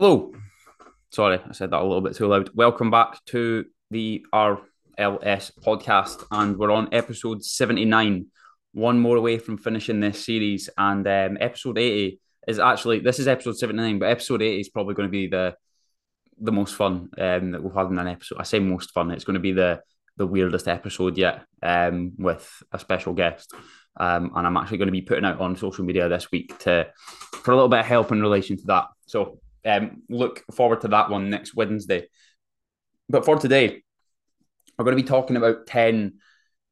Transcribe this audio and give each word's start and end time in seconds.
Hello. 0.00 0.32
Sorry, 1.10 1.40
I 1.44 1.50
said 1.50 1.72
that 1.72 1.80
a 1.80 1.82
little 1.82 2.00
bit 2.00 2.14
too 2.14 2.28
loud. 2.28 2.50
Welcome 2.54 2.88
back 2.88 3.18
to 3.26 3.64
the 3.90 4.24
RLS 4.32 5.50
podcast, 5.60 6.24
and 6.30 6.56
we're 6.56 6.70
on 6.70 6.88
episode 6.92 7.42
79. 7.42 8.26
One 8.74 9.00
more 9.00 9.16
away 9.16 9.38
from 9.38 9.58
finishing 9.58 9.98
this 9.98 10.24
series, 10.24 10.70
and 10.78 11.04
um, 11.04 11.38
episode 11.40 11.78
80 11.78 12.20
is 12.46 12.60
actually 12.60 13.00
this 13.00 13.18
is 13.18 13.26
episode 13.26 13.58
79, 13.58 13.98
but 13.98 14.10
episode 14.10 14.40
80 14.40 14.60
is 14.60 14.68
probably 14.68 14.94
going 14.94 15.08
to 15.08 15.10
be 15.10 15.26
the 15.26 15.56
the 16.40 16.52
most 16.52 16.76
fun 16.76 17.10
um, 17.18 17.50
that 17.50 17.64
we've 17.64 17.74
had 17.74 17.88
in 17.88 17.98
an 17.98 18.06
episode. 18.06 18.38
I 18.38 18.44
say 18.44 18.60
most 18.60 18.92
fun, 18.92 19.10
it's 19.10 19.24
going 19.24 19.34
to 19.34 19.40
be 19.40 19.50
the 19.50 19.80
the 20.16 20.28
weirdest 20.28 20.68
episode 20.68 21.18
yet 21.18 21.44
um, 21.60 22.12
with 22.16 22.48
a 22.70 22.78
special 22.78 23.14
guest. 23.14 23.52
Um, 23.98 24.30
and 24.36 24.46
I'm 24.46 24.56
actually 24.58 24.78
going 24.78 24.86
to 24.86 24.92
be 24.92 25.02
putting 25.02 25.24
out 25.24 25.40
on 25.40 25.56
social 25.56 25.84
media 25.84 26.08
this 26.08 26.30
week 26.30 26.56
to 26.60 26.86
for 27.32 27.50
a 27.50 27.56
little 27.56 27.68
bit 27.68 27.80
of 27.80 27.86
help 27.86 28.12
in 28.12 28.22
relation 28.22 28.56
to 28.58 28.64
that. 28.66 28.84
So 29.08 29.40
um, 29.68 30.02
look 30.08 30.44
forward 30.54 30.80
to 30.82 30.88
that 30.88 31.10
one 31.10 31.30
next 31.30 31.54
Wednesday. 31.54 32.08
But 33.08 33.24
for 33.24 33.38
today, 33.38 33.82
we're 34.78 34.84
going 34.84 34.96
to 34.96 35.02
be 35.02 35.08
talking 35.08 35.36
about 35.36 35.66
10 35.66 36.14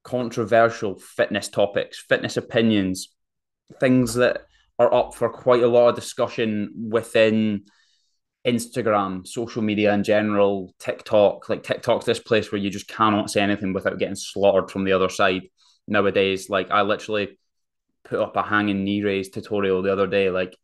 controversial 0.04 0.98
fitness 0.98 1.48
topics, 1.48 1.98
fitness 2.08 2.36
opinions, 2.36 3.08
things 3.80 4.14
that 4.14 4.42
are 4.78 4.92
up 4.92 5.14
for 5.14 5.28
quite 5.28 5.62
a 5.62 5.68
lot 5.68 5.88
of 5.88 5.94
discussion 5.94 6.88
within 6.90 7.64
Instagram, 8.46 9.26
social 9.26 9.62
media 9.62 9.92
in 9.92 10.04
general, 10.04 10.72
TikTok. 10.78 11.48
Like 11.48 11.64
TikTok's 11.64 12.04
this 12.04 12.20
place 12.20 12.52
where 12.52 12.60
you 12.60 12.70
just 12.70 12.86
cannot 12.86 13.30
say 13.30 13.40
anything 13.40 13.72
without 13.72 13.98
getting 13.98 14.14
slaughtered 14.14 14.70
from 14.70 14.84
the 14.84 14.92
other 14.92 15.08
side 15.08 15.42
nowadays. 15.88 16.48
Like 16.48 16.70
I 16.70 16.82
literally 16.82 17.38
put 18.04 18.20
up 18.20 18.36
a 18.36 18.42
hanging 18.42 18.84
knee 18.84 19.02
raise 19.02 19.30
tutorial 19.30 19.82
the 19.82 19.92
other 19.92 20.06
day. 20.06 20.30
Like 20.30 20.56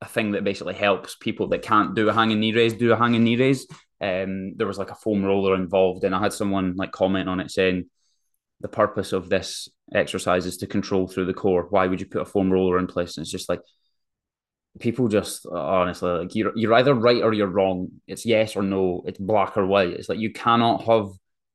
a 0.00 0.06
thing 0.06 0.32
that 0.32 0.44
basically 0.44 0.74
helps 0.74 1.16
people 1.16 1.48
that 1.48 1.62
can't 1.62 1.94
do 1.94 2.08
a 2.08 2.12
hanging 2.12 2.40
knee 2.40 2.52
raise 2.52 2.74
do 2.74 2.92
a 2.92 2.96
hanging 2.96 3.24
knee 3.24 3.36
raise. 3.36 3.66
Um, 4.00 4.54
there 4.56 4.66
was 4.66 4.78
like 4.78 4.90
a 4.90 4.94
foam 4.94 5.24
roller 5.24 5.54
involved, 5.54 6.04
and 6.04 6.14
I 6.14 6.20
had 6.20 6.32
someone 6.32 6.76
like 6.76 6.92
comment 6.92 7.28
on 7.28 7.40
it 7.40 7.50
saying 7.50 7.88
the 8.60 8.68
purpose 8.68 9.12
of 9.12 9.28
this 9.28 9.68
exercise 9.94 10.46
is 10.46 10.58
to 10.58 10.66
control 10.66 11.06
through 11.06 11.26
the 11.26 11.34
core. 11.34 11.66
Why 11.70 11.86
would 11.86 12.00
you 12.00 12.06
put 12.06 12.22
a 12.22 12.26
foam 12.26 12.52
roller 12.52 12.78
in 12.78 12.86
place? 12.86 13.16
And 13.16 13.24
it's 13.24 13.30
just 13.30 13.48
like 13.48 13.60
people 14.78 15.08
just 15.08 15.46
honestly 15.46 16.10
like 16.10 16.34
you're 16.34 16.52
you're 16.54 16.74
either 16.74 16.94
right 16.94 17.22
or 17.22 17.32
you're 17.32 17.46
wrong. 17.46 17.88
It's 18.06 18.26
yes 18.26 18.56
or 18.56 18.62
no. 18.62 19.02
It's 19.06 19.18
black 19.18 19.56
or 19.56 19.66
white. 19.66 19.90
It's 19.90 20.08
like 20.08 20.18
you 20.18 20.32
cannot 20.32 20.84
have. 20.84 21.08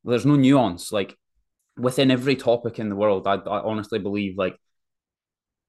There's 0.04 0.26
no 0.26 0.36
nuance. 0.36 0.90
Like 0.90 1.16
within 1.76 2.10
every 2.10 2.36
topic 2.36 2.78
in 2.78 2.88
the 2.88 2.96
world, 2.96 3.26
I, 3.26 3.34
I 3.34 3.62
honestly 3.62 3.98
believe 3.98 4.36
like 4.36 4.56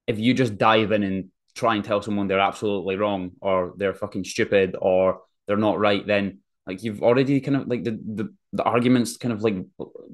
if 0.06 0.18
you 0.18 0.34
just 0.34 0.58
dive 0.58 0.92
in 0.92 1.02
and 1.02 1.30
try 1.54 1.74
and 1.74 1.84
tell 1.84 2.02
someone 2.02 2.26
they're 2.26 2.40
absolutely 2.40 2.96
wrong 2.96 3.32
or 3.40 3.74
they're 3.76 3.94
fucking 3.94 4.24
stupid 4.24 4.76
or 4.80 5.20
they're 5.46 5.56
not 5.56 5.78
right, 5.78 6.06
then 6.06 6.38
like 6.66 6.82
you've 6.82 7.02
already 7.02 7.40
kind 7.40 7.56
of 7.56 7.68
like 7.68 7.84
the 7.84 7.92
the, 7.92 8.34
the 8.52 8.62
arguments 8.62 9.16
kind 9.16 9.32
of 9.32 9.42
like 9.42 9.56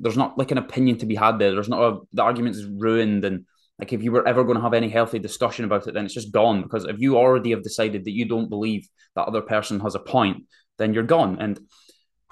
there's 0.01 0.17
not 0.17 0.37
like 0.37 0.51
an 0.51 0.59
opinion 0.59 0.99
to 0.99 1.07
be 1.07 1.15
had 1.15 1.39
there. 1.39 1.53
There's 1.53 1.69
not 1.69 1.83
a 1.83 1.99
the 2.13 2.23
argument 2.23 2.57
is 2.57 2.67
ruined 2.67 3.25
and 3.25 3.47
like 3.79 3.93
if 3.95 4.03
you 4.03 4.13
were 4.13 4.29
ever 4.29 4.45
going 4.45 4.57
to 4.57 4.63
have 4.63 4.75
any 4.75 4.91
healthy 4.91 5.19
discussion 5.19 5.65
about 5.65 5.87
it, 5.87 5.95
then 5.95 6.05
it's 6.05 6.15
just 6.15 6.33
gone 6.33 6.63
because 6.63 6.85
if 6.85 7.01
you 7.01 7.17
already 7.17 7.51
have 7.51 7.63
decided 7.63 8.05
that 8.05 8.13
you 8.13 8.27
don't 8.27 8.51
believe 8.51 8.87
that 9.15 9.27
other 9.27 9.41
person 9.41 9.81
has 9.81 9.95
a 9.95 10.01
point, 10.01 10.45
then 10.79 10.93
you're 10.93 11.03
gone. 11.03 11.39
And 11.41 11.59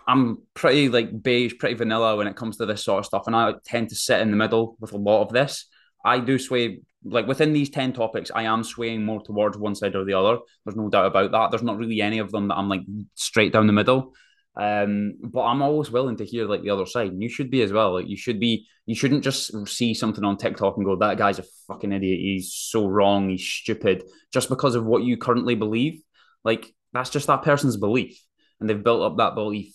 I'm 0.07 0.43
pretty 0.55 0.89
like 0.89 1.23
beige, 1.23 1.55
pretty 1.59 1.75
vanilla 1.75 2.17
when 2.17 2.27
it 2.27 2.37
comes 2.37 2.59
to 2.59 2.67
this 2.67 2.85
sort 2.85 2.99
of 2.99 3.07
stuff, 3.07 3.27
and 3.27 3.35
I 3.35 3.55
tend 3.65 3.91
to 3.91 3.95
sit 3.95 4.21
in 4.21 4.31
the 4.31 4.37
middle 4.37 4.77
with 4.79 4.93
a 4.93 4.99
lot 4.99 5.23
of 5.23 5.33
this. 5.33 5.67
I 6.05 6.21
do 6.21 6.39
sway 6.39 6.81
like 7.05 7.27
within 7.27 7.53
these 7.53 7.71
10 7.71 7.93
topics, 7.93 8.31
I 8.35 8.45
am 8.45 8.65
swaying 8.65 9.05
more 9.05 9.23
towards 9.23 9.57
one 9.57 9.75
side 9.75 9.95
or 9.95 10.05
the 10.05 10.15
other. 10.15 10.39
There's 10.65 10.77
no 10.77 10.89
doubt 10.89 11.07
about 11.07 11.31
that. 11.33 11.51
There's 11.51 11.63
not 11.63 11.79
really 11.79 12.01
any 12.01 12.19
of 12.19 12.33
them 12.33 12.49
that 12.49 12.57
I'm 12.57 12.69
like 12.69 12.83
straight 13.15 13.53
down 13.53 13.67
the 13.67 13.73
middle. 13.73 14.15
Um, 14.57 15.15
but 15.23 15.43
I'm 15.43 15.63
always 15.63 15.91
willing 15.91 16.17
to 16.17 16.25
hear 16.25 16.47
like 16.47 16.63
the 16.63 16.71
other 16.71 16.85
side, 16.87 17.13
and 17.13 17.23
you 17.23 17.29
should 17.29 17.49
be 17.49 17.63
as 17.63 17.73
well. 17.73 17.95
Like 17.95 18.09
you 18.09 18.17
should 18.17 18.41
be, 18.41 18.67
you 18.87 18.97
shouldn't 18.97 19.23
just 19.23 19.69
see 19.69 19.95
something 19.95 20.25
on 20.25 20.37
TikTok 20.37 20.77
and 20.77 20.85
go, 20.85 20.97
"That 20.97 21.17
guy's 21.17 21.39
a 21.39 21.45
fucking 21.69 21.93
idiot. 21.93 22.19
He's 22.19 22.53
so 22.53 22.89
wrong. 22.89 23.29
He's 23.29 23.45
stupid," 23.45 24.03
just 24.33 24.49
because 24.49 24.75
of 24.75 24.85
what 24.85 25.05
you 25.05 25.17
currently 25.17 25.55
believe. 25.55 26.03
Like 26.43 26.75
that's 26.93 27.11
just 27.11 27.29
that 27.29 27.43
person's 27.43 27.77
belief, 27.77 28.21
and 28.59 28.69
they've 28.69 28.83
built 28.83 29.03
up 29.03 29.19
that 29.19 29.37
belief 29.37 29.75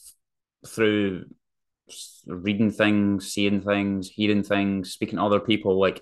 through 0.68 1.26
reading 2.28 2.72
things, 2.72 3.32
seeing 3.32 3.62
things, 3.62 4.10
hearing 4.10 4.44
things, 4.44 4.92
speaking 4.92 5.18
to 5.18 5.24
other 5.24 5.40
people. 5.40 5.80
Like 5.80 6.02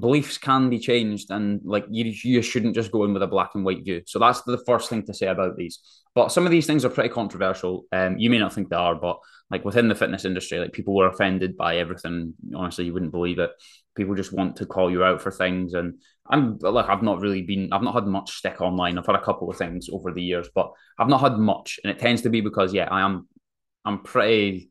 beliefs 0.00 0.38
can 0.38 0.70
be 0.70 0.78
changed 0.78 1.30
and 1.30 1.60
like 1.64 1.84
you, 1.90 2.12
you 2.22 2.42
shouldn't 2.42 2.74
just 2.74 2.92
go 2.92 3.04
in 3.04 3.12
with 3.12 3.22
a 3.22 3.26
black 3.26 3.50
and 3.54 3.64
white 3.64 3.84
view. 3.84 4.02
So 4.06 4.18
that's 4.18 4.42
the 4.42 4.62
first 4.66 4.88
thing 4.88 5.04
to 5.06 5.14
say 5.14 5.26
about 5.26 5.56
these. 5.56 5.80
But 6.14 6.32
some 6.32 6.44
of 6.44 6.50
these 6.50 6.66
things 6.66 6.84
are 6.84 6.90
pretty 6.90 7.08
controversial. 7.10 7.84
Um 7.92 8.18
you 8.18 8.30
may 8.30 8.38
not 8.38 8.52
think 8.52 8.68
they 8.68 8.76
are 8.76 8.94
but 8.94 9.18
like 9.50 9.64
within 9.64 9.88
the 9.88 9.94
fitness 9.94 10.24
industry 10.24 10.58
like 10.58 10.72
people 10.72 10.94
were 10.94 11.08
offended 11.08 11.56
by 11.56 11.78
everything. 11.78 12.34
Honestly 12.54 12.84
you 12.84 12.92
wouldn't 12.92 13.12
believe 13.12 13.38
it. 13.38 13.50
People 13.96 14.14
just 14.14 14.32
want 14.32 14.56
to 14.56 14.66
call 14.66 14.90
you 14.90 15.04
out 15.04 15.20
for 15.20 15.30
things. 15.30 15.74
And 15.74 15.94
i'm 16.30 16.58
like 16.58 16.90
i've 16.90 17.02
not 17.02 17.20
really 17.20 17.40
been 17.40 17.72
i've 17.72 17.82
not 17.82 17.94
had 17.94 18.06
much 18.06 18.32
stick 18.32 18.60
online. 18.60 18.98
I've 18.98 19.06
had 19.06 19.16
a 19.16 19.24
couple 19.24 19.50
of 19.50 19.56
things 19.56 19.88
over 19.90 20.12
the 20.12 20.22
years 20.22 20.48
but 20.54 20.72
i've 20.98 21.08
not 21.08 21.20
had 21.20 21.38
much. 21.38 21.80
And 21.82 21.90
it 21.90 21.98
tends 21.98 22.22
to 22.22 22.30
be 22.30 22.40
because 22.40 22.74
yeah 22.74 22.88
i 22.90 23.00
am 23.00 23.26
i'm 23.84 24.02
pretty 24.02 24.70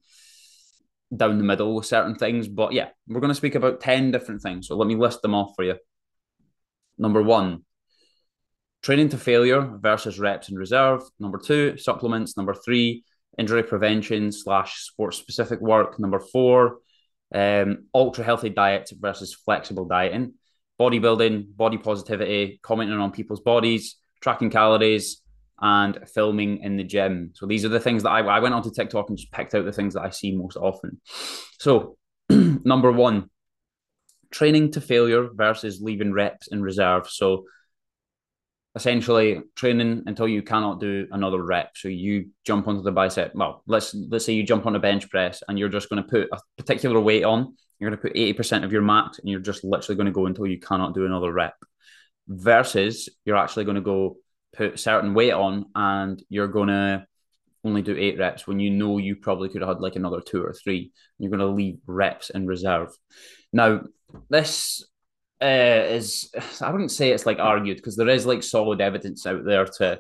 down 1.16 1.38
the 1.38 1.44
middle 1.44 1.76
with 1.76 1.86
certain 1.86 2.16
things. 2.16 2.48
But 2.48 2.74
yeah, 2.74 2.90
we're 3.08 3.22
going 3.22 3.32
to 3.32 3.36
speak 3.36 3.56
about 3.56 3.80
10 3.82 4.12
different 4.12 4.42
things. 4.42 4.68
So 4.68 4.76
let 4.76 4.88
me 4.88 4.96
list 4.96 5.22
them 5.22 5.36
off 5.36 5.54
for 5.56 5.64
you. 5.64 5.76
Number 6.98 7.22
one, 7.22 7.64
training 8.82 9.10
to 9.10 9.18
failure 9.18 9.62
versus 9.80 10.20
reps 10.20 10.50
in 10.50 10.56
reserve. 10.56 11.04
Number 11.20 11.38
two, 11.38 11.78
supplements. 11.78 12.36
Number 12.38 12.54
three, 12.54 13.04
injury 13.38 13.64
prevention 13.64 14.32
slash 14.32 14.82
sports 14.82 15.18
specific 15.18 15.62
work. 15.62 16.00
Number 16.00 16.20
four, 16.20 16.80
um, 17.34 17.86
ultra 17.94 18.24
healthy 18.24 18.50
diet 18.50 18.90
versus 19.00 19.34
flexible 19.34 19.86
dieting. 19.86 20.34
Bodybuilding, 20.80 21.56
body 21.56 21.78
positivity, 21.78 22.60
commenting 22.62 23.00
on 23.00 23.12
people's 23.12 23.42
bodies, 23.42 23.96
tracking 24.22 24.50
calories, 24.50 25.22
and 25.60 26.00
filming 26.14 26.60
in 26.64 26.78
the 26.78 26.84
gym. 26.84 27.32
So 27.34 27.46
these 27.46 27.66
are 27.66 27.70
the 27.70 27.80
things 27.80 28.04
that 28.04 28.12
I, 28.12 28.20
I 28.20 28.40
went 28.40 28.54
onto 28.54 28.72
TikTok 28.72 29.10
and 29.10 29.18
just 29.18 29.32
picked 29.32 29.56
out 29.56 29.66
the 29.66 29.72
things 29.72 29.94
that 29.96 30.04
I 30.04 30.10
see 30.10 30.36
most 30.36 30.58
often. 30.58 31.02
So 31.60 31.98
number 32.30 32.92
one, 32.92 33.30
training 34.32 34.72
to 34.72 34.82
failure 34.82 35.30
versus 35.34 35.82
leaving 35.82 36.14
reps 36.14 36.48
in 36.48 36.62
reserve. 36.62 37.10
So 37.10 37.46
essentially 38.78 39.42
training 39.56 40.04
until 40.06 40.28
you 40.28 40.44
cannot 40.44 40.80
do 40.80 41.08
another 41.12 41.42
rep. 41.42 41.72
So 41.76 41.88
you 41.88 42.30
jump 42.46 42.68
onto 42.68 42.84
the 42.84 42.92
bicep. 42.92 43.34
Well, 43.34 43.64
let's 43.66 43.96
let's 43.96 44.26
say 44.26 44.34
you 44.34 44.44
jump 44.44 44.68
on 44.68 44.76
a 44.76 44.80
bench 44.80 45.10
press 45.10 45.42
and 45.48 45.58
you're 45.58 45.68
just 45.68 45.90
going 45.90 46.04
to 46.04 46.08
put 46.08 46.30
a 46.32 46.40
particular 46.58 47.00
weight 47.00 47.24
on. 47.24 47.56
You're 47.80 47.90
going 47.90 48.00
to 48.00 48.08
put 48.08 48.16
80% 48.16 48.64
of 48.64 48.72
your 48.72 48.84
max 48.84 49.20
and 49.20 49.30
you're 49.30 49.40
just 49.40 49.64
literally 49.64 49.96
going 49.96 50.06
to 50.06 50.12
go 50.12 50.28
until 50.28 50.46
you 50.48 50.60
cannot 50.60 50.94
do 50.94 51.06
another 51.06 51.34
rep. 51.34 51.56
Versus 52.28 53.10
you're 53.26 53.38
actually 53.38 53.66
going 53.66 53.76
to 53.76 53.82
go 53.82 54.18
put 54.58 54.80
certain 54.80 55.14
weight 55.14 55.34
on 55.34 55.66
and 55.76 56.22
you're 56.30 56.48
going 56.48 56.70
to 56.70 57.06
only 57.64 57.82
do 57.82 57.96
eight 57.96 58.18
reps 58.18 58.48
when 58.48 58.60
you 58.60 58.70
know 58.70 58.98
you 58.98 59.16
probably 59.16 59.50
could 59.50 59.62
have 59.62 59.70
had 59.70 59.80
like 59.80 59.96
another 59.96 60.22
two 60.22 60.44
or 60.44 60.54
three. 60.54 60.92
You're 61.20 61.30
going 61.30 61.40
to 61.40 61.48
leave 61.48 61.80
reps 61.86 62.30
in 62.30 62.48
reserve. 62.48 62.90
Now, 63.54 63.82
this 64.30 64.84
uh, 65.42 65.46
is, 65.46 66.32
I 66.62 66.72
wouldn't 66.72 66.92
say 66.92 67.12
it's 67.12 67.26
like 67.26 67.40
argued 67.40 67.78
because 67.78 67.96
there 67.96 68.10
is 68.10 68.26
like 68.26 68.44
solid 68.44 68.82
evidence 68.82 69.26
out 69.26 69.46
there 69.46 69.66
to 69.66 70.00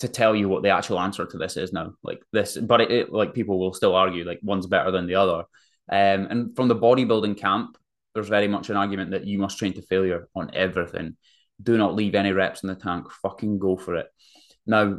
to 0.00 0.06
tell 0.06 0.36
you 0.36 0.48
what 0.48 0.62
the 0.62 0.68
actual 0.68 1.00
answer 1.00 1.26
to 1.26 1.38
this 1.38 1.56
is 1.56 1.72
now. 1.72 1.92
Like 2.04 2.20
this, 2.32 2.56
but 2.56 2.80
it, 2.80 2.90
it 2.92 3.12
like 3.12 3.34
people 3.34 3.58
will 3.58 3.74
still 3.74 3.96
argue 3.96 4.24
like 4.24 4.38
one's 4.42 4.66
better 4.66 4.92
than 4.92 5.06
the 5.06 5.16
other. 5.16 5.44
Um, 5.90 6.26
and 6.30 6.54
from 6.54 6.68
the 6.68 6.76
bodybuilding 6.76 7.38
camp, 7.38 7.76
there's 8.14 8.28
very 8.28 8.46
much 8.46 8.70
an 8.70 8.76
argument 8.76 9.10
that 9.10 9.26
you 9.26 9.38
must 9.38 9.58
train 9.58 9.72
to 9.72 9.82
failure 9.82 10.28
on 10.36 10.50
everything 10.54 11.16
do 11.62 11.76
not 11.76 11.94
leave 11.94 12.14
any 12.14 12.32
reps 12.32 12.62
in 12.62 12.68
the 12.68 12.74
tank. 12.74 13.10
Fucking 13.22 13.58
go 13.58 13.76
for 13.76 13.96
it. 13.96 14.06
Now, 14.66 14.98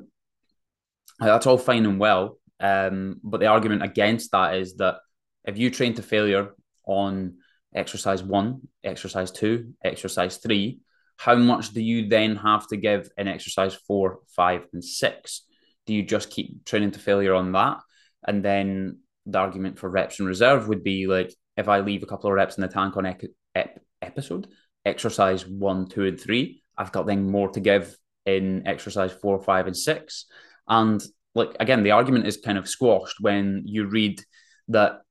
that's 1.20 1.46
all 1.46 1.58
fine 1.58 1.86
and 1.86 2.00
well. 2.00 2.38
Um, 2.60 3.20
but 3.24 3.40
the 3.40 3.48
argument 3.48 3.84
against 3.84 4.32
that 4.32 4.56
is 4.56 4.76
that 4.78 4.98
if 5.46 5.58
you 5.58 5.70
train 5.70 5.94
to 5.96 6.02
failure 6.02 6.54
on 6.86 7.38
exercise 7.74 8.24
one, 8.24 8.62
exercise 8.84 9.32
two, 9.32 9.74
exercise 9.84 10.38
three, 10.38 10.80
how 11.18 11.36
much 11.36 11.74
do 11.74 11.82
you 11.82 12.08
then 12.08 12.36
have 12.38 12.68
to 12.68 12.78
give 12.78 13.10
in 13.18 13.28
exercise 13.28 13.76
four, 13.76 14.20
five, 14.36 14.66
and 14.74 14.84
six? 14.84 15.46
Do 15.86 15.94
you 15.94 16.04
just 16.04 16.30
keep 16.30 16.66
training 16.66 16.92
to 16.92 17.00
failure 17.00 17.34
on 17.34 17.52
that? 17.54 17.80
And 18.26 18.44
then 18.44 19.00
the 19.26 19.40
argument 19.40 19.80
for 19.80 19.90
reps 19.90 20.20
in 20.20 20.26
reserve 20.26 20.68
would 20.68 20.84
be 20.84 21.08
like 21.08 21.34
if 21.58 21.68
I 21.68 21.80
leave 21.82 22.04
a 22.04 22.06
couple 22.06 22.30
of 22.30 22.36
reps 22.36 22.58
in 22.58 22.62
the 22.62 22.68
tank 22.68 22.96
on 22.96 23.06
ep- 23.06 23.22
ep- 23.56 23.82
episode, 24.02 24.48
exercise 24.86 25.46
one, 25.46 25.88
two, 25.88 26.06
and 26.06 26.20
three. 26.20 26.64
I've 26.78 26.92
got 26.92 27.06
then 27.06 27.30
more 27.30 27.50
to 27.50 27.60
give 27.60 27.96
in 28.26 28.68
exercise 28.68 29.12
four, 29.12 29.42
five, 29.42 29.68
and 29.68 29.76
six. 29.76 30.26
And 30.68 31.02
like 31.36 31.56
again, 31.60 31.84
the 31.84 31.92
argument 31.92 32.28
is 32.28 32.38
kind 32.38 32.58
of 32.58 32.68
squashed 32.68 33.18
when 33.20 33.64
you 33.66 33.86
read 33.86 34.22
that 34.70 35.02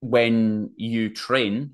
when 0.00 0.70
you 0.76 1.10
train 1.10 1.72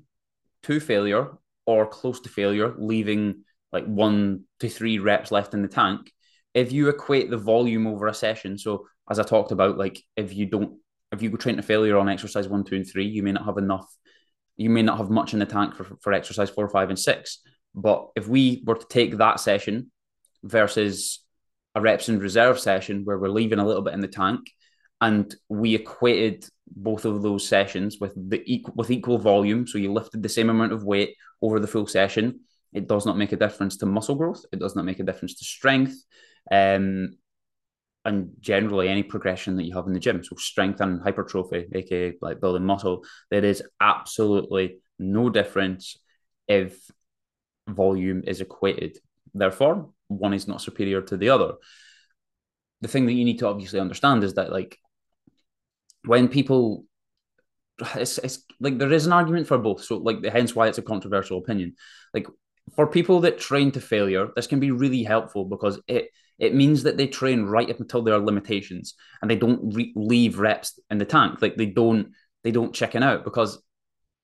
to 0.63 0.79
failure 0.79 1.29
or 1.65 1.85
close 1.85 2.19
to 2.21 2.29
failure, 2.29 2.73
leaving 2.77 3.43
like 3.71 3.85
one 3.85 4.43
to 4.59 4.69
three 4.69 4.99
reps 4.99 5.31
left 5.31 5.53
in 5.53 5.61
the 5.61 5.67
tank, 5.67 6.11
if 6.53 6.71
you 6.71 6.89
equate 6.89 7.29
the 7.29 7.37
volume 7.37 7.85
over 7.85 8.07
a 8.07 8.13
session, 8.13 8.57
so 8.57 8.87
as 9.09 9.19
I 9.19 9.23
talked 9.23 9.51
about, 9.51 9.77
like 9.77 10.01
if 10.15 10.33
you 10.33 10.45
don't, 10.45 10.79
if 11.11 11.21
you 11.21 11.29
go 11.29 11.37
train 11.37 11.57
to 11.57 11.61
failure 11.61 11.97
on 11.97 12.09
exercise 12.09 12.47
one, 12.47 12.63
two, 12.63 12.75
and 12.75 12.89
three, 12.89 13.05
you 13.05 13.23
may 13.23 13.31
not 13.31 13.45
have 13.45 13.57
enough. 13.57 13.87
You 14.57 14.69
may 14.69 14.81
not 14.81 14.97
have 14.97 15.09
much 15.09 15.33
in 15.33 15.39
the 15.39 15.45
tank 15.45 15.75
for, 15.75 15.85
for 16.01 16.13
exercise 16.13 16.49
four, 16.49 16.67
five, 16.69 16.89
and 16.89 16.99
six. 16.99 17.39
But 17.73 18.07
if 18.15 18.27
we 18.27 18.63
were 18.65 18.75
to 18.75 18.87
take 18.89 19.17
that 19.17 19.39
session 19.39 19.91
versus 20.43 21.23
a 21.73 21.81
reps 21.81 22.07
and 22.07 22.21
reserve 22.21 22.59
session 22.59 23.03
where 23.03 23.17
we're 23.17 23.27
leaving 23.27 23.59
a 23.59 23.65
little 23.65 23.81
bit 23.81 23.93
in 23.93 23.99
the 23.99 24.07
tank, 24.07 24.51
and 25.01 25.35
we 25.49 25.75
equated 25.75 26.47
both 26.67 27.05
of 27.05 27.21
those 27.21 27.47
sessions 27.47 27.97
with 27.99 28.13
the 28.15 28.41
equal 28.45 28.73
with 28.77 28.91
equal 28.91 29.17
volume, 29.17 29.67
so 29.67 29.77
you 29.77 29.91
lifted 29.91 30.23
the 30.23 30.29
same 30.29 30.49
amount 30.49 30.71
of 30.71 30.85
weight 30.85 31.15
over 31.41 31.59
the 31.59 31.67
full 31.67 31.85
session. 31.85 32.39
It 32.73 32.87
does 32.87 33.05
not 33.05 33.17
make 33.17 33.33
a 33.33 33.37
difference 33.37 33.77
to 33.77 33.85
muscle 33.85 34.15
growth. 34.15 34.45
It 34.51 34.59
does 34.59 34.75
not 34.75 34.85
make 34.85 34.99
a 34.99 35.03
difference 35.03 35.35
to 35.35 35.45
strength. 35.45 35.95
Um, 36.51 37.17
and 38.05 38.29
generally 38.39 38.87
any 38.87 39.03
progression 39.03 39.55
that 39.55 39.63
you 39.63 39.75
have 39.75 39.87
in 39.87 39.93
the 39.93 39.99
gym. 39.99 40.23
So 40.23 40.35
strength 40.35 40.79
and 40.79 41.01
hypertrophy, 41.01 41.65
aka 41.73 42.13
like 42.21 42.39
building 42.39 42.65
muscle, 42.65 43.03
there 43.31 43.43
is 43.43 43.63
absolutely 43.81 44.77
no 44.99 45.29
difference 45.29 45.97
if 46.47 46.79
volume 47.67 48.23
is 48.25 48.41
equated. 48.41 48.99
Therefore, 49.33 49.89
one 50.07 50.33
is 50.33 50.47
not 50.47 50.61
superior 50.61 51.01
to 51.01 51.17
the 51.17 51.29
other. 51.29 51.53
The 52.81 52.87
thing 52.87 53.07
that 53.07 53.13
you 53.13 53.25
need 53.25 53.39
to 53.39 53.47
obviously 53.47 53.79
understand 53.79 54.23
is 54.23 54.35
that 54.35 54.51
like 54.51 54.77
when 56.05 56.27
people 56.27 56.85
it's, 57.95 58.19
it's 58.19 58.43
like 58.59 58.77
there 58.77 58.93
is 58.93 59.05
an 59.05 59.13
argument 59.13 59.47
for 59.47 59.57
both. 59.57 59.83
So 59.83 59.97
like 59.97 60.23
hence 60.23 60.55
why 60.55 60.67
it's 60.67 60.77
a 60.77 60.83
controversial 60.83 61.39
opinion. 61.39 61.75
Like 62.13 62.27
for 62.75 62.87
people 62.87 63.21
that 63.21 63.39
train 63.39 63.71
to 63.71 63.81
failure, 63.81 64.29
this 64.35 64.47
can 64.47 64.59
be 64.59 64.71
really 64.71 65.03
helpful 65.03 65.45
because 65.45 65.79
it 65.87 66.09
it 66.37 66.53
means 66.53 66.83
that 66.83 66.97
they 66.97 67.07
train 67.07 67.43
right 67.43 67.69
up 67.69 67.79
until 67.79 68.01
there 68.01 68.15
are 68.15 68.19
limitations 68.19 68.95
and 69.21 69.31
they 69.31 69.35
don't 69.35 69.73
re- 69.73 69.93
leave 69.95 70.39
reps 70.39 70.79
in 70.89 70.97
the 70.97 71.05
tank. 71.05 71.41
Like 71.41 71.55
they 71.55 71.67
don't 71.67 72.11
they 72.43 72.51
don't 72.51 72.75
chicken 72.75 73.03
out 73.03 73.23
because 73.23 73.61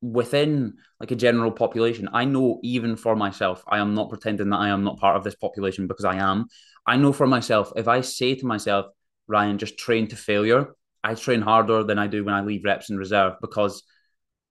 within 0.01 0.73
like 0.99 1.11
a 1.11 1.15
general 1.15 1.51
population, 1.51 2.09
I 2.11 2.25
know 2.25 2.59
even 2.63 2.95
for 2.95 3.15
myself, 3.15 3.63
I 3.67 3.79
am 3.79 3.93
not 3.93 4.09
pretending 4.09 4.49
that 4.49 4.57
I 4.57 4.69
am 4.69 4.83
not 4.83 4.99
part 4.99 5.15
of 5.15 5.23
this 5.23 5.35
population 5.35 5.87
because 5.87 6.05
I 6.05 6.17
am. 6.17 6.47
I 6.85 6.97
know 6.97 7.13
for 7.13 7.27
myself, 7.27 7.71
if 7.75 7.87
I 7.87 8.01
say 8.01 8.35
to 8.35 8.45
myself, 8.45 8.87
Ryan, 9.27 9.57
just 9.57 9.77
train 9.77 10.07
to 10.07 10.15
failure, 10.15 10.75
I 11.03 11.15
train 11.15 11.41
harder 11.41 11.83
than 11.83 11.97
I 11.97 12.07
do 12.07 12.23
when 12.23 12.33
I 12.33 12.41
leave 12.41 12.65
reps 12.65 12.89
in 12.89 12.97
reserve 12.97 13.33
because 13.41 13.83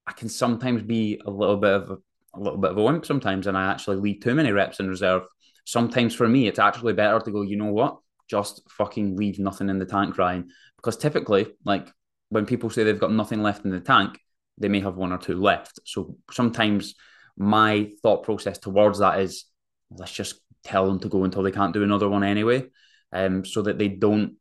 I 0.07 0.13
can 0.13 0.29
sometimes 0.29 0.83
be 0.83 1.21
a 1.25 1.31
little 1.31 1.57
bit 1.57 1.73
of 1.73 1.91
a, 1.91 1.97
a 2.35 2.41
little 2.41 2.59
bit 2.59 2.71
of 2.71 2.79
a 2.79 2.83
wimp 2.83 3.05
sometimes, 3.05 3.47
and 3.47 3.57
I 3.57 3.71
actually 3.71 3.97
leave 3.97 4.21
too 4.21 4.35
many 4.35 4.51
reps 4.51 4.81
in 4.81 4.89
reserve 4.89 5.23
sometimes 5.65 6.15
for 6.15 6.29
me, 6.29 6.49
it's 6.49 6.59
actually 6.59 6.93
better 6.93 7.21
to 7.21 7.31
go, 7.31 7.43
you 7.43 7.57
know 7.57 7.73
what? 7.73 7.99
Just 8.29 8.63
fucking 8.71 9.17
leave 9.17 9.39
nothing 9.39 9.69
in 9.69 9.79
the 9.79 9.87
tank, 9.87 10.17
Ryan. 10.17 10.49
Because 10.77 10.97
typically, 10.97 11.47
like 11.65 11.89
when 12.29 12.47
people 12.47 12.71
say 12.71 12.85
they've 12.85 12.99
got 12.99 13.13
nothing 13.13 13.43
left 13.43 13.65
in 13.65 13.71
the 13.71 13.81
tank, 13.81 14.19
they 14.59 14.69
may 14.69 14.81
have 14.81 14.97
one 14.97 15.13
or 15.13 15.19
two 15.19 15.41
left. 15.41 15.81
So 15.85 16.17
sometimes 16.31 16.95
my 17.37 17.91
thought 18.03 18.23
process 18.23 18.59
towards 18.59 19.01
that 19.01 19.21
is 19.21 19.47
let's 19.91 20.13
just 20.13 20.41
tell 20.63 20.87
them 20.87 21.01
to 21.01 21.09
go 21.09 21.25
until 21.25 21.43
they 21.43 21.51
can't 21.51 21.75
do 21.75 21.83
another 21.83 22.09
one 22.09 22.23
anyway. 22.23 22.65
Um, 23.13 23.45
so 23.45 23.63
that 23.63 23.79
they 23.79 23.89
don't 23.89 24.37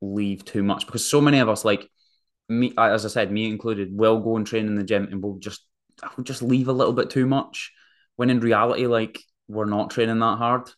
leave 0.00 0.44
too 0.44 0.62
much. 0.62 0.86
Because 0.86 1.08
so 1.08 1.20
many 1.20 1.40
of 1.40 1.48
us, 1.48 1.64
like 1.64 1.88
me, 2.48 2.72
as 2.78 3.04
I 3.04 3.08
said, 3.08 3.30
me 3.30 3.46
included, 3.46 3.88
will 3.92 4.20
go 4.20 4.36
and 4.36 4.46
train 4.46 4.66
in 4.66 4.76
the 4.76 4.84
gym 4.84 5.08
and 5.10 5.22
we'll 5.22 5.38
just 5.38 5.66
we'll 6.16 6.24
just 6.24 6.42
leave 6.42 6.68
a 6.68 6.72
little 6.72 6.92
bit 6.92 7.10
too 7.10 7.26
much. 7.26 7.72
When 8.16 8.30
in 8.30 8.40
reality, 8.40 8.86
like 8.86 9.20
we're 9.48 9.64
not 9.64 9.90
training 9.90 10.18
that 10.18 10.38
hard. 10.38 10.70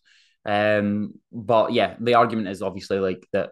Um, 0.44 1.14
but 1.32 1.72
yeah, 1.72 1.96
the 1.98 2.14
argument 2.14 2.48
is 2.48 2.62
obviously 2.62 2.98
like 2.98 3.26
that 3.32 3.50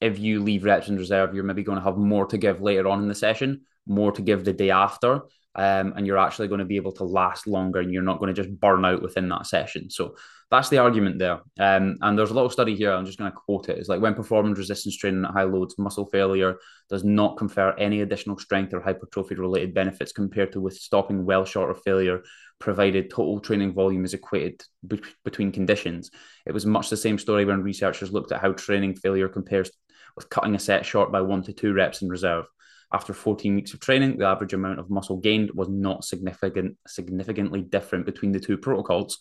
if 0.00 0.18
you 0.18 0.42
leave 0.42 0.64
reps 0.64 0.88
in 0.88 0.96
reserve, 0.96 1.34
you're 1.34 1.44
maybe 1.44 1.62
going 1.62 1.78
to 1.78 1.84
have 1.84 1.96
more 1.96 2.26
to 2.26 2.38
give 2.38 2.60
later 2.60 2.86
on 2.88 3.00
in 3.00 3.08
the 3.08 3.14
session, 3.14 3.62
more 3.86 4.12
to 4.12 4.22
give 4.22 4.44
the 4.44 4.52
day 4.52 4.70
after. 4.70 5.22
Um, 5.54 5.94
and 5.96 6.06
you're 6.06 6.18
actually 6.18 6.48
going 6.48 6.58
to 6.58 6.66
be 6.66 6.76
able 6.76 6.92
to 6.92 7.04
last 7.04 7.46
longer 7.46 7.80
and 7.80 7.90
you're 7.90 8.02
not 8.02 8.18
going 8.18 8.34
to 8.34 8.42
just 8.42 8.60
burn 8.60 8.84
out 8.84 9.00
within 9.00 9.30
that 9.30 9.46
session. 9.46 9.88
So 9.88 10.14
that's 10.50 10.68
the 10.68 10.78
argument 10.78 11.18
there. 11.18 11.40
Um, 11.58 11.96
and 12.02 12.18
there's 12.18 12.30
a 12.30 12.34
little 12.34 12.50
study 12.50 12.76
here, 12.76 12.92
I'm 12.92 13.06
just 13.06 13.18
going 13.18 13.32
to 13.32 13.36
quote 13.36 13.70
it. 13.70 13.78
It's 13.78 13.88
like 13.88 14.02
when 14.02 14.14
performing 14.14 14.52
resistance 14.52 14.98
training 14.98 15.24
at 15.24 15.30
high 15.30 15.44
loads, 15.44 15.78
muscle 15.78 16.04
failure 16.06 16.56
does 16.90 17.04
not 17.04 17.38
confer 17.38 17.74
any 17.78 18.02
additional 18.02 18.38
strength 18.38 18.74
or 18.74 18.80
hypertrophy 18.80 19.34
related 19.36 19.72
benefits 19.72 20.12
compared 20.12 20.52
to 20.52 20.60
with 20.60 20.76
stopping 20.76 21.24
well 21.24 21.46
short 21.46 21.70
of 21.70 21.82
failure 21.82 22.22
provided 22.58 23.10
total 23.10 23.40
training 23.40 23.72
volume 23.72 24.04
is 24.04 24.14
equated 24.14 24.62
be- 24.86 25.02
between 25.24 25.52
conditions. 25.52 26.10
It 26.46 26.52
was 26.52 26.66
much 26.66 26.90
the 26.90 26.96
same 26.96 27.18
story 27.18 27.44
when 27.44 27.62
researchers 27.62 28.12
looked 28.12 28.32
at 28.32 28.40
how 28.40 28.52
training 28.52 28.96
failure 28.96 29.28
compares 29.28 29.70
with 30.16 30.30
cutting 30.30 30.54
a 30.54 30.58
set 30.58 30.86
short 30.86 31.12
by 31.12 31.20
one 31.20 31.42
to 31.42 31.52
two 31.52 31.72
reps 31.72 32.02
in 32.02 32.08
reserve. 32.08 32.46
After 32.92 33.12
14 33.12 33.54
weeks 33.54 33.74
of 33.74 33.80
training, 33.80 34.18
the 34.18 34.26
average 34.26 34.52
amount 34.52 34.78
of 34.78 34.90
muscle 34.90 35.16
gained 35.16 35.50
was 35.52 35.68
not 35.68 36.04
significant, 36.04 36.76
significantly 36.86 37.62
different 37.62 38.06
between 38.06 38.32
the 38.32 38.40
two 38.40 38.56
protocols. 38.56 39.18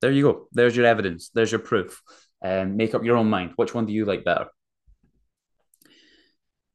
There 0.00 0.10
you 0.10 0.22
go. 0.22 0.48
There's 0.52 0.76
your 0.76 0.86
evidence. 0.86 1.30
There's 1.32 1.52
your 1.52 1.60
proof. 1.60 2.02
Um, 2.44 2.76
make 2.76 2.94
up 2.94 3.04
your 3.04 3.16
own 3.16 3.30
mind. 3.30 3.52
Which 3.56 3.74
one 3.74 3.86
do 3.86 3.92
you 3.92 4.04
like 4.04 4.24
better? 4.24 4.46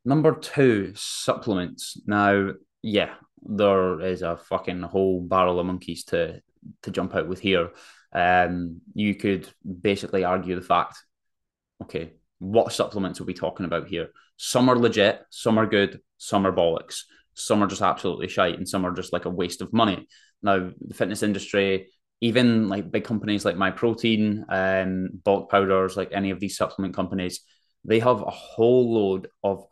Number 0.05 0.33
two, 0.33 0.93
supplements. 0.95 2.01
Now, 2.07 2.53
yeah, 2.81 3.15
there 3.43 3.99
is 3.99 4.21
a 4.21 4.37
fucking 4.37 4.81
whole 4.81 5.21
barrel 5.21 5.59
of 5.59 5.65
monkeys 5.65 6.05
to 6.05 6.41
to 6.83 6.91
jump 6.91 7.15
out 7.15 7.27
with 7.27 7.39
here. 7.39 7.71
Um, 8.13 8.81
you 8.93 9.15
could 9.15 9.47
basically 9.81 10.23
argue 10.23 10.55
the 10.55 10.61
fact, 10.61 10.97
okay, 11.83 12.13
what 12.39 12.73
supplements 12.73 13.19
are 13.19 13.25
we 13.25 13.33
talking 13.33 13.65
about 13.65 13.87
here? 13.87 14.09
Some 14.37 14.69
are 14.69 14.77
legit, 14.77 15.21
some 15.29 15.57
are 15.57 15.65
good, 15.65 15.99
some 16.17 16.45
are 16.45 16.51
bollocks, 16.51 17.01
some 17.33 17.63
are 17.63 17.67
just 17.67 17.81
absolutely 17.81 18.27
shite, 18.27 18.57
and 18.57 18.67
some 18.67 18.85
are 18.85 18.93
just 18.93 19.13
like 19.13 19.25
a 19.25 19.29
waste 19.29 19.61
of 19.61 19.73
money. 19.73 20.07
Now, 20.43 20.71
the 20.79 20.93
fitness 20.93 21.23
industry, 21.23 21.89
even 22.21 22.69
like 22.69 22.91
big 22.91 23.03
companies 23.03 23.45
like 23.45 23.55
Myprotein 23.55 24.43
and 24.49 25.09
um, 25.09 25.21
bulk 25.23 25.49
powders, 25.49 25.97
like 25.97 26.11
any 26.11 26.31
of 26.31 26.39
these 26.39 26.57
supplement 26.57 26.95
companies, 26.95 27.41
they 27.83 27.99
have 27.99 28.21
a 28.21 28.29
whole 28.29 28.93
load 28.93 29.29
of 29.43 29.65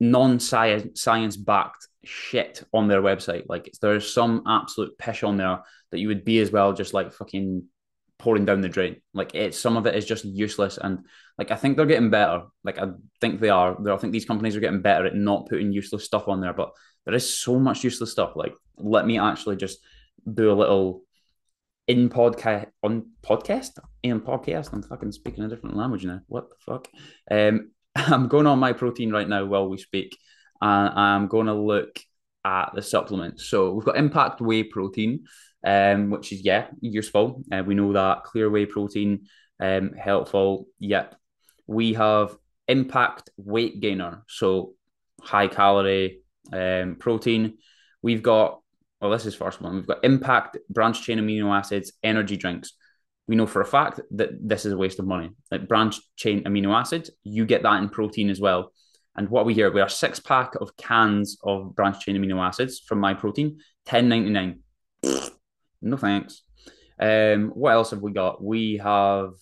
non-science 0.00 1.02
science 1.02 1.36
backed 1.36 1.88
shit 2.04 2.62
on 2.72 2.88
their 2.88 3.02
website. 3.02 3.44
Like 3.48 3.70
there's 3.80 4.12
some 4.12 4.44
absolute 4.46 4.96
pish 4.98 5.22
on 5.22 5.36
there 5.36 5.60
that 5.90 5.98
you 5.98 6.08
would 6.08 6.24
be 6.24 6.38
as 6.38 6.50
well 6.50 6.72
just 6.72 6.94
like 6.94 7.12
fucking 7.12 7.64
pouring 8.18 8.44
down 8.44 8.60
the 8.60 8.68
drain. 8.68 8.96
Like 9.14 9.34
it's 9.34 9.58
some 9.58 9.76
of 9.76 9.86
it 9.86 9.94
is 9.94 10.04
just 10.04 10.24
useless 10.24 10.78
and 10.78 11.04
like 11.38 11.50
I 11.50 11.56
think 11.56 11.76
they're 11.76 11.86
getting 11.86 12.10
better. 12.10 12.42
Like 12.64 12.78
I 12.78 12.88
think 13.20 13.40
they 13.40 13.48
are. 13.48 13.76
I 13.90 13.96
think 13.96 14.12
these 14.12 14.24
companies 14.24 14.56
are 14.56 14.60
getting 14.60 14.82
better 14.82 15.06
at 15.06 15.14
not 15.14 15.48
putting 15.48 15.72
useless 15.72 16.04
stuff 16.04 16.28
on 16.28 16.40
there, 16.40 16.52
but 16.52 16.72
there 17.04 17.14
is 17.14 17.38
so 17.38 17.58
much 17.58 17.84
useless 17.84 18.12
stuff. 18.12 18.32
Like 18.34 18.54
let 18.76 19.06
me 19.06 19.18
actually 19.18 19.56
just 19.56 19.78
do 20.32 20.50
a 20.50 20.54
little 20.54 21.02
in 21.86 22.08
podcast 22.10 22.66
on 22.82 23.10
podcast 23.22 23.78
in 24.02 24.20
podcast. 24.20 24.72
I'm 24.72 24.82
fucking 24.82 25.12
speaking 25.12 25.44
a 25.44 25.48
different 25.48 25.76
language 25.76 26.04
now. 26.04 26.20
What 26.26 26.50
the 26.50 26.56
fuck? 26.60 26.88
Um, 27.30 27.70
I'm 27.96 28.28
going 28.28 28.46
on 28.46 28.60
Myprotein 28.60 29.12
right 29.12 29.28
now 29.28 29.44
while 29.46 29.68
we 29.68 29.78
speak, 29.78 30.16
and 30.60 30.98
I'm 30.98 31.28
going 31.28 31.46
to 31.46 31.54
look 31.54 31.98
at 32.44 32.72
the 32.74 32.82
supplements. 32.82 33.48
So 33.48 33.72
we've 33.72 33.84
got 33.84 33.96
Impact 33.96 34.40
Whey 34.40 34.64
Protein, 34.64 35.24
um, 35.64 36.10
which 36.10 36.32
is 36.32 36.44
yeah 36.44 36.68
useful. 36.80 37.42
Uh, 37.50 37.62
we 37.64 37.74
know 37.74 37.92
that 37.92 38.24
clear 38.24 38.50
whey 38.50 38.66
protein, 38.66 39.26
um, 39.60 39.92
helpful. 39.92 40.66
Yep. 40.78 41.14
We 41.66 41.94
have 41.94 42.36
Impact 42.66 43.30
Weight 43.36 43.80
Gainer, 43.80 44.24
so 44.28 44.74
high 45.20 45.48
calorie 45.48 46.20
um, 46.52 46.96
protein. 46.98 47.58
We've 48.02 48.22
got 48.22 48.60
well, 49.00 49.10
this 49.10 49.26
is 49.26 49.34
first 49.34 49.60
one. 49.60 49.76
We've 49.76 49.86
got 49.86 50.04
Impact 50.04 50.58
Branch 50.68 51.00
Chain 51.00 51.18
Amino 51.18 51.56
Acids 51.56 51.92
Energy 52.02 52.36
Drinks 52.36 52.72
we 53.28 53.36
know 53.36 53.46
for 53.46 53.60
a 53.60 53.66
fact 53.66 54.00
that 54.12 54.30
this 54.40 54.64
is 54.64 54.72
a 54.72 54.76
waste 54.76 54.98
of 54.98 55.06
money. 55.06 55.30
Like 55.50 55.68
branch 55.68 56.00
chain 56.16 56.42
amino 56.44 56.74
acids, 56.74 57.10
you 57.22 57.44
get 57.44 57.62
that 57.62 57.80
in 57.80 57.90
protein 57.90 58.30
as 58.30 58.40
well. 58.40 58.72
And 59.14 59.28
what 59.28 59.44
we 59.44 59.52
hear, 59.52 59.70
we 59.70 59.82
are 59.82 59.88
six 59.88 60.18
pack 60.18 60.54
of 60.60 60.76
cans 60.76 61.36
of 61.44 61.74
branch 61.76 62.00
chain 62.00 62.16
amino 62.16 62.42
acids 62.42 62.80
from 62.80 63.00
Myprotein, 63.00 63.58
ten 63.84 64.08
ninety 64.08 64.30
nine. 64.30 64.60
No 65.80 65.96
thanks. 65.96 66.42
Um, 67.00 67.50
what 67.50 67.72
else 67.72 67.90
have 67.90 68.02
we 68.02 68.12
got? 68.12 68.42
We 68.42 68.78
have. 68.78 69.32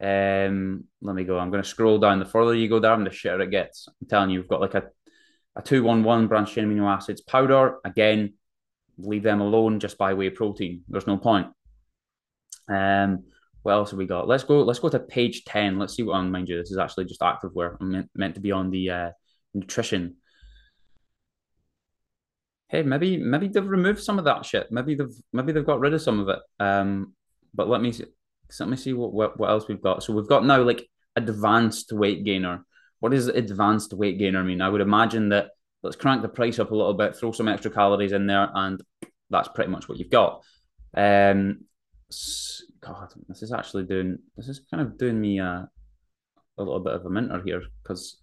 Um, 0.00 0.84
let 1.00 1.16
me 1.16 1.24
go. 1.24 1.38
I'm 1.38 1.50
going 1.50 1.62
to 1.62 1.68
scroll 1.68 1.98
down. 1.98 2.18
The 2.18 2.24
further 2.24 2.54
you 2.54 2.68
go 2.68 2.80
down, 2.80 3.04
the 3.04 3.10
shitter 3.10 3.42
it 3.42 3.50
gets. 3.50 3.88
I'm 3.88 4.08
telling 4.08 4.30
you, 4.30 4.40
we've 4.40 4.48
got 4.48 4.60
like 4.60 4.74
a 4.74 4.84
a 5.56 5.62
two 5.62 5.82
one 5.82 6.04
one 6.04 6.28
branch 6.28 6.54
chain 6.54 6.66
amino 6.66 6.88
acids 6.88 7.20
powder. 7.20 7.78
Again, 7.84 8.34
leave 8.96 9.22
them 9.22 9.40
alone 9.40 9.80
just 9.80 9.98
by 9.98 10.14
way 10.14 10.28
of 10.28 10.34
protein. 10.34 10.82
There's 10.88 11.06
no 11.06 11.16
point. 11.16 11.48
Um, 12.68 13.24
what 13.62 13.72
else 13.72 13.90
have 13.90 13.98
we 13.98 14.06
got? 14.06 14.28
Let's 14.28 14.44
go. 14.44 14.62
Let's 14.62 14.78
go 14.78 14.88
to 14.88 15.00
page 15.00 15.44
ten. 15.44 15.78
Let's 15.78 15.94
see 15.94 16.02
what 16.02 16.14
on. 16.14 16.30
Mind 16.30 16.48
you, 16.48 16.58
this 16.58 16.70
is 16.70 16.78
actually 16.78 17.06
just 17.06 17.20
activewear. 17.20 17.76
I'm 17.80 17.90
meant, 17.90 18.10
meant 18.14 18.34
to 18.36 18.40
be 18.40 18.52
on 18.52 18.70
the 18.70 18.90
uh, 18.90 19.10
nutrition. 19.54 20.16
Hey, 22.68 22.82
maybe 22.82 23.16
maybe 23.16 23.48
they've 23.48 23.66
removed 23.66 24.02
some 24.02 24.18
of 24.18 24.24
that 24.26 24.44
shit. 24.44 24.70
Maybe 24.70 24.94
they've 24.94 25.14
maybe 25.32 25.52
they've 25.52 25.64
got 25.64 25.80
rid 25.80 25.94
of 25.94 26.02
some 26.02 26.20
of 26.20 26.28
it. 26.28 26.38
Um, 26.60 27.14
but 27.54 27.68
let 27.68 27.80
me 27.80 27.92
see. 27.92 28.04
Let 28.60 28.68
me 28.68 28.76
see 28.76 28.92
what, 28.92 29.12
what 29.12 29.38
what 29.38 29.50
else 29.50 29.68
we've 29.68 29.80
got. 29.80 30.02
So 30.02 30.12
we've 30.12 30.28
got 30.28 30.44
now 30.44 30.62
like 30.62 30.88
advanced 31.16 31.92
weight 31.92 32.24
gainer. 32.24 32.64
What 33.00 33.12
does 33.12 33.28
advanced 33.28 33.92
weight 33.92 34.18
gainer 34.18 34.42
mean? 34.42 34.60
I 34.60 34.68
would 34.68 34.80
imagine 34.80 35.30
that 35.30 35.50
let's 35.82 35.96
crank 35.96 36.22
the 36.22 36.28
price 36.28 36.58
up 36.58 36.70
a 36.70 36.76
little 36.76 36.94
bit, 36.94 37.16
throw 37.16 37.32
some 37.32 37.48
extra 37.48 37.70
calories 37.70 38.12
in 38.12 38.26
there, 38.26 38.50
and 38.54 38.82
that's 39.30 39.48
pretty 39.48 39.70
much 39.70 39.88
what 39.88 39.98
you've 39.98 40.10
got. 40.10 40.42
Um, 40.94 41.64
God, 42.80 43.12
this 43.28 43.42
is 43.42 43.52
actually 43.52 43.84
doing 43.84 44.18
this 44.36 44.48
is 44.48 44.60
kind 44.70 44.82
of 44.82 44.96
doing 44.98 45.20
me 45.20 45.40
a, 45.40 45.68
a 46.58 46.62
little 46.62 46.80
bit 46.80 46.94
of 46.94 47.04
a 47.04 47.10
minter 47.10 47.42
here 47.44 47.62
because 47.82 48.20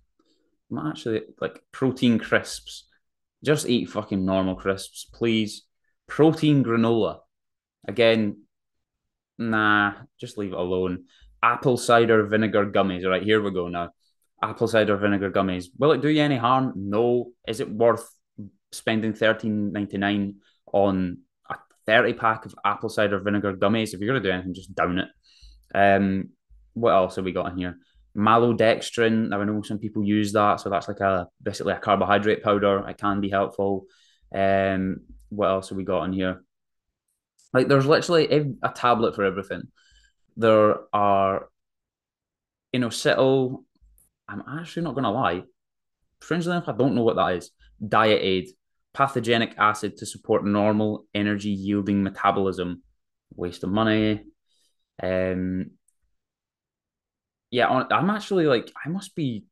I'm 0.71 0.87
actually 0.87 1.21
like 1.39 1.61
protein 1.71 2.17
crisps. 2.19 2.87
Just 3.45 3.69
eat 3.69 3.89
fucking 3.89 4.25
normal 4.25 4.55
crisps, 4.55 5.05
please. 5.13 5.63
Protein 6.07 6.63
granola. 6.63 7.19
Again, 7.87 8.41
nah, 9.37 9.93
just 10.19 10.37
leave 10.39 10.51
it 10.51 10.57
alone. 10.57 11.05
Apple 11.43 11.77
cider 11.77 12.25
vinegar 12.25 12.65
gummies. 12.71 13.03
All 13.03 13.11
right, 13.11 13.21
here 13.21 13.39
we 13.39 13.51
go 13.51 13.67
now. 13.67 13.91
Apple 14.41 14.67
cider 14.67 14.97
vinegar 14.97 15.29
gummies. 15.29 15.65
Will 15.77 15.91
it 15.91 16.01
do 16.01 16.09
you 16.09 16.23
any 16.23 16.37
harm? 16.37 16.73
No. 16.75 17.31
Is 17.47 17.59
it 17.59 17.69
worth 17.69 18.09
spending 18.71 19.13
thirteen 19.13 19.71
ninety 19.71 19.97
nine 19.97 20.37
on 20.73 21.19
a 21.47 21.55
thirty 21.85 22.13
pack 22.13 22.45
of 22.45 22.55
apple 22.65 22.89
cider 22.89 23.19
vinegar 23.19 23.53
gummies? 23.53 23.93
If 23.93 23.99
you're 23.99 24.07
gonna 24.07 24.23
do 24.23 24.31
anything, 24.31 24.55
just 24.55 24.73
down 24.73 24.97
it. 24.99 25.09
Um, 25.73 26.29
what 26.73 26.93
else 26.93 27.15
have 27.17 27.25
we 27.25 27.31
got 27.31 27.51
in 27.51 27.57
here? 27.57 27.77
Maltodextrin. 28.15 29.29
Now 29.29 29.41
I 29.41 29.45
know 29.45 29.61
some 29.61 29.79
people 29.79 30.03
use 30.03 30.31
that, 30.33 30.61
so 30.61 30.69
that's 30.69 30.87
like 30.87 30.99
a 31.01 31.27
basically 31.41 31.73
a 31.73 31.79
carbohydrate 31.79 32.43
powder. 32.43 32.87
It 32.87 32.97
can 32.97 33.21
be 33.21 33.29
helpful. 33.29 33.85
Um, 34.33 35.01
what 35.29 35.49
else 35.49 35.69
have 35.69 35.77
we 35.77 35.83
got 35.83 36.03
in 36.03 36.13
here? 36.13 36.43
Like 37.53 37.67
there's 37.67 37.85
literally 37.85 38.31
a, 38.31 38.67
a 38.67 38.69
tablet 38.73 39.15
for 39.15 39.23
everything. 39.23 39.63
There 40.37 40.77
are, 40.93 41.47
you 42.73 42.79
know, 42.79 42.89
Cittal. 42.89 43.63
I'm 44.27 44.43
actually 44.59 44.83
not 44.83 44.95
gonna 44.95 45.11
lie. 45.11 45.43
Strangely 46.21 46.51
enough, 46.51 46.69
I 46.69 46.73
don't 46.73 46.95
know 46.95 47.03
what 47.03 47.17
that 47.17 47.35
is. 47.35 47.51
Diet 47.85 48.21
aid, 48.21 48.47
pantothenic 48.95 49.57
acid 49.57 49.97
to 49.97 50.05
support 50.05 50.45
normal 50.45 51.05
energy 51.13 51.49
yielding 51.49 52.03
metabolism. 52.03 52.81
Waste 53.35 53.63
of 53.63 53.69
money. 53.69 54.23
Um, 55.01 55.71
yeah, 57.55 57.67
I'm 57.69 58.09
actually 58.09 58.45
like 58.45 58.71
I 58.85 58.89
must 58.89 59.15
be 59.15 59.45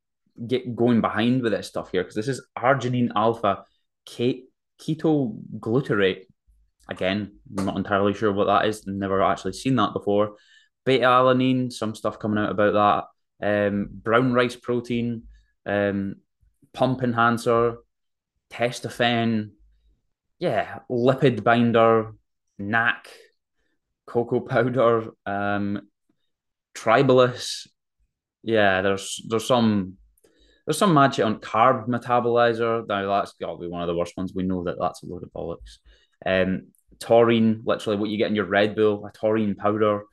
get 0.47 0.75
going 0.75 0.99
behind 0.99 1.41
with 1.41 1.53
this 1.53 1.67
stuff 1.67 1.91
here 1.91 2.01
because 2.01 2.15
this 2.15 2.27
is 2.27 2.45
arginine 2.57 3.11
alpha 3.15 3.65
keto 4.07 5.37
glutarate 5.59 6.25
Again, 6.89 7.39
I'm 7.57 7.65
not 7.65 7.77
entirely 7.77 8.13
sure 8.13 8.31
what 8.33 8.45
that 8.45 8.65
is. 8.65 8.85
Never 8.85 9.21
actually 9.21 9.53
seen 9.53 9.75
that 9.77 9.93
before. 9.93 10.35
Beta 10.85 11.05
alanine, 11.05 11.71
some 11.71 11.95
stuff 11.95 12.19
coming 12.19 12.43
out 12.43 12.51
about 12.51 13.07
that. 13.39 13.67
Um, 13.67 13.87
brown 13.91 14.33
rice 14.33 14.55
protein, 14.55 15.23
um, 15.65 16.15
pump 16.73 17.03
enhancer, 17.03 17.77
testofen, 18.51 19.51
yeah, 20.39 20.79
lipid 20.89 21.43
binder, 21.43 22.13
NAC, 22.59 23.07
cocoa 24.05 24.41
powder, 24.41 25.11
um, 25.25 25.87
tribulus. 26.75 27.67
Yeah, 28.43 28.81
there's 28.81 29.21
there's 29.27 29.47
some 29.47 29.97
there's 30.65 30.77
some 30.77 30.93
magic 30.93 31.25
on 31.25 31.39
carb 31.39 31.87
metabolizer. 31.87 32.87
Now 32.87 33.07
that's 33.07 33.33
got 33.33 33.53
to 33.53 33.57
be 33.57 33.67
one 33.67 33.81
of 33.81 33.87
the 33.87 33.95
worst 33.95 34.15
ones. 34.17 34.33
We 34.35 34.43
know 34.43 34.63
that 34.65 34.77
that's 34.79 35.03
a 35.03 35.05
load 35.07 35.23
of 35.23 35.31
bollocks. 35.31 35.79
Um, 36.25 36.67
taurine, 36.99 37.61
literally 37.65 37.97
what 37.97 38.09
you 38.09 38.17
get 38.17 38.29
in 38.29 38.35
your 38.35 38.45
Red 38.45 38.75
Bull, 38.75 39.05
a 39.05 39.11
taurine 39.11 39.55
powder, 39.55 40.03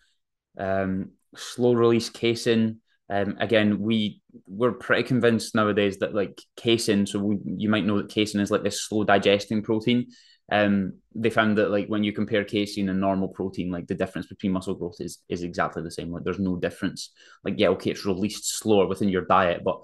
um, 0.58 1.10
slow 1.36 1.74
release 1.74 2.08
casein. 2.08 2.80
Um, 3.08 3.36
again, 3.40 3.80
we 3.80 4.22
we're 4.46 4.72
pretty 4.72 5.02
convinced 5.02 5.54
nowadays 5.54 5.98
that 5.98 6.14
like 6.14 6.40
casein. 6.56 7.06
So 7.06 7.18
we, 7.18 7.38
you 7.44 7.68
might 7.68 7.84
know 7.84 7.98
that 7.98 8.10
casein 8.10 8.40
is 8.40 8.50
like 8.50 8.62
this 8.62 8.82
slow 8.82 9.04
digesting 9.04 9.62
protein. 9.62 10.06
Um, 10.50 10.94
they 11.14 11.30
found 11.30 11.58
that 11.58 11.70
like 11.70 11.86
when 11.86 12.02
you 12.02 12.12
compare 12.12 12.44
casein 12.44 12.88
and 12.88 13.00
normal 13.00 13.28
protein, 13.28 13.70
like 13.70 13.86
the 13.86 13.94
difference 13.94 14.26
between 14.26 14.52
muscle 14.52 14.74
growth 14.74 15.00
is 15.00 15.18
is 15.28 15.42
exactly 15.42 15.82
the 15.82 15.90
same. 15.90 16.10
Like 16.10 16.24
there's 16.24 16.38
no 16.38 16.56
difference. 16.56 17.12
Like 17.44 17.54
yeah, 17.56 17.68
okay, 17.68 17.90
it's 17.90 18.06
released 18.06 18.58
slower 18.58 18.86
within 18.86 19.08
your 19.08 19.26
diet, 19.26 19.62
but 19.64 19.80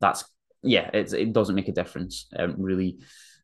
that's 0.00 0.24
yeah, 0.62 0.90
it's, 0.92 1.12
it 1.12 1.32
doesn't 1.32 1.54
make 1.54 1.68
a 1.68 1.72
difference 1.72 2.26
um, 2.36 2.56
really 2.58 2.98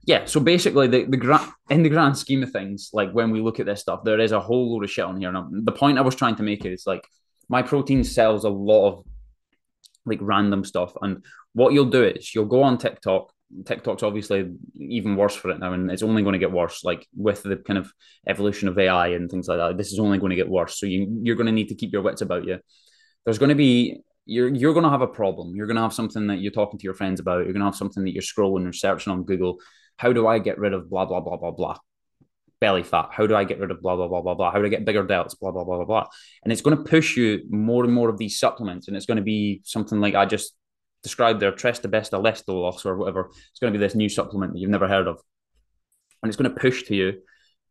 yeah, 0.07 0.27
so 0.27 0.41
basically, 0.41 0.87
the 0.87 1.05
the 1.05 1.17
grand 1.17 1.51
in 1.71 1.83
the 1.83 1.89
grand 1.89 2.19
scheme 2.19 2.43
of 2.43 2.51
things, 2.51 2.91
like 2.93 3.13
when 3.13 3.31
we 3.31 3.41
look 3.41 3.59
at 3.59 3.67
this 3.67 3.81
stuff, 3.81 4.05
there 4.05 4.21
is 4.21 4.33
a 4.33 4.41
whole 4.41 4.73
load 4.73 4.85
of 4.85 4.91
shit 4.91 5.05
on 5.05 5.19
here. 5.19 5.35
And 5.35 5.67
the 5.67 5.73
point 5.73 5.99
I 5.99 6.03
was 6.03 6.15
trying 6.15 6.37
to 6.37 6.43
make 6.43 6.67
is 6.67 6.87
like 6.87 7.07
Myprotein 7.51 8.05
sells 8.05 8.45
a 8.45 8.51
lot 8.51 8.89
of 8.89 9.05
like 10.05 10.19
random 10.21 10.65
stuff, 10.65 10.95
and 11.01 11.25
what 11.55 11.73
you'll 11.73 11.87
do 11.87 12.05
is 12.05 12.35
you'll 12.35 12.45
go 12.45 12.63
on 12.63 12.77
TikTok. 12.77 13.33
TikTok's 13.65 14.03
obviously 14.03 14.51
even 14.75 15.17
worse 15.17 15.35
for 15.35 15.51
it 15.51 15.59
now, 15.59 15.73
and 15.73 15.91
it's 15.91 16.03
only 16.03 16.23
going 16.23 16.35
to 16.35 16.39
get 16.39 16.53
worse. 16.53 16.85
Like 16.85 17.07
with 17.17 17.43
the 17.43 17.57
kind 17.57 17.79
of 17.79 17.93
evolution 18.27 18.69
of 18.69 18.79
AI 18.79 19.09
and 19.09 19.31
things 19.31 19.49
like 19.49 19.59
that, 19.59 19.77
this 19.77 19.93
is 19.93 19.99
only 19.99 20.19
going 20.19 20.31
to 20.31 20.37
get 20.37 20.49
worse. 20.49 20.79
So 20.79 20.87
you 20.87 21.21
you're 21.23 21.37
going 21.37 21.47
to 21.47 21.53
need 21.53 21.69
to 21.69 21.75
keep 21.75 21.93
your 21.93 22.03
wits 22.03 22.23
about 22.23 22.45
you. 22.45 22.59
There's 23.25 23.39
going 23.39 23.51
to 23.51 23.55
be 23.55 24.01
you're 24.27 24.49
you're 24.55 24.73
going 24.73 24.85
to 24.85 24.91
have 24.91 25.03
a 25.03 25.07
problem. 25.07 25.55
You're 25.55 25.67
going 25.67 25.77
to 25.77 25.83
have 25.83 25.95
something 25.95 26.27
that 26.29 26.39
you're 26.39 26.53
talking 26.53 26.79
to 26.79 26.85
your 26.85 26.95
friends 26.95 27.21
about. 27.21 27.45
You're 27.45 27.53
going 27.53 27.61
to 27.61 27.67
have 27.67 27.77
something 27.77 28.05
that 28.05 28.13
you're 28.13 28.23
scrolling 28.23 28.69
or 28.69 28.73
searching 28.73 29.13
on 29.13 29.25
Google 29.25 29.59
how 29.97 30.13
do 30.13 30.27
I 30.27 30.39
get 30.39 30.59
rid 30.59 30.73
of 30.73 30.91
blah, 30.91 31.05
blah, 31.05 31.21
blah, 31.21 31.37
blah, 31.37 31.53
blah? 31.53 31.79
Belly 32.61 32.83
fat. 32.83 33.09
How 33.13 33.27
do 33.27 33.37
I 33.37 33.45
get 33.45 33.59
rid 33.59 33.71
of 33.71 33.81
blah, 33.83 33.97
blah, 33.97 34.09
blah, 34.09 34.23
blah, 34.23 34.35
blah? 34.35 34.51
How 34.51 34.59
do 34.59 34.67
I 34.67 34.69
get 34.69 34.85
bigger 34.85 35.05
delts? 35.05 35.39
Blah, 35.39 35.51
blah, 35.51 35.65
blah, 35.65 35.77
blah, 35.77 35.85
blah. 35.85 36.07
And 36.43 36.53
it's 36.53 36.63
going 36.63 36.77
to 36.77 36.83
push 36.83 37.17
you 37.17 37.43
more 37.51 37.85
and 37.85 37.93
more 37.93 38.09
of 38.09 38.19
these 38.19 38.39
supplements. 38.39 38.89
And 38.89 38.97
it's 38.97 39.07
going 39.07 39.17
to 39.17 39.23
be 39.23 39.61
something 39.65 40.01
like 40.01 40.15
I 40.15 40.27
just 40.27 40.55
described 41.05 41.39
there, 41.39 41.53
Trestabesta 41.53 42.21
Lestolos 42.21 42.85
or 42.85 42.97
whatever. 42.97 43.31
It's 43.51 43.61
going 43.61 43.73
to 43.73 43.79
be 43.79 43.85
this 43.85 43.95
new 43.95 44.09
supplement 44.09 44.53
that 44.53 44.59
you've 44.59 44.71
never 44.71 44.89
heard 44.89 45.07
of. 45.07 45.21
And 46.23 46.29
it's 46.29 46.37
going 46.37 46.53
to 46.53 46.59
push 46.59 46.83
to 46.85 46.97
you 46.97 47.21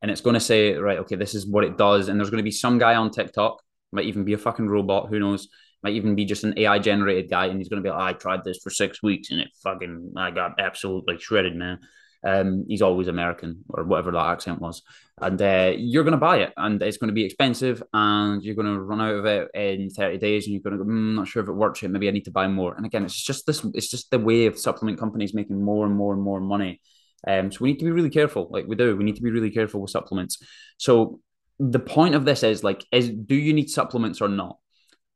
and 0.02 0.12
it's 0.12 0.22
going 0.22 0.36
to 0.36 0.40
say, 0.40 0.74
right, 0.76 1.00
okay, 1.00 1.16
this 1.16 1.34
is 1.34 1.48
what 1.48 1.64
it 1.64 1.78
does. 1.78 2.08
And 2.08 2.20
there's 2.20 2.30
going 2.30 2.44
to 2.44 2.44
be 2.44 2.52
some 2.52 2.78
guy 2.78 2.96
on 2.96 3.10
TikTok, 3.10 3.62
might 3.92 4.06
even 4.06 4.24
be 4.24 4.34
a 4.34 4.38
fucking 4.38 4.68
robot, 4.68 5.10
who 5.10 5.20
knows, 5.20 5.50
might 5.82 5.96
even 5.96 6.14
be 6.16 6.26
just 6.26 6.44
an 6.44 6.54
AI 6.58 6.78
generated 6.80 7.30
guy. 7.30 7.48
And 7.48 7.58
he's 7.58 7.70
going 7.70 7.82
to 7.82 7.88
be 7.88 7.92
like, 7.92 8.16
I 8.16 8.18
tried 8.18 8.44
this 8.44 8.60
for 8.64 8.70
six 8.70 9.02
weeks 9.02 9.32
and 9.32 9.40
it 9.40 9.50
fucking, 9.64 10.14
I 10.16 10.32
got 10.32 10.60
absolutely 10.60 11.18
shredded, 11.20 11.56
man. 11.56 11.80
Um, 12.26 12.66
he's 12.68 12.82
always 12.82 13.08
American 13.08 13.64
or 13.70 13.84
whatever 13.84 14.12
that 14.12 14.28
accent 14.28 14.62
was, 14.62 14.82
and 15.22 15.42
uh, 15.42 15.74
you're 15.76 16.04
going 16.04 16.14
to 16.14 16.18
buy 16.18 16.38
it, 16.38 16.54
and 16.58 16.82
it's 16.82 16.98
going 16.98 17.10
to 17.10 17.14
be 17.14 17.26
expensive, 17.26 17.84
and 17.94 18.42
you're 18.44 18.56
going 18.56 18.74
to 18.74 18.80
run 18.80 19.02
out 19.02 19.16
of 19.16 19.26
it 19.26 19.50
in 19.54 19.90
30 19.90 20.18
days, 20.18 20.46
and 20.46 20.54
you're 20.54 20.62
going 20.62 20.78
to 20.78 20.84
go, 20.84 20.90
mm, 20.90 21.16
not 21.16 21.28
sure 21.28 21.44
if 21.44 21.50
it 21.50 21.54
works 21.54 21.82
yet. 21.82 21.92
Maybe 21.92 22.08
I 22.08 22.12
need 22.12 22.26
to 22.26 22.32
buy 22.32 22.48
more. 22.48 22.76
And 22.76 22.86
again, 22.86 23.04
it's 23.04 23.22
just 23.22 23.46
this, 23.46 23.66
it's 23.74 23.90
just 23.90 24.10
the 24.12 24.20
way 24.20 24.46
of 24.46 24.58
supplement 24.58 25.00
companies 25.00 25.34
making 25.34 25.62
more 25.62 25.86
and 25.86 25.96
more 25.96 26.14
and 26.14 26.22
more 26.22 26.40
money. 26.40 26.82
Um, 27.28 27.52
so 27.52 27.60
we 27.62 27.72
need 27.72 27.80
to 27.80 27.86
be 27.86 27.92
really 27.92 28.10
careful, 28.10 28.48
like 28.50 28.66
we 28.68 28.76
do. 28.76 28.96
We 28.96 29.04
need 29.04 29.16
to 29.16 29.22
be 29.22 29.32
really 29.32 29.52
careful 29.52 29.82
with 29.82 29.92
supplements. 29.92 30.40
So 30.78 31.20
the 31.60 31.80
point 31.80 32.16
of 32.16 32.26
this 32.26 32.44
is 32.44 32.64
like, 32.64 32.86
is 32.92 33.10
do 33.10 33.36
you 33.36 33.54
need 33.54 33.70
supplements 33.70 34.22
or 34.22 34.28
not? 34.28 34.58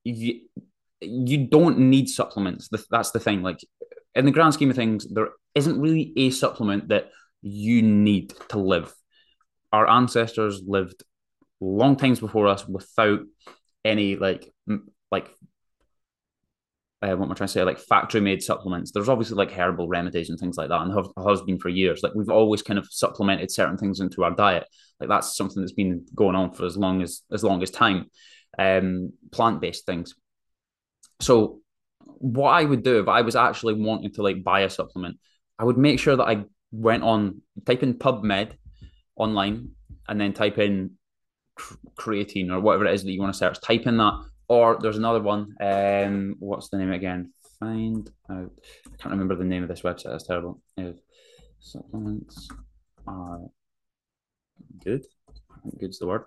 You, 0.03 0.41
you 1.01 1.47
don't 1.47 1.79
need 1.79 2.09
supplements. 2.09 2.69
That's 2.89 3.11
the 3.11 3.19
thing. 3.19 3.41
Like 3.41 3.59
in 4.15 4.25
the 4.25 4.31
grand 4.31 4.53
scheme 4.53 4.69
of 4.69 4.75
things, 4.75 5.07
there 5.11 5.29
isn't 5.57 5.81
really 5.81 6.13
a 6.15 6.29
supplement 6.29 6.89
that 6.89 7.09
you 7.41 7.81
need 7.81 8.33
to 8.49 8.59
live. 8.59 8.93
Our 9.73 9.89
ancestors 9.89 10.61
lived 10.65 11.03
long 11.59 11.95
times 11.95 12.19
before 12.19 12.47
us 12.47 12.67
without 12.67 13.21
any 13.83 14.15
like 14.15 14.51
like 15.11 15.29
uh, 17.01 17.15
what 17.15 17.25
am 17.25 17.31
I 17.31 17.35
trying 17.35 17.47
to 17.47 17.53
say? 17.53 17.63
Like 17.63 17.77
factory 17.77 18.21
made 18.21 18.41
supplements. 18.41 18.91
There's 18.91 19.09
obviously 19.09 19.37
like 19.37 19.51
herbal 19.51 19.87
remedies 19.87 20.29
and 20.29 20.39
things 20.39 20.57
like 20.57 20.69
that, 20.69 20.81
and 20.81 20.93
have, 20.93 21.07
has 21.27 21.41
been 21.43 21.59
for 21.59 21.69
years. 21.69 22.01
Like 22.01 22.13
we've 22.15 22.29
always 22.29 22.63
kind 22.63 22.79
of 22.79 22.87
supplemented 22.89 23.51
certain 23.51 23.77
things 23.77 23.99
into 23.99 24.23
our 24.23 24.31
diet. 24.31 24.65
Like 24.99 25.09
that's 25.09 25.37
something 25.37 25.61
that's 25.61 25.73
been 25.73 26.05
going 26.15 26.35
on 26.35 26.53
for 26.53 26.65
as 26.65 26.75
long 26.75 27.01
as 27.03 27.21
as 27.31 27.43
long 27.43 27.61
as 27.61 27.69
time. 27.69 28.05
Um, 28.57 29.13
plant 29.31 29.61
based 29.61 29.85
things. 29.85 30.15
So 31.19 31.61
what 32.03 32.51
I 32.51 32.63
would 32.63 32.83
do 32.83 32.99
if 32.99 33.07
I 33.07 33.21
was 33.21 33.35
actually 33.35 33.75
wanting 33.75 34.11
to 34.13 34.23
like 34.23 34.43
buy 34.43 34.61
a 34.61 34.69
supplement, 34.69 35.17
I 35.59 35.63
would 35.63 35.77
make 35.77 35.99
sure 35.99 36.15
that 36.15 36.27
I 36.27 36.45
went 36.71 37.03
on 37.03 37.41
type 37.65 37.83
in 37.83 37.95
PubMed 37.95 38.51
online 39.15 39.71
and 40.07 40.19
then 40.19 40.33
type 40.33 40.57
in 40.57 40.91
creatine 41.97 42.51
or 42.51 42.59
whatever 42.59 42.85
it 42.85 42.93
is 42.93 43.03
that 43.03 43.11
you 43.11 43.19
want 43.19 43.33
to 43.33 43.37
search. 43.37 43.59
Type 43.61 43.87
in 43.87 43.97
that, 43.97 44.13
or 44.47 44.77
there's 44.81 44.97
another 44.97 45.21
one. 45.21 45.55
Um, 45.59 46.35
what's 46.39 46.69
the 46.69 46.77
name 46.77 46.91
again? 46.91 47.33
Find 47.59 48.09
out. 48.29 48.51
I 48.85 48.95
can't 48.97 49.11
remember 49.11 49.35
the 49.35 49.43
name 49.43 49.63
of 49.63 49.69
this 49.69 49.81
website. 49.81 50.11
That's 50.11 50.27
terrible. 50.27 50.61
If 50.77 50.97
supplements 51.59 52.47
are 53.07 53.41
good, 54.83 55.05
good's 55.79 55.99
the 55.99 56.07
word. 56.07 56.25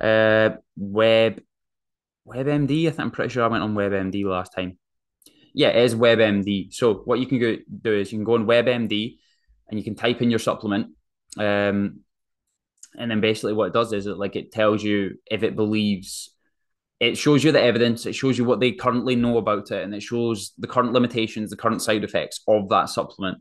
Uh, 0.00 0.56
web 0.76 1.40
WebMD. 2.26 2.86
I 2.86 2.90
think 2.90 3.00
I'm 3.00 3.10
pretty 3.10 3.32
sure 3.32 3.44
I 3.44 3.48
went 3.48 3.62
on 3.62 3.74
WebMD 3.74 4.24
last 4.24 4.52
time 4.52 4.78
yeah, 5.54 5.68
it 5.68 5.84
is 5.84 5.94
WebMD. 5.94 6.74
So 6.74 6.94
what 7.04 7.20
you 7.20 7.26
can 7.26 7.38
go, 7.38 7.56
do 7.82 7.94
is 7.94 8.12
you 8.12 8.18
can 8.18 8.24
go 8.24 8.34
on 8.34 8.46
WebMD 8.46 9.18
and 9.68 9.78
you 9.78 9.84
can 9.84 9.94
type 9.94 10.20
in 10.20 10.28
your 10.28 10.40
supplement. 10.40 10.88
Um, 11.38 12.00
and 12.96 13.10
then 13.10 13.20
basically 13.20 13.54
what 13.54 13.68
it 13.68 13.72
does 13.72 13.92
is 13.92 14.06
it 14.06 14.18
like 14.18 14.36
it 14.36 14.52
tells 14.52 14.82
you 14.82 15.16
if 15.30 15.42
it 15.42 15.56
believes 15.56 16.34
it 17.00 17.18
shows 17.18 17.42
you 17.42 17.52
the 17.52 17.60
evidence, 17.60 18.06
it 18.06 18.14
shows 18.14 18.38
you 18.38 18.44
what 18.44 18.60
they 18.60 18.72
currently 18.72 19.16
know 19.16 19.36
about 19.36 19.70
it, 19.70 19.82
and 19.82 19.94
it 19.94 20.02
shows 20.02 20.52
the 20.58 20.66
current 20.66 20.92
limitations, 20.92 21.50
the 21.50 21.56
current 21.56 21.82
side 21.82 22.04
effects 22.04 22.40
of 22.46 22.68
that 22.68 22.88
supplement. 22.88 23.38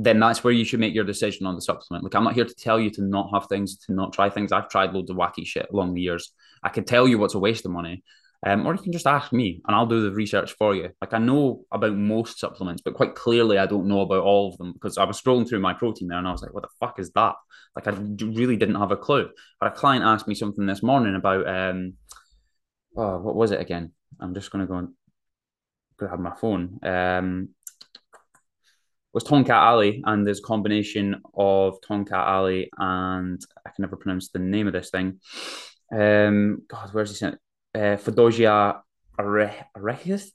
Then 0.00 0.20
that's 0.20 0.44
where 0.44 0.52
you 0.52 0.64
should 0.64 0.80
make 0.80 0.94
your 0.94 1.04
decision 1.04 1.46
on 1.46 1.54
the 1.54 1.62
supplement. 1.62 2.04
Like, 2.04 2.14
I'm 2.14 2.24
not 2.24 2.34
here 2.34 2.44
to 2.44 2.54
tell 2.54 2.78
you 2.78 2.90
to 2.90 3.02
not 3.02 3.30
have 3.32 3.46
things, 3.46 3.78
to 3.86 3.92
not 3.92 4.12
try 4.12 4.30
things. 4.30 4.52
I've 4.52 4.68
tried 4.68 4.92
loads 4.92 5.10
of 5.10 5.16
wacky 5.16 5.46
shit 5.46 5.68
along 5.72 5.94
the 5.94 6.02
years. 6.02 6.32
I 6.62 6.68
can 6.68 6.84
tell 6.84 7.08
you 7.08 7.18
what's 7.18 7.34
a 7.34 7.38
waste 7.38 7.64
of 7.64 7.72
money. 7.72 8.02
Um, 8.46 8.66
or 8.66 8.74
you 8.74 8.82
can 8.82 8.92
just 8.92 9.06
ask 9.06 9.32
me 9.32 9.60
and 9.66 9.74
I'll 9.74 9.86
do 9.86 10.02
the 10.02 10.14
research 10.14 10.52
for 10.52 10.74
you. 10.74 10.90
Like 11.00 11.12
I 11.12 11.18
know 11.18 11.64
about 11.72 11.96
most 11.96 12.38
supplements, 12.38 12.82
but 12.82 12.94
quite 12.94 13.16
clearly 13.16 13.58
I 13.58 13.66
don't 13.66 13.88
know 13.88 14.00
about 14.02 14.22
all 14.22 14.50
of 14.50 14.58
them 14.58 14.72
because 14.72 14.96
I 14.96 15.04
was 15.04 15.20
scrolling 15.20 15.48
through 15.48 15.60
Myprotein 15.60 16.08
there 16.08 16.18
and 16.18 16.28
I 16.28 16.30
was 16.30 16.42
like, 16.42 16.54
what 16.54 16.62
the 16.62 16.68
fuck 16.78 17.00
is 17.00 17.10
that? 17.12 17.34
Like 17.74 17.88
I 17.88 17.90
really 17.90 18.56
didn't 18.56 18.76
have 18.76 18.92
a 18.92 18.96
clue. 18.96 19.28
But 19.60 19.72
a 19.72 19.74
client 19.74 20.04
asked 20.04 20.28
me 20.28 20.36
something 20.36 20.66
this 20.66 20.84
morning 20.84 21.16
about 21.16 21.48
um 21.48 21.94
oh, 22.96 23.18
what 23.18 23.34
was 23.34 23.50
it 23.50 23.60
again? 23.60 23.92
I'm 24.20 24.34
just 24.34 24.52
gonna 24.52 24.66
go 24.66 24.74
and 24.76 24.88
grab 25.96 26.20
my 26.20 26.34
phone. 26.36 26.78
Um 26.84 27.48
was 29.12 29.24
Tongkat 29.24 29.50
Ali 29.50 30.02
and 30.06 30.24
there's 30.24 30.38
a 30.38 30.42
combination 30.42 31.22
of 31.34 31.80
Tongkat 31.80 32.12
Ali 32.12 32.70
and 32.78 33.40
I 33.66 33.70
can 33.70 33.82
never 33.82 33.96
pronounce 33.96 34.28
the 34.28 34.38
name 34.38 34.68
of 34.68 34.74
this 34.74 34.90
thing. 34.90 35.18
Um 35.90 36.62
God, 36.68 36.90
where's 36.92 37.10
he 37.10 37.16
sent? 37.16 37.38
Uh, 37.78 37.96
Fadogia 37.96 38.80
arecus, 39.18 40.30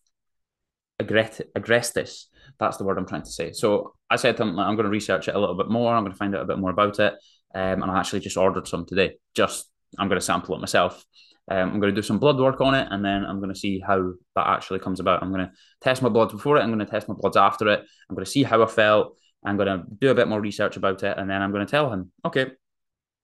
agrestis. 1.01 2.25
That's 2.59 2.77
the 2.77 2.83
word 2.83 2.97
I'm 2.97 3.07
trying 3.07 3.23
to 3.23 3.31
say. 3.31 3.51
So 3.51 3.93
I 4.09 4.15
said 4.15 4.37
to 4.37 4.43
him, 4.43 4.57
I'm 4.59 4.75
going 4.75 4.85
to 4.85 4.89
research 4.91 5.27
it 5.27 5.35
a 5.35 5.39
little 5.39 5.57
bit 5.57 5.69
more. 5.69 5.93
I'm 5.93 6.03
going 6.03 6.13
to 6.13 6.17
find 6.17 6.35
out 6.35 6.41
a 6.41 6.45
bit 6.45 6.59
more 6.59 6.71
about 6.71 6.99
it. 6.99 7.13
Um, 7.55 7.83
and 7.83 7.91
I 7.91 7.99
actually 7.99 8.21
just 8.21 8.37
ordered 8.37 8.67
some 8.67 8.85
today. 8.85 9.17
Just 9.35 9.69
I'm 9.99 10.07
going 10.07 10.19
to 10.19 10.25
sample 10.25 10.55
it 10.55 10.61
myself. 10.61 11.03
Um, 11.51 11.73
I'm 11.73 11.79
going 11.79 11.93
to 11.93 12.01
do 12.01 12.05
some 12.05 12.19
blood 12.19 12.39
work 12.39 12.61
on 12.61 12.73
it, 12.73 12.87
and 12.89 13.03
then 13.03 13.25
I'm 13.25 13.39
going 13.39 13.53
to 13.53 13.59
see 13.59 13.81
how 13.85 14.13
that 14.35 14.47
actually 14.47 14.79
comes 14.79 15.01
about. 15.01 15.21
I'm 15.21 15.33
going 15.33 15.45
to 15.45 15.51
test 15.81 16.01
my 16.01 16.07
bloods 16.09 16.31
before 16.31 16.57
it. 16.57 16.61
I'm 16.61 16.69
going 16.69 16.79
to 16.79 16.85
test 16.85 17.09
my 17.09 17.15
bloods 17.19 17.35
after 17.35 17.67
it. 17.67 17.81
I'm 18.09 18.15
going 18.15 18.25
to 18.25 18.31
see 18.31 18.43
how 18.43 18.63
I 18.63 18.67
felt. 18.67 19.17
I'm 19.45 19.57
going 19.57 19.67
to 19.67 19.83
do 19.99 20.09
a 20.09 20.15
bit 20.15 20.29
more 20.29 20.39
research 20.39 20.77
about 20.77 21.03
it, 21.03 21.17
and 21.17 21.29
then 21.29 21.41
I'm 21.41 21.51
going 21.51 21.65
to 21.65 21.69
tell 21.69 21.91
him, 21.91 22.11
okay, 22.25 22.51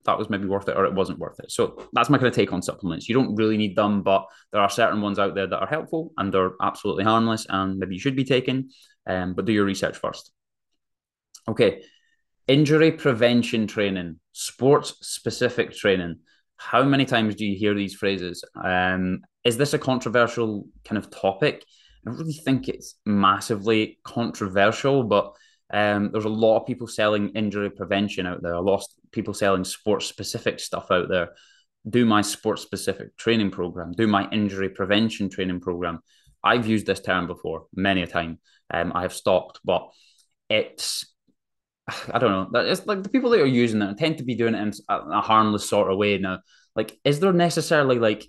that 0.06 0.18
was 0.18 0.30
maybe 0.30 0.46
worth 0.46 0.68
it 0.70 0.78
or 0.78 0.86
it 0.86 0.94
wasn't 0.94 1.20
worth 1.20 1.40
it. 1.40 1.52
So 1.52 1.88
that's 1.94 2.10
my 2.10 2.18
kind 2.18 2.28
of 2.28 2.34
take 2.34 2.54
on 2.54 2.62
supplements. 2.62 3.10
You 3.10 3.16
don't 3.16 3.36
really 3.36 3.58
need 3.58 3.76
them, 3.76 4.02
but 4.02 4.26
there 4.52 4.62
are 4.62 4.70
certain 4.70 5.02
ones 5.02 5.20
out 5.20 5.36
there 5.36 5.48
that 5.48 5.60
are 5.60 5.68
helpful 5.68 6.14
and 6.18 6.34
they're 6.34 6.54
absolutely 6.62 7.04
harmless 7.04 7.46
and 7.50 7.78
maybe 7.78 7.96
you 7.96 8.02
should 8.02 8.16
be 8.16 8.24
taking. 8.24 8.70
Um, 9.06 9.34
but 9.34 9.46
do 9.46 9.54
your 9.54 9.66
research 9.66 9.98
first. 9.98 10.32
Okay. 11.48 11.84
Injury 12.48 12.92
prevention 12.92 13.68
training, 13.68 14.20
sports 14.32 14.96
specific 15.02 15.74
training. 15.76 16.20
How 16.58 16.84
many 16.84 17.06
times 17.06 17.36
do 17.36 17.46
you 17.46 17.58
hear 17.58 17.74
these 17.74 17.94
phrases? 17.94 18.44
Um, 18.62 19.22
is 19.44 19.58
this 19.58 19.74
a 19.74 19.80
controversial 19.80 20.68
kind 20.84 20.98
of 20.98 21.10
topic? 21.12 21.64
I 22.06 22.10
don't 22.10 22.20
really 22.20 22.34
think 22.34 22.68
it's 22.68 22.96
massively 23.06 24.00
controversial, 24.04 25.04
but 25.04 25.36
um, 25.72 26.12
there's 26.12 26.26
a 26.26 26.30
lot 26.30 26.60
of 26.60 26.68
people 26.68 26.88
selling 26.88 27.30
injury 27.30 27.70
prevention 27.70 28.26
out 28.26 28.42
there. 28.42 28.54
A 28.54 28.62
lot 28.62 28.80
of 28.80 28.86
people 29.12 29.34
selling 29.34 29.64
sports 29.64 30.06
specific 30.06 30.60
stuff 30.60 30.90
out 30.92 31.10
there. 31.10 31.30
Do 31.88 32.06
my 32.06 32.22
sports 32.22 32.62
specific 32.62 33.16
training 33.18 33.52
program. 33.52 33.92
Do 33.92 34.08
my 34.08 34.30
injury 34.32 34.70
prevention 34.70 35.30
training 35.30 35.60
program. 35.60 36.00
I've 36.44 36.68
used 36.68 36.86
this 36.86 37.02
term 37.02 37.28
before 37.28 37.68
many 37.74 38.02
a 38.02 38.08
time. 38.08 38.40
Um, 38.72 38.92
I 38.96 39.04
have 39.04 39.14
stopped, 39.14 39.60
but 39.64 39.90
it's 40.50 41.06
I 42.12 42.20
don't 42.20 42.54
know. 42.54 42.62
It's 42.62 42.86
like 42.86 43.04
the 43.04 43.10
people 43.10 43.30
that 43.32 43.42
are 43.42 43.46
using 43.46 43.82
it 43.82 43.98
tend 43.98 44.18
to 44.18 44.24
be 44.24 44.36
doing 44.36 44.56
it 44.56 44.62
in 44.62 44.74
a 44.90 45.22
harmless 45.22 45.70
sort 45.70 45.92
of 45.92 45.98
way. 45.98 46.18
Now, 46.18 46.40
like, 46.76 46.98
is 47.04 47.20
there 47.20 47.34
necessarily 47.34 48.00
like 48.00 48.26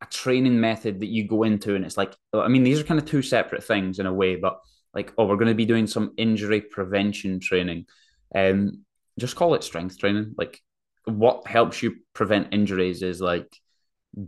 a 0.00 0.06
training 0.06 0.60
method 0.60 1.00
that 1.00 1.08
you 1.08 1.28
go 1.28 1.44
into, 1.44 1.74
and 1.74 1.84
it's 1.84 1.96
like, 1.96 2.16
I 2.34 2.48
mean, 2.48 2.64
these 2.64 2.80
are 2.80 2.84
kind 2.84 3.00
of 3.00 3.06
two 3.06 3.22
separate 3.22 3.64
things 3.64 3.98
in 3.98 4.06
a 4.06 4.12
way, 4.12 4.36
but 4.36 4.58
like, 4.94 5.12
oh, 5.16 5.26
we're 5.26 5.36
going 5.36 5.48
to 5.48 5.54
be 5.54 5.64
doing 5.66 5.86
some 5.86 6.12
injury 6.16 6.60
prevention 6.60 7.40
training. 7.40 7.86
Um, 8.34 8.84
just 9.18 9.36
call 9.36 9.54
it 9.54 9.64
strength 9.64 9.98
training. 9.98 10.34
Like, 10.36 10.60
what 11.04 11.46
helps 11.46 11.82
you 11.82 11.96
prevent 12.14 12.52
injuries 12.52 13.02
is 13.02 13.20
like 13.20 13.48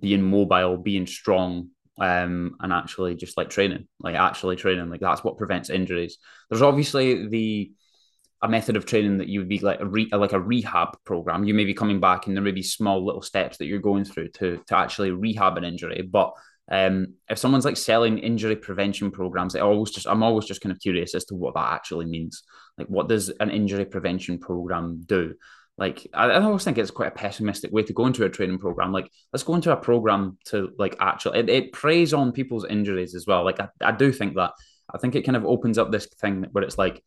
being 0.01 0.23
mobile, 0.23 0.77
being 0.77 1.07
strong, 1.07 1.71
um, 2.01 2.57
and 2.61 2.73
actually 2.73 3.15
just 3.15 3.37
like 3.37 3.51
training, 3.51 3.87
like 4.01 4.17
actually 4.17 4.57
training. 4.57 4.91
Like 4.91 5.01
that's 5.01 5.23
what 5.23 5.39
prevents 5.39 5.71
injuries. 5.71 6.19
There's 6.51 6.63
obviously 6.63 7.29
the 7.29 7.73
a 8.43 8.49
method 8.49 8.77
of 8.77 8.85
training 8.85 9.19
that 9.19 9.29
you 9.29 9.41
would 9.41 9.49
be 9.49 9.61
like 9.61 9.81
a 9.81 9.87
re, 9.87 10.09
like 10.13 10.33
a 10.33 10.41
rehab 10.41 10.99
program. 11.05 11.45
You 11.45 11.55
may 11.55 11.65
be 11.65 11.75
coming 11.75 12.01
back, 12.01 12.27
and 12.27 12.37
there 12.37 12.43
may 12.43 12.51
be 12.51 12.63
small 12.63 13.05
little 13.05 13.23
steps 13.23 13.59
that 13.59 13.67
you're 13.67 13.79
going 13.79 14.05
through 14.05 14.29
to 14.33 14.61
to 14.67 14.77
actually 14.77 15.13
rehab 15.13 15.57
an 15.57 15.65
injury, 15.65 16.03
but 16.03 16.35
um, 16.71 17.15
if 17.29 17.39
someone's 17.39 17.65
like 17.65 17.77
selling 17.77 18.19
injury 18.19 18.57
prevention 18.57 19.11
programs, 19.11 19.55
I 19.55 19.61
always 19.61 19.91
just 19.91 20.07
I'm 20.07 20.23
always 20.23 20.47
just 20.47 20.61
kind 20.61 20.73
of 20.73 20.81
curious 20.81 21.15
as 21.15 21.25
to 21.27 21.35
what 21.35 21.55
that 21.55 21.73
actually 21.73 22.07
means. 22.07 22.43
Like, 22.79 22.87
what 22.89 23.09
does 23.09 23.29
an 23.41 23.51
injury 23.51 23.85
prevention 23.85 24.39
program 24.39 25.03
do? 25.05 25.35
Like, 25.77 26.07
I, 26.15 26.27
I 26.27 26.43
always 26.43 26.65
think 26.65 26.79
it's 26.79 26.91
quite 26.91 27.09
a 27.09 27.17
pessimistic 27.17 27.73
way 27.73 27.83
to 27.83 27.93
go 27.93 28.07
into 28.07 28.25
a 28.25 28.31
training 28.31 28.59
program. 28.59 28.93
Like, 28.93 29.11
let's 29.33 29.43
go 29.43 29.55
into 29.55 29.73
a 29.73 29.77
program 29.77 30.39
to 30.47 30.71
like 30.79 30.97
actually 31.01 31.41
it, 31.41 31.51
it 31.51 31.73
preys 31.73 32.15
on 32.15 32.33
people's 32.33 32.65
injuries 32.65 33.15
as 33.15 33.27
well. 33.27 33.45
Like, 33.45 33.61
I, 33.61 33.69
I 33.83 33.93
do 33.93 34.13
think 34.13 34.35
that 34.37 34.53
I 34.93 34.99
think 34.99 35.15
it 35.15 35.23
kind 35.23 35.37
of 35.37 35.45
opens 35.45 35.77
up 35.77 35.91
this 35.91 36.07
thing 36.07 36.47
where 36.53 36.65
it's 36.65 36.79
like, 36.79 37.03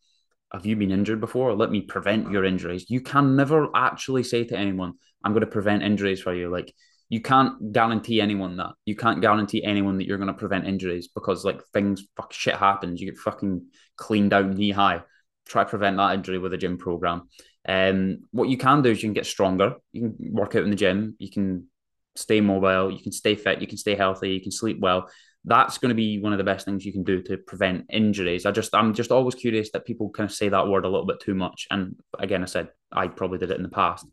have 0.52 0.66
you 0.66 0.76
been 0.76 0.92
injured 0.92 1.20
before? 1.20 1.54
Let 1.54 1.70
me 1.70 1.82
prevent 1.82 2.30
your 2.30 2.44
injuries. 2.44 2.88
You 2.88 3.00
can 3.00 3.36
never 3.36 3.68
actually 3.74 4.22
say 4.22 4.44
to 4.44 4.56
anyone, 4.56 4.94
I'm 5.24 5.32
going 5.32 5.40
to 5.40 5.46
prevent 5.46 5.82
injuries 5.82 6.20
for 6.22 6.34
you. 6.34 6.48
Like 6.48 6.72
you 7.08 7.20
can't 7.20 7.72
guarantee 7.72 8.20
anyone 8.20 8.56
that. 8.58 8.72
You 8.84 8.94
can't 8.94 9.20
guarantee 9.20 9.64
anyone 9.64 9.96
that 9.98 10.06
you're 10.06 10.18
going 10.18 10.28
to 10.28 10.34
prevent 10.34 10.66
injuries 10.66 11.08
because 11.08 11.44
like 11.44 11.62
things 11.72 12.04
fuck 12.16 12.32
shit 12.32 12.56
happens. 12.56 13.00
You 13.00 13.10
get 13.10 13.18
fucking 13.18 13.66
cleaned 13.96 14.32
out 14.32 14.48
knee 14.48 14.72
high. 14.72 15.02
Try 15.46 15.64
to 15.64 15.70
prevent 15.70 15.96
that 15.96 16.14
injury 16.14 16.38
with 16.38 16.52
a 16.52 16.58
gym 16.58 16.76
program. 16.76 17.28
Um, 17.66 18.20
what 18.30 18.50
you 18.50 18.58
can 18.58 18.82
do 18.82 18.90
is 18.90 19.02
you 19.02 19.08
can 19.08 19.14
get 19.14 19.26
stronger. 19.26 19.76
You 19.92 20.02
can 20.02 20.32
work 20.32 20.54
out 20.54 20.64
in 20.64 20.70
the 20.70 20.76
gym. 20.76 21.16
You 21.18 21.30
can 21.30 21.68
stay 22.14 22.40
mobile. 22.42 22.90
You 22.90 23.02
can 23.02 23.12
stay 23.12 23.34
fit. 23.34 23.60
You 23.60 23.66
can 23.66 23.78
stay 23.78 23.94
healthy. 23.94 24.30
You 24.30 24.42
can 24.42 24.52
sleep 24.52 24.78
well. 24.80 25.08
That's 25.44 25.78
going 25.78 25.90
to 25.90 25.94
be 25.94 26.18
one 26.18 26.32
of 26.32 26.38
the 26.38 26.44
best 26.44 26.66
things 26.66 26.84
you 26.84 26.92
can 26.92 27.04
do 27.04 27.22
to 27.22 27.38
prevent 27.38 27.86
injuries. 27.90 28.44
I 28.44 28.50
just, 28.50 28.74
I'm 28.74 28.92
just 28.92 29.10
always 29.10 29.34
curious 29.34 29.70
that 29.70 29.86
people 29.86 30.10
kind 30.10 30.28
of 30.28 30.34
say 30.34 30.50
that 30.50 30.68
word 30.68 30.84
a 30.84 30.88
little 30.88 31.06
bit 31.06 31.20
too 31.20 31.34
much. 31.34 31.66
And 31.70 31.96
again, 32.18 32.42
I 32.42 32.46
said 32.46 32.68
I 32.92 33.08
probably 33.08 33.38
did 33.38 33.50
it 33.50 33.56
in 33.56 33.62
the 33.62 33.70
past. 33.70 34.04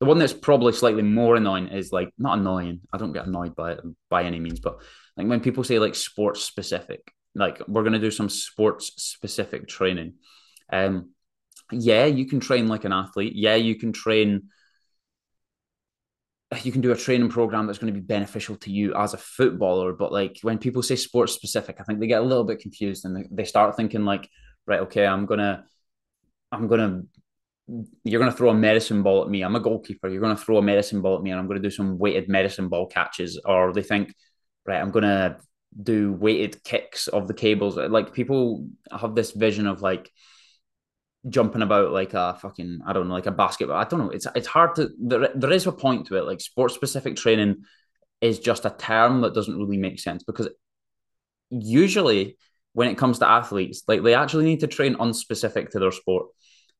The 0.00 0.06
one 0.06 0.18
that's 0.18 0.32
probably 0.32 0.72
slightly 0.72 1.02
more 1.02 1.36
annoying 1.36 1.68
is 1.68 1.90
like 1.90 2.10
not 2.18 2.38
annoying. 2.38 2.80
I 2.92 2.98
don't 2.98 3.12
get 3.12 3.26
annoyed 3.26 3.56
by 3.56 3.72
it 3.72 3.80
by 4.10 4.24
any 4.24 4.38
means, 4.38 4.60
but 4.60 4.80
like 5.16 5.26
when 5.26 5.40
people 5.40 5.64
say 5.64 5.78
like 5.78 5.94
sports 5.94 6.42
specific, 6.42 7.12
like 7.34 7.62
we're 7.66 7.82
gonna 7.82 7.98
do 7.98 8.10
some 8.10 8.28
sports 8.28 8.92
specific 8.96 9.68
training. 9.68 10.14
Um, 10.70 11.10
yeah, 11.72 12.06
you 12.06 12.26
can 12.26 12.40
train 12.40 12.68
like 12.68 12.84
an 12.84 12.92
athlete. 12.92 13.34
Yeah, 13.34 13.56
you 13.56 13.76
can 13.76 13.92
train. 13.92 14.50
You 16.62 16.70
can 16.70 16.80
do 16.80 16.92
a 16.92 16.96
training 16.96 17.28
program 17.28 17.66
that's 17.66 17.78
going 17.78 17.92
to 17.92 18.00
be 18.00 18.06
beneficial 18.06 18.56
to 18.58 18.70
you 18.70 18.94
as 18.94 19.14
a 19.14 19.18
footballer. 19.18 19.92
But 19.92 20.12
like 20.12 20.38
when 20.42 20.58
people 20.58 20.82
say 20.82 20.94
sports 20.94 21.32
specific, 21.32 21.76
I 21.80 21.82
think 21.82 21.98
they 21.98 22.06
get 22.06 22.20
a 22.22 22.24
little 22.24 22.44
bit 22.44 22.60
confused 22.60 23.04
and 23.04 23.26
they 23.32 23.44
start 23.44 23.76
thinking 23.76 24.04
like, 24.04 24.28
right, 24.64 24.80
okay, 24.80 25.04
I'm 25.04 25.26
gonna, 25.26 25.64
I'm 26.52 26.68
gonna 26.68 27.02
you're 28.04 28.20
going 28.20 28.30
to 28.30 28.36
throw 28.36 28.50
a 28.50 28.54
medicine 28.54 29.02
ball 29.02 29.22
at 29.22 29.28
me. 29.28 29.42
I'm 29.42 29.56
a 29.56 29.60
goalkeeper. 29.60 30.08
You're 30.08 30.20
going 30.20 30.36
to 30.36 30.42
throw 30.42 30.58
a 30.58 30.62
medicine 30.62 31.02
ball 31.02 31.16
at 31.16 31.22
me, 31.22 31.30
and 31.30 31.40
I'm 31.40 31.46
going 31.46 31.60
to 31.60 31.68
do 31.68 31.74
some 31.74 31.98
weighted 31.98 32.28
medicine 32.28 32.68
ball 32.68 32.86
catches. 32.86 33.40
Or 33.44 33.72
they 33.72 33.82
think, 33.82 34.14
right, 34.66 34.80
I'm 34.80 34.92
going 34.92 35.04
to 35.04 35.38
do 35.82 36.12
weighted 36.12 36.62
kicks 36.62 37.08
of 37.08 37.26
the 37.26 37.34
cables. 37.34 37.76
Like 37.76 38.12
people 38.12 38.68
have 38.90 39.14
this 39.14 39.32
vision 39.32 39.66
of 39.66 39.82
like 39.82 40.10
jumping 41.28 41.62
about 41.62 41.90
like 41.90 42.14
a 42.14 42.38
fucking 42.40 42.80
I 42.86 42.92
don't 42.92 43.08
know, 43.08 43.14
like 43.14 43.26
a 43.26 43.32
basketball. 43.32 43.76
I 43.76 43.84
don't 43.84 44.00
know. 44.00 44.10
It's 44.10 44.26
it's 44.34 44.46
hard 44.46 44.76
to 44.76 44.90
there, 44.98 45.28
there 45.34 45.52
is 45.52 45.66
a 45.66 45.72
point 45.72 46.06
to 46.06 46.16
it. 46.16 46.24
Like 46.24 46.40
sports 46.40 46.74
specific 46.74 47.16
training 47.16 47.64
is 48.20 48.38
just 48.38 48.64
a 48.64 48.74
term 48.78 49.22
that 49.22 49.34
doesn't 49.34 49.58
really 49.58 49.76
make 49.76 49.98
sense 50.00 50.22
because 50.22 50.48
usually 51.50 52.38
when 52.72 52.88
it 52.88 52.98
comes 52.98 53.18
to 53.18 53.28
athletes, 53.28 53.82
like 53.88 54.02
they 54.02 54.14
actually 54.14 54.44
need 54.44 54.60
to 54.60 54.66
train 54.66 54.94
unspecific 54.96 55.70
to 55.70 55.78
their 55.78 55.92
sport 55.92 56.28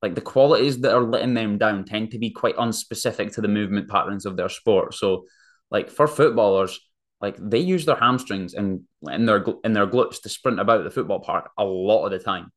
like 0.06 0.14
the 0.14 0.20
qualities 0.20 0.78
that 0.82 0.94
are 0.94 1.02
letting 1.02 1.34
them 1.34 1.58
down 1.58 1.84
tend 1.84 2.12
to 2.12 2.18
be 2.18 2.30
quite 2.30 2.56
unspecific 2.56 3.34
to 3.34 3.40
the 3.40 3.48
movement 3.48 3.90
patterns 3.90 4.24
of 4.24 4.36
their 4.36 4.48
sport. 4.48 4.94
So, 4.94 5.24
like 5.68 5.90
for 5.90 6.06
footballers, 6.06 6.78
like 7.20 7.36
they 7.40 7.58
use 7.58 7.84
their 7.84 7.96
hamstrings 7.96 8.54
and 8.54 8.82
in 9.10 9.26
their 9.26 9.44
in 9.64 9.72
their 9.72 9.88
glutes 9.88 10.22
to 10.22 10.28
sprint 10.28 10.60
about 10.60 10.84
the 10.84 10.92
football 10.92 11.18
park 11.18 11.50
a 11.58 11.64
lot 11.64 12.04
of 12.04 12.12
the 12.12 12.20
time. 12.20 12.52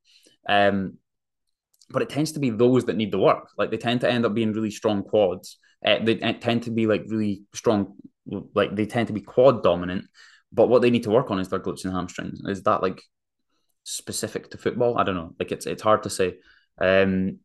Um, 0.47 0.97
but 1.89 2.03
it 2.03 2.09
tends 2.09 2.33
to 2.33 2.39
be 2.39 2.51
those 2.51 2.85
that 2.85 2.97
need 2.97 3.11
the 3.11 3.17
work. 3.17 3.49
Like 3.57 3.71
they 3.71 3.77
tend 3.77 4.01
to 4.01 4.11
end 4.11 4.27
up 4.27 4.35
being 4.35 4.53
really 4.53 4.69
strong 4.69 5.01
quads. 5.01 5.57
Uh, 5.83 5.97
they 6.03 6.17
tend 6.17 6.63
to 6.63 6.71
be 6.71 6.85
like 6.85 7.05
really 7.07 7.41
strong, 7.55 7.95
like 8.53 8.75
they 8.75 8.85
tend 8.85 9.07
to 9.07 9.13
be 9.13 9.21
quad 9.21 9.63
dominant. 9.63 10.05
But 10.51 10.69
what 10.69 10.83
they 10.83 10.91
need 10.91 11.03
to 11.03 11.09
work 11.09 11.31
on 11.31 11.39
is 11.39 11.49
their 11.49 11.59
glutes 11.59 11.83
and 11.83 11.93
hamstrings. 11.93 12.41
Is 12.45 12.61
that 12.63 12.83
like 12.83 13.01
specific 13.85 14.51
to 14.51 14.59
football? 14.59 14.99
I 14.99 15.03
don't 15.03 15.15
know. 15.15 15.33
Like 15.39 15.51
it's 15.51 15.65
it's 15.65 15.81
hard 15.81 16.03
to 16.03 16.11
say. 16.11 16.35
Um, 16.81 17.39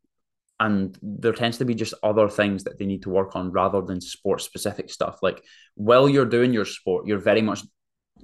and 0.60 0.96
there 1.02 1.32
tends 1.32 1.58
to 1.58 1.64
be 1.64 1.74
just 1.74 1.94
other 2.02 2.28
things 2.28 2.64
that 2.64 2.78
they 2.78 2.86
need 2.86 3.02
to 3.02 3.10
work 3.10 3.34
on 3.34 3.50
rather 3.50 3.82
than 3.82 4.00
sport 4.00 4.40
specific 4.40 4.90
stuff. 4.90 5.18
Like 5.20 5.42
while 5.74 6.08
you're 6.08 6.24
doing 6.24 6.52
your 6.52 6.64
sport, 6.64 7.06
you're 7.06 7.18
very 7.18 7.42
much 7.42 7.60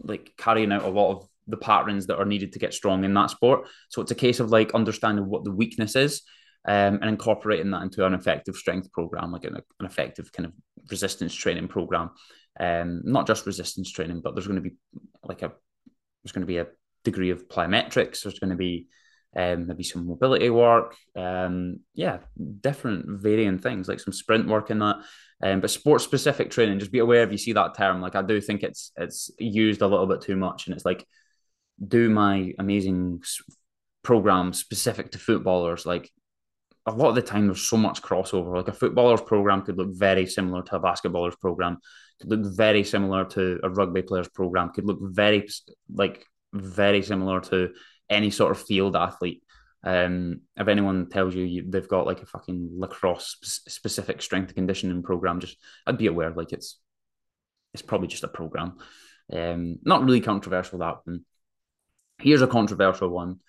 like 0.02 0.32
carrying 0.38 0.72
out 0.72 0.84
a 0.84 0.88
lot 0.88 1.10
of 1.12 1.28
the 1.48 1.56
patterns 1.56 2.06
that 2.06 2.18
are 2.18 2.24
needed 2.24 2.52
to 2.52 2.58
get 2.58 2.72
strong 2.72 3.04
in 3.04 3.14
that 3.14 3.30
sport. 3.30 3.66
So 3.88 4.00
it's 4.00 4.12
a 4.12 4.16
case 4.16 4.38
of 4.38 4.50
like 4.50 4.74
understanding 4.74 5.26
what 5.26 5.44
the 5.44 5.50
weakness 5.50 5.96
is 5.96 6.22
um, 6.66 7.00
and 7.00 7.06
incorporating 7.06 7.70
that 7.72 7.82
into 7.82 8.06
an 8.06 8.14
effective 8.14 8.54
strength 8.54 8.92
program, 8.92 9.32
like 9.32 9.44
an, 9.44 9.56
an 9.56 9.86
effective 9.86 10.32
kind 10.32 10.46
of 10.46 10.52
resistance 10.90 11.34
training 11.34 11.68
program. 11.68 12.10
Um, 12.58 13.02
not 13.04 13.26
just 13.26 13.46
resistance 13.46 13.90
training, 13.90 14.20
but 14.22 14.34
there's 14.34 14.46
going 14.46 14.62
to 14.62 14.68
be 14.68 14.76
like 15.24 15.42
a 15.42 15.52
there's 16.22 16.32
going 16.32 16.42
to 16.42 16.46
be 16.46 16.58
a 16.58 16.66
degree 17.04 17.30
of 17.30 17.48
plyometrics. 17.48 18.22
There's 18.22 18.38
going 18.38 18.50
to 18.50 18.56
be 18.56 18.88
um, 19.36 19.66
maybe 19.66 19.84
some 19.84 20.06
mobility 20.06 20.50
work. 20.50 20.96
Um, 21.16 21.80
yeah, 21.94 22.18
different 22.60 23.06
varying 23.20 23.58
things 23.58 23.88
like 23.88 24.00
some 24.00 24.12
sprint 24.12 24.48
work 24.48 24.70
in 24.70 24.80
that. 24.80 24.96
Um, 25.42 25.60
but 25.60 25.70
sports 25.70 26.04
specific 26.04 26.50
training, 26.50 26.78
just 26.78 26.92
be 26.92 26.98
aware 26.98 27.22
if 27.22 27.32
you 27.32 27.38
see 27.38 27.52
that 27.52 27.76
term. 27.76 28.00
Like 28.00 28.14
I 28.14 28.22
do 28.22 28.40
think 28.40 28.62
it's 28.62 28.92
it's 28.96 29.30
used 29.38 29.82
a 29.82 29.86
little 29.86 30.06
bit 30.06 30.20
too 30.20 30.36
much, 30.36 30.66
and 30.66 30.74
it's 30.74 30.84
like 30.84 31.06
do 31.86 32.10
my 32.10 32.52
amazing 32.58 33.22
program 34.02 34.52
specific 34.52 35.12
to 35.12 35.18
footballers. 35.18 35.86
Like 35.86 36.10
a 36.86 36.92
lot 36.92 37.10
of 37.10 37.14
the 37.14 37.22
time, 37.22 37.46
there's 37.46 37.68
so 37.68 37.76
much 37.76 38.02
crossover. 38.02 38.56
Like 38.56 38.68
a 38.68 38.72
footballer's 38.72 39.22
program 39.22 39.62
could 39.62 39.78
look 39.78 39.90
very 39.92 40.26
similar 40.26 40.62
to 40.62 40.76
a 40.76 40.80
basketballer's 40.80 41.36
program, 41.36 41.78
could 42.20 42.30
look 42.30 42.56
very 42.56 42.84
similar 42.84 43.24
to 43.26 43.60
a 43.62 43.70
rugby 43.70 44.02
player's 44.02 44.28
program, 44.28 44.70
could 44.70 44.86
look 44.86 44.98
very 45.00 45.48
like 45.94 46.26
very 46.52 47.02
similar 47.02 47.40
to 47.40 47.70
any 48.10 48.30
sort 48.30 48.50
of 48.50 48.60
field 48.60 48.96
athlete. 48.96 49.42
Um, 49.82 50.42
if 50.56 50.68
anyone 50.68 51.08
tells 51.08 51.34
you, 51.34 51.44
you 51.44 51.64
they've 51.66 51.88
got 51.88 52.06
like 52.06 52.20
a 52.20 52.26
fucking 52.26 52.70
lacrosse 52.76 53.36
specific 53.42 54.20
strength 54.20 54.54
conditioning 54.54 55.02
program, 55.02 55.40
just 55.40 55.56
I'd 55.86 55.96
be 55.96 56.08
aware 56.08 56.30
like 56.30 56.52
it's 56.52 56.78
it's 57.72 57.82
probably 57.82 58.08
just 58.08 58.24
a 58.24 58.28
program. 58.28 58.76
Um, 59.32 59.78
not 59.82 60.04
really 60.04 60.20
controversial 60.20 60.80
that 60.80 60.98
one. 61.04 61.24
Here's 62.18 62.42
a 62.42 62.46
controversial 62.46 63.08
one: 63.08 63.40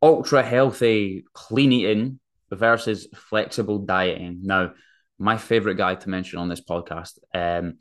ultra 0.00 0.42
healthy 0.42 1.24
clean 1.32 1.72
eating 1.72 2.20
versus 2.50 3.08
flexible 3.14 3.78
dieting. 3.78 4.40
Now, 4.42 4.74
my 5.18 5.38
favorite 5.38 5.76
guy 5.76 5.94
to 5.94 6.08
mention 6.08 6.38
on 6.38 6.48
this 6.48 6.60
podcast. 6.60 7.18
Um, 7.34 7.78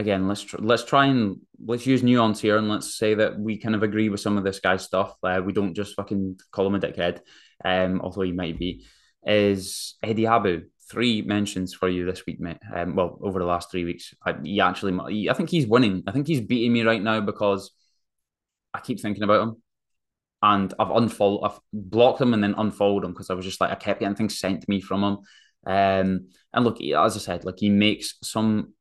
again, 0.00 0.26
let's 0.26 0.42
tr- 0.42 0.56
let's 0.58 0.84
try 0.84 1.06
and 1.06 1.36
let's 1.64 1.86
use 1.86 2.02
nuance 2.02 2.40
here, 2.40 2.56
and 2.56 2.68
let's 2.68 2.96
say 2.96 3.14
that 3.14 3.38
we 3.38 3.58
kind 3.58 3.74
of 3.74 3.82
agree 3.82 4.08
with 4.08 4.20
some 4.20 4.36
of 4.36 4.44
this 4.44 4.58
guy's 4.58 4.82
stuff. 4.82 5.14
Uh, 5.22 5.40
we 5.44 5.52
don't 5.52 5.74
just 5.74 5.94
fucking 5.94 6.40
call 6.50 6.66
him 6.66 6.74
a 6.74 6.80
dickhead, 6.80 7.20
um, 7.64 8.00
although 8.00 8.22
he 8.22 8.32
might 8.32 8.58
be. 8.58 8.84
Is 9.24 9.96
Eddie 10.02 10.24
Abbew 10.24 10.64
three 10.90 11.22
mentions 11.22 11.74
for 11.74 11.88
you 11.88 12.04
this 12.06 12.24
week, 12.26 12.40
mate? 12.40 12.58
Um, 12.74 12.96
well, 12.96 13.18
over 13.22 13.38
the 13.38 13.44
last 13.44 13.70
three 13.70 13.84
weeks, 13.84 14.14
I, 14.24 14.34
he 14.42 14.60
actually, 14.60 15.28
I 15.28 15.34
think 15.34 15.50
he's 15.50 15.66
winning. 15.66 16.02
I 16.06 16.12
think 16.12 16.26
he's 16.26 16.40
beating 16.40 16.72
me 16.72 16.82
right 16.82 17.02
now 17.02 17.20
because 17.20 17.70
I 18.74 18.80
keep 18.80 18.98
thinking 18.98 19.22
about 19.22 19.42
him. 19.42 19.62
And 20.42 20.72
I've 20.78 20.90
unfollowed, 20.90 21.44
I've 21.44 21.60
blocked 21.70 22.22
him 22.22 22.32
and 22.32 22.42
then 22.42 22.54
unfollowed 22.56 23.04
him 23.04 23.12
because 23.12 23.28
I 23.28 23.34
was 23.34 23.44
just 23.44 23.60
like, 23.60 23.70
I 23.70 23.74
kept 23.74 24.00
getting 24.00 24.16
things 24.16 24.38
sent 24.38 24.62
to 24.62 24.70
me 24.70 24.80
from 24.80 25.04
him. 25.04 25.18
Um, 25.66 26.28
and 26.54 26.64
look, 26.64 26.80
as 26.80 27.14
I 27.14 27.20
said, 27.20 27.44
like 27.44 27.58
he 27.58 27.68
makes 27.68 28.14
some 28.22 28.72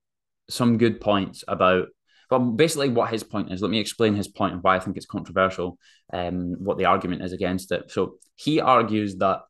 some 0.49 0.77
good 0.77 0.99
points 0.99 1.43
about 1.47 1.88
well, 2.29 2.39
basically 2.39 2.89
what 2.89 3.09
his 3.09 3.23
point 3.23 3.51
is. 3.51 3.62
Let 3.62 3.71
me 3.71 3.79
explain 3.79 4.15
his 4.15 4.27
point 4.27 4.53
and 4.53 4.63
why 4.63 4.75
I 4.75 4.79
think 4.79 4.97
it's 4.97 5.05
controversial, 5.05 5.79
um, 6.13 6.55
what 6.59 6.77
the 6.77 6.85
argument 6.85 7.23
is 7.23 7.33
against 7.33 7.71
it. 7.71 7.89
So 7.91 8.15
he 8.35 8.59
argues 8.62 9.15
that 9.17 9.41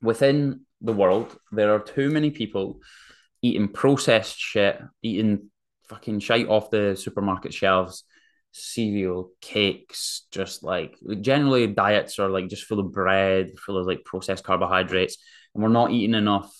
within 0.00 0.60
the 0.80 0.92
world, 0.92 1.36
there 1.50 1.74
are 1.74 1.80
too 1.80 2.10
many 2.10 2.30
people 2.30 2.80
eating 3.42 3.68
processed 3.68 4.38
shit, 4.38 4.80
eating 5.02 5.50
fucking 5.88 6.20
shite 6.20 6.48
off 6.48 6.70
the 6.70 6.94
supermarket 6.96 7.52
shelves, 7.52 8.04
cereal, 8.52 9.32
cakes, 9.40 10.26
just 10.30 10.62
like 10.62 10.96
generally 11.20 11.66
diets 11.66 12.18
are 12.18 12.28
like 12.28 12.48
just 12.48 12.64
full 12.64 12.80
of 12.80 12.92
bread, 12.92 13.58
full 13.58 13.76
of 13.76 13.86
like 13.86 14.04
processed 14.04 14.44
carbohydrates, 14.44 15.16
and 15.54 15.62
we're 15.62 15.70
not 15.70 15.90
eating 15.90 16.14
enough 16.14 16.54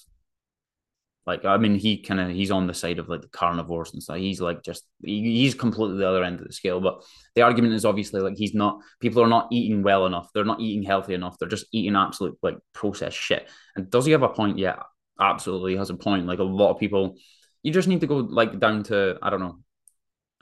like, 1.27 1.45
I 1.45 1.57
mean, 1.57 1.77
he 1.77 2.03
kind 2.03 2.21
of 2.21 2.29
he's 2.31 2.51
on 2.51 2.67
the 2.67 2.75
side 2.75 2.99
of 2.99 3.09
like 3.09 3.23
the 3.23 3.29
carnivores 3.29 3.93
and 3.93 4.03
stuff. 4.03 4.19
He's 4.19 4.41
like 4.41 4.63
just 4.63 4.85
he, 5.03 5.23
he's 5.23 5.55
completely 5.55 5.99
the 5.99 6.09
other 6.09 6.23
end 6.23 6.41
of 6.41 6.47
the 6.47 6.53
scale. 6.53 6.81
But 6.81 7.03
the 7.35 7.43
argument 7.43 7.75
is 7.75 7.85
obviously 7.85 8.21
like 8.21 8.37
he's 8.37 8.55
not. 8.55 8.81
People 9.01 9.23
are 9.23 9.29
not 9.29 9.49
eating 9.51 9.83
well 9.83 10.07
enough. 10.07 10.29
They're 10.35 10.45
not 10.45 10.61
eating 10.61 10.83
healthy 10.83 11.15
enough. 11.15 11.37
They're 11.39 11.49
just 11.49 11.67
eating 11.73 11.97
absolute 11.97 12.37
like 12.43 12.59
processed 12.75 13.17
shit. 13.17 13.49
And 13.75 13.89
does 13.91 14.05
he 14.05 14.13
have 14.13 14.23
a 14.23 14.29
point? 14.29 14.59
Yeah, 14.59 14.83
absolutely 15.19 15.77
has 15.77 15.91
a 15.91 15.95
point. 15.95 16.27
Like 16.27 16.41
a 16.41 16.45
lot 16.45 16.71
of 16.71 16.79
people, 16.79 17.17
you 17.63 17.73
just 17.73 17.89
need 17.89 18.01
to 18.01 18.07
go 18.07 18.17
like 18.17 18.61
down 18.61 18.83
to 18.85 19.17
I 19.23 19.31
don't 19.31 19.41
know 19.41 19.59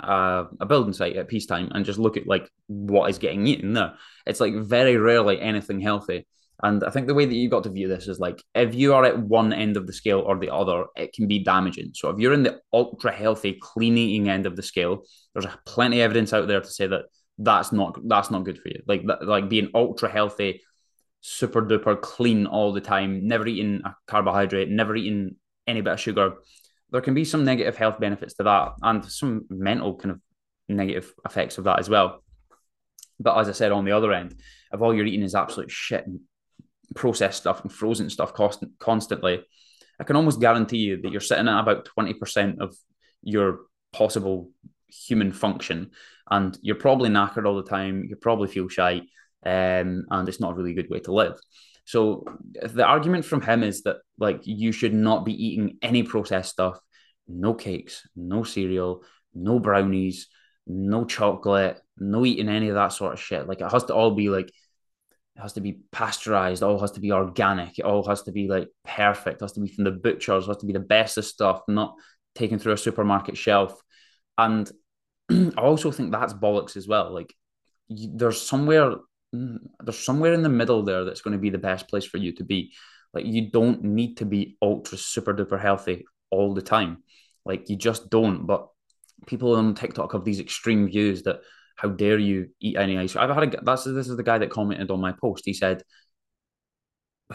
uh, 0.03 0.45
a 0.61 0.67
building 0.67 0.93
site 0.93 1.17
at 1.17 1.29
peacetime 1.29 1.71
and 1.73 1.85
just 1.85 1.99
look 1.99 2.17
at 2.17 2.27
like 2.27 2.51
what 2.67 3.09
is 3.09 3.19
getting 3.19 3.47
eaten 3.47 3.73
there. 3.73 3.95
It's 4.27 4.41
like 4.41 4.55
very 4.55 4.97
rarely 4.97 5.41
anything 5.41 5.81
healthy. 5.81 6.27
And 6.63 6.85
I 6.85 6.91
think 6.91 7.09
the 7.09 7.15
way 7.15 7.25
that 7.25 7.35
you 7.35 7.49
got 7.49 7.65
to 7.65 7.71
view 7.71 7.89
this 7.89 8.07
is 8.07 8.21
like 8.21 8.41
if 8.55 8.75
you 8.75 8.95
are 8.95 9.05
at 9.05 9.19
one 9.19 9.53
end 9.53 9.77
of 9.77 9.87
the 9.87 9.93
scale 9.93 10.21
or 10.21 10.39
the 10.39 10.55
other, 10.55 10.85
it 10.97 11.13
can 11.13 11.27
be 11.27 11.41
damaging. 11.41 11.91
So 11.95 12.09
if 12.11 12.21
you're 12.21 12.33
in 12.33 12.45
the 12.45 12.61
ultra 12.73 13.11
healthy, 13.11 13.59
clean 13.61 13.99
eating 13.99 14.29
end 14.29 14.47
of 14.47 14.55
the 14.55 14.63
scale, 14.63 15.03
there's 15.35 15.47
plenty 15.67 16.01
of 16.01 16.05
evidence 16.05 16.33
out 16.33 16.47
there 16.47 16.61
to 16.61 16.71
say 16.71 16.87
that 16.87 17.03
that's 17.39 17.73
not 17.73 17.99
that's 18.07 18.31
not 18.31 18.45
good 18.45 18.59
for 18.59 18.69
you. 18.69 18.81
Like 18.87 19.03
like 19.23 19.49
being 19.49 19.71
ultra 19.75 20.09
healthy, 20.09 20.63
super 21.21 21.63
duper 21.63 22.01
clean 22.01 22.47
all 22.47 22.73
the 22.73 22.81
time, 22.81 23.27
never 23.27 23.47
eating 23.47 23.81
a 23.85 23.97
carbohydrate, 24.07 24.69
never 24.69 24.95
eating 24.95 25.35
any 25.67 25.81
bit 25.81 25.95
of 25.95 26.01
sugar. 26.01 26.35
There 26.91 27.01
can 27.01 27.15
be 27.15 27.25
some 27.25 27.45
negative 27.45 27.77
health 27.77 27.99
benefits 27.99 28.35
to 28.35 28.45
that, 28.45 28.75
and 28.83 29.05
some 29.05 29.47
mental 29.51 29.97
kind 29.97 30.13
of 30.13 30.21
negative 30.69 31.13
effects 31.25 31.59
of 31.59 31.65
that 31.65 31.81
as 31.81 31.89
well. 31.89 32.23
But 33.19 33.37
as 33.39 33.49
I 33.49 33.53
said, 33.53 33.73
on 33.73 33.85
the 33.85 33.93
other 33.93 34.13
end, 34.13 34.37
if 34.73 34.81
all 34.81 34.95
you're 34.95 35.07
eating 35.07 35.23
is 35.23 35.35
absolute 35.35 35.71
shit 35.71 36.05
processed 36.95 37.39
stuff 37.39 37.63
and 37.63 37.73
frozen 37.73 38.11
stuff 38.11 38.35
cost- 38.35 38.65
constantly, 38.79 39.45
I 40.01 40.05
can 40.05 40.17
almost 40.17 40.41
guarantee 40.41 40.79
you 40.79 41.01
that 41.03 41.13
you're 41.13 41.21
sitting 41.21 41.49
at 41.49 41.61
about 41.61 41.89
20% 41.97 42.59
of 42.61 42.75
your 43.23 43.61
possible 43.93 44.51
human 44.89 45.33
function. 45.33 45.91
And 46.31 46.57
you're 46.63 46.77
probably 46.77 47.11
knackered 47.11 47.47
all 47.47 47.57
the 47.57 47.69
time. 47.69 48.07
You 48.09 48.17
probably 48.17 48.49
feel 48.49 48.69
shy. 48.69 49.03
Um, 49.45 50.07
and 50.11 50.29
it's 50.29 50.41
not 50.41 50.53
a 50.53 50.55
really 50.55 50.75
good 50.75 50.89
way 50.89 51.01
to 51.01 51.13
live. 51.13 51.39
So 51.85 52.25
the 52.53 52.85
argument 52.85 53.25
from 53.25 53.43
him 53.43 53.63
is 53.63 53.83
that 53.83 53.97
like 54.19 54.41
you 54.45 54.73
should 54.73 54.95
not 54.95 55.25
be 55.25 55.33
eating 55.33 55.79
any 55.83 56.05
processed 56.05 56.53
stuff, 56.53 56.79
no 57.27 57.55
cakes, 57.55 58.07
no 58.15 58.45
cereal, 58.45 59.03
no 59.35 59.59
brownies, 59.59 60.29
no 60.67 61.05
chocolate, 61.05 61.81
no 61.99 62.25
eating 62.25 62.49
any 62.49 62.69
of 62.69 62.77
that 62.77 62.93
sort 62.93 63.15
of 63.15 63.21
shit. 63.21 63.49
Like 63.49 63.61
it 63.61 63.71
has 63.71 63.85
to 63.85 63.95
all 63.95 64.13
be 64.13 64.29
like 64.29 64.53
has 65.43 65.55
to 65.55 65.61
be 65.61 65.81
pasteurized, 65.93 66.63
all 66.63 66.81
has 66.81 66.93
to 66.93 67.01
be 67.01 67.13
organic, 67.13 67.79
it 67.79 67.85
all 67.85 68.07
has 68.07 68.23
to 68.23 68.33
be 68.33 68.49
like 68.49 68.69
perfect, 68.85 69.41
it 69.41 69.45
has 69.45 69.53
to 69.53 69.61
be 69.61 69.69
from 69.69 69.85
the 69.85 69.91
butchers, 69.91 70.45
it 70.45 70.49
has 70.49 70.57
to 70.59 70.67
be 70.67 70.73
the 70.73 70.81
best 70.81 71.19
of 71.19 71.25
stuff, 71.25 71.63
not 71.69 71.95
taken 72.35 72.59
through 72.59 72.73
a 72.73 72.79
supermarket 72.79 73.37
shelf. 73.37 73.81
And 74.39 74.71
I 75.31 75.61
also 75.61 75.91
think 75.91 76.13
that's 76.13 76.33
bollocks 76.33 76.77
as 76.77 76.89
well. 76.89 77.13
Like 77.13 77.35
there's 77.89 78.41
somewhere 78.41 78.97
mm, 79.35 79.59
there's 79.81 79.99
somewhere 79.99 80.33
in 80.33 80.43
the 80.43 80.49
middle 80.49 80.83
there 80.83 81.05
that's 81.05 81.21
going 81.21 81.37
to 81.37 81.43
be 81.43 81.51
the 81.51 81.59
best 81.59 81.89
place 81.89 82.05
for 82.05 82.19
you 82.19 82.33
to 82.33 82.45
be. 82.45 82.73
Like 83.13 83.27
you 83.27 83.51
don't 83.51 83.85
need 83.85 84.19
to 84.19 84.25
be 84.25 84.57
ultra 84.63 84.97
super 84.97 85.35
duper 85.35 85.61
healthy 85.61 86.05
all 86.31 86.55
the 86.55 86.63
time. 86.63 87.03
Like 87.45 87.69
you 87.69 87.77
just 87.77 88.11
don't. 88.11 88.47
But 88.47 88.69
people 89.27 89.55
on 89.55 89.75
TikTok 89.75 90.13
have 90.13 90.25
these 90.25 90.41
extreme 90.41 90.89
views 90.89 91.23
that 91.25 91.41
how 91.77 91.89
dare 91.89 92.19
you 92.19 92.51
eat 92.61 92.77
any 92.77 92.99
ice? 92.99 93.17
I've 93.17 93.31
had 93.31 93.55
a 93.55 93.61
that's 93.63 93.85
this 93.85 94.09
is 94.09 94.17
the 94.17 94.23
guy 94.23 94.39
that 94.39 94.51
commented 94.51 94.91
on 94.91 95.01
my 95.01 95.13
post. 95.13 95.45
He 95.45 95.55
said, 95.55 95.83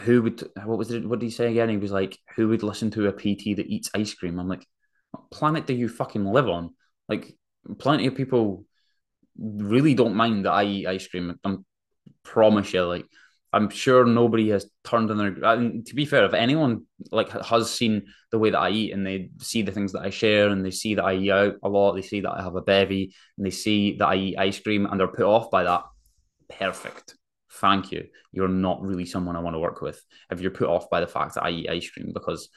"Who 0.00 0.22
would 0.22 0.42
what 0.64 0.78
was 0.78 0.90
it? 0.90 1.08
What 1.08 1.18
did 1.20 1.26
he 1.26 1.30
say 1.32 1.50
again? 1.50 1.68
He 1.68 1.76
was 1.76 1.92
like, 1.92 2.18
who 2.36 2.48
would 2.48 2.62
listen 2.62 2.90
to 2.92 3.08
a 3.08 3.12
PT 3.12 3.56
that 3.56 3.66
eats 3.66 3.90
ice 3.94 4.14
cream?" 4.14 4.38
I'm 4.38 4.48
like, 4.48 4.66
what 5.10 5.30
planet 5.30 5.66
do 5.66 5.74
you 5.74 5.88
fucking 5.88 6.24
live 6.24 6.48
on? 6.48 6.74
Like, 7.08 7.34
plenty 7.78 8.06
of 8.06 8.14
people 8.14 8.64
really 9.38 9.94
don't 9.94 10.14
mind 10.16 10.44
that 10.44 10.52
I 10.52 10.64
eat 10.64 10.86
ice 10.86 11.06
cream. 11.06 11.38
I'm 11.44 11.64
promise 12.22 12.72
you, 12.74 12.84
like 12.84 13.06
I'm 13.52 13.70
sure 13.70 14.04
nobody 14.04 14.50
has 14.50 14.66
turned 14.84 15.10
on 15.10 15.16
their. 15.16 15.52
And 15.52 15.86
to 15.86 15.94
be 15.94 16.04
fair, 16.04 16.24
if 16.24 16.34
anyone 16.34 16.84
like 17.10 17.30
has 17.30 17.70
seen 17.70 18.06
the 18.30 18.38
way 18.38 18.50
that 18.50 18.58
I 18.58 18.70
eat 18.70 18.92
and 18.92 19.06
they 19.06 19.30
see 19.38 19.62
the 19.62 19.72
things 19.72 19.92
that 19.92 20.02
I 20.02 20.10
share 20.10 20.48
and 20.48 20.64
they 20.64 20.70
see 20.70 20.94
that 20.94 21.04
I 21.04 21.14
eat 21.14 21.30
out 21.30 21.54
a 21.62 21.68
lot, 21.68 21.92
they 21.92 22.02
see 22.02 22.20
that 22.20 22.32
I 22.32 22.42
have 22.42 22.56
a 22.56 22.62
bevy 22.62 23.14
and 23.36 23.46
they 23.46 23.50
see 23.50 23.96
that 23.98 24.08
I 24.08 24.16
eat 24.16 24.38
ice 24.38 24.60
cream 24.60 24.86
and 24.86 25.00
they're 25.00 25.08
put 25.08 25.24
off 25.24 25.50
by 25.50 25.64
that. 25.64 25.84
Perfect. 26.48 27.16
Thank 27.52 27.90
you. 27.90 28.06
You're 28.32 28.48
not 28.48 28.82
really 28.82 29.06
someone 29.06 29.36
I 29.36 29.40
want 29.40 29.54
to 29.54 29.60
work 29.60 29.80
with 29.80 30.00
if 30.30 30.40
you're 30.40 30.50
put 30.50 30.68
off 30.68 30.90
by 30.90 31.00
the 31.00 31.06
fact 31.06 31.34
that 31.34 31.44
I 31.44 31.50
eat 31.50 31.70
ice 31.70 31.90
cream 31.90 32.12
because 32.12 32.50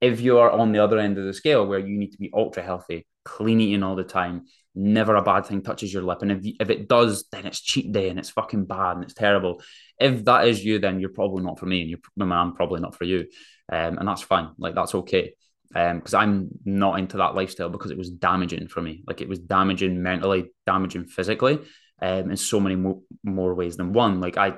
if 0.00 0.20
you 0.20 0.38
are 0.38 0.50
on 0.50 0.72
the 0.72 0.78
other 0.78 0.98
end 0.98 1.18
of 1.18 1.24
the 1.24 1.34
scale 1.34 1.66
where 1.66 1.78
you 1.78 1.98
need 1.98 2.12
to 2.12 2.18
be 2.18 2.30
ultra 2.34 2.62
healthy, 2.62 3.06
clean 3.24 3.60
eating 3.60 3.82
all 3.82 3.96
the 3.96 4.04
time, 4.04 4.44
never 4.74 5.14
a 5.16 5.22
bad 5.22 5.46
thing 5.46 5.62
touches 5.62 5.92
your 5.92 6.02
lip. 6.02 6.22
And 6.22 6.32
if, 6.32 6.54
if 6.60 6.70
it 6.70 6.88
does, 6.88 7.24
then 7.32 7.46
it's 7.46 7.60
cheat 7.60 7.90
day 7.92 8.10
and 8.10 8.18
it's 8.18 8.30
fucking 8.30 8.66
bad 8.66 8.96
and 8.96 9.04
it's 9.04 9.14
terrible. 9.14 9.62
If 9.98 10.24
that 10.26 10.46
is 10.46 10.64
you, 10.64 10.78
then 10.78 11.00
you're 11.00 11.10
probably 11.10 11.42
not 11.42 11.58
for 11.58 11.66
me 11.66 11.80
and 11.80 11.90
you're, 11.90 12.30
I'm 12.32 12.54
probably 12.54 12.80
not 12.80 12.94
for 12.96 13.04
you. 13.04 13.26
Um, 13.72 13.98
and 13.98 14.06
that's 14.06 14.22
fine. 14.22 14.50
Like, 14.58 14.74
that's 14.74 14.94
okay. 14.94 15.34
Because 15.68 16.14
um, 16.14 16.20
I'm 16.20 16.48
not 16.64 16.98
into 16.98 17.16
that 17.16 17.34
lifestyle 17.34 17.70
because 17.70 17.90
it 17.90 17.98
was 17.98 18.10
damaging 18.10 18.68
for 18.68 18.80
me. 18.80 19.02
Like, 19.06 19.20
it 19.20 19.28
was 19.28 19.38
damaging 19.38 20.02
mentally, 20.02 20.50
damaging 20.64 21.06
physically, 21.06 21.60
um, 22.00 22.30
in 22.30 22.36
so 22.36 22.60
many 22.60 22.76
mo- 22.76 23.02
more 23.24 23.54
ways 23.54 23.76
than 23.76 23.92
one. 23.92 24.20
Like, 24.20 24.36
I 24.36 24.54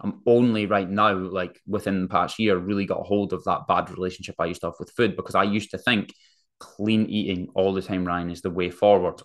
I'm 0.00 0.20
only 0.26 0.66
right 0.66 0.88
now, 0.88 1.16
like 1.16 1.60
within 1.66 2.02
the 2.02 2.08
past 2.08 2.38
year, 2.38 2.58
really 2.58 2.84
got 2.84 3.06
hold 3.06 3.32
of 3.32 3.44
that 3.44 3.66
bad 3.66 3.90
relationship 3.90 4.34
I 4.38 4.46
used 4.46 4.60
to 4.60 4.68
have 4.68 4.74
with 4.78 4.90
food 4.90 5.16
because 5.16 5.34
I 5.34 5.44
used 5.44 5.70
to 5.70 5.78
think 5.78 6.12
clean 6.58 7.06
eating 7.06 7.48
all 7.54 7.72
the 7.72 7.82
time, 7.82 8.04
Ryan, 8.04 8.30
is 8.30 8.42
the 8.42 8.50
way 8.50 8.70
forward. 8.70 9.22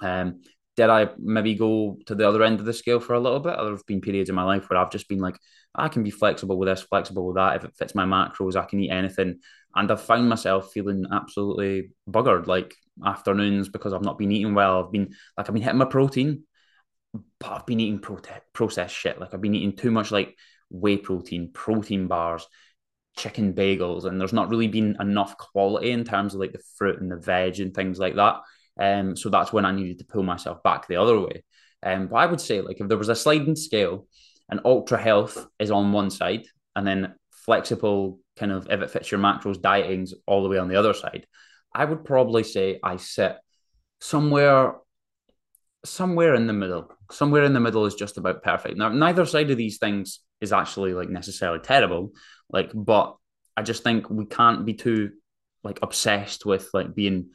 Um, 0.00 0.42
did 0.76 0.88
I 0.88 1.08
maybe 1.18 1.54
go 1.54 1.98
to 2.06 2.14
the 2.14 2.26
other 2.26 2.42
end 2.42 2.60
of 2.60 2.66
the 2.66 2.72
scale 2.72 3.00
for 3.00 3.14
a 3.14 3.20
little 3.20 3.40
bit? 3.40 3.56
There 3.56 3.70
have 3.70 3.86
been 3.86 4.00
periods 4.00 4.30
in 4.30 4.36
my 4.36 4.44
life 4.44 4.68
where 4.68 4.78
I've 4.78 4.90
just 4.90 5.08
been 5.08 5.18
like, 5.18 5.38
I 5.74 5.88
can 5.88 6.02
be 6.02 6.10
flexible 6.10 6.58
with 6.58 6.68
this, 6.68 6.82
flexible 6.82 7.26
with 7.26 7.36
that. 7.36 7.56
If 7.56 7.64
it 7.64 7.76
fits 7.76 7.94
my 7.94 8.04
macros, 8.04 8.56
I 8.56 8.64
can 8.64 8.80
eat 8.80 8.90
anything. 8.90 9.40
And 9.74 9.90
I've 9.90 10.02
found 10.02 10.28
myself 10.28 10.72
feeling 10.72 11.06
absolutely 11.12 11.92
buggered, 12.08 12.46
like 12.46 12.74
afternoons 13.04 13.68
because 13.68 13.92
I've 13.92 14.02
not 14.04 14.18
been 14.18 14.32
eating 14.32 14.54
well. 14.54 14.84
I've 14.84 14.92
been 14.92 15.14
like 15.36 15.48
I've 15.48 15.54
been 15.54 15.62
hitting 15.62 15.78
my 15.78 15.86
protein, 15.86 16.44
but 17.12 17.50
I've 17.50 17.66
been 17.66 17.80
eating 17.80 18.00
processed 18.52 18.94
shit. 18.94 19.20
Like 19.20 19.34
I've 19.34 19.40
been 19.40 19.54
eating 19.54 19.76
too 19.76 19.90
much 19.90 20.10
like 20.10 20.36
whey 20.70 20.96
protein, 20.96 21.50
protein 21.52 22.06
bars, 22.06 22.46
chicken 23.16 23.52
bagels, 23.54 24.04
and 24.04 24.20
there's 24.20 24.32
not 24.32 24.48
really 24.50 24.68
been 24.68 24.96
enough 25.00 25.36
quality 25.36 25.90
in 25.90 26.04
terms 26.04 26.34
of 26.34 26.40
like 26.40 26.52
the 26.52 26.62
fruit 26.76 27.00
and 27.00 27.10
the 27.10 27.16
veg 27.16 27.60
and 27.60 27.74
things 27.74 27.98
like 27.98 28.16
that. 28.16 28.40
Um, 28.78 29.16
so 29.16 29.28
that's 29.28 29.52
when 29.52 29.64
I 29.64 29.72
needed 29.72 29.98
to 29.98 30.04
pull 30.04 30.22
myself 30.22 30.62
back 30.62 30.86
the 30.86 30.96
other 30.96 31.20
way. 31.20 31.44
Um, 31.82 32.08
but 32.08 32.16
I 32.16 32.26
would 32.26 32.40
say 32.40 32.60
like 32.60 32.80
if 32.80 32.88
there 32.88 32.98
was 32.98 33.08
a 33.08 33.14
sliding 33.14 33.56
scale 33.56 34.06
and 34.48 34.60
ultra 34.64 35.00
health 35.00 35.46
is 35.58 35.70
on 35.70 35.92
one 35.92 36.10
side, 36.10 36.44
and 36.74 36.86
then 36.86 37.14
flexible 37.30 38.18
kind 38.36 38.52
of 38.52 38.68
if 38.70 38.80
it 38.80 38.90
fits 38.90 39.10
your 39.10 39.20
macros 39.20 39.60
dieting's 39.60 40.14
all 40.26 40.42
the 40.42 40.48
way 40.48 40.58
on 40.58 40.68
the 40.68 40.76
other 40.76 40.94
side, 40.94 41.26
I 41.74 41.84
would 41.84 42.04
probably 42.04 42.44
say 42.44 42.78
I 42.82 42.96
sit 42.96 43.36
somewhere 44.00 44.76
somewhere 45.84 46.34
in 46.34 46.46
the 46.46 46.52
middle. 46.52 46.92
Somewhere 47.10 47.44
in 47.44 47.52
the 47.52 47.60
middle 47.60 47.86
is 47.86 47.94
just 47.94 48.16
about 48.18 48.42
perfect. 48.42 48.76
Now, 48.76 48.88
neither 48.88 49.26
side 49.26 49.50
of 49.50 49.56
these 49.56 49.78
things 49.78 50.20
is 50.40 50.52
actually 50.52 50.94
like 50.94 51.08
necessarily 51.08 51.60
terrible. 51.60 52.12
Like, 52.50 52.70
but 52.74 53.16
I 53.56 53.62
just 53.62 53.82
think 53.82 54.08
we 54.08 54.26
can't 54.26 54.64
be 54.64 54.74
too 54.74 55.10
like 55.64 55.80
obsessed 55.82 56.46
with 56.46 56.68
like 56.72 56.94
being 56.94 57.30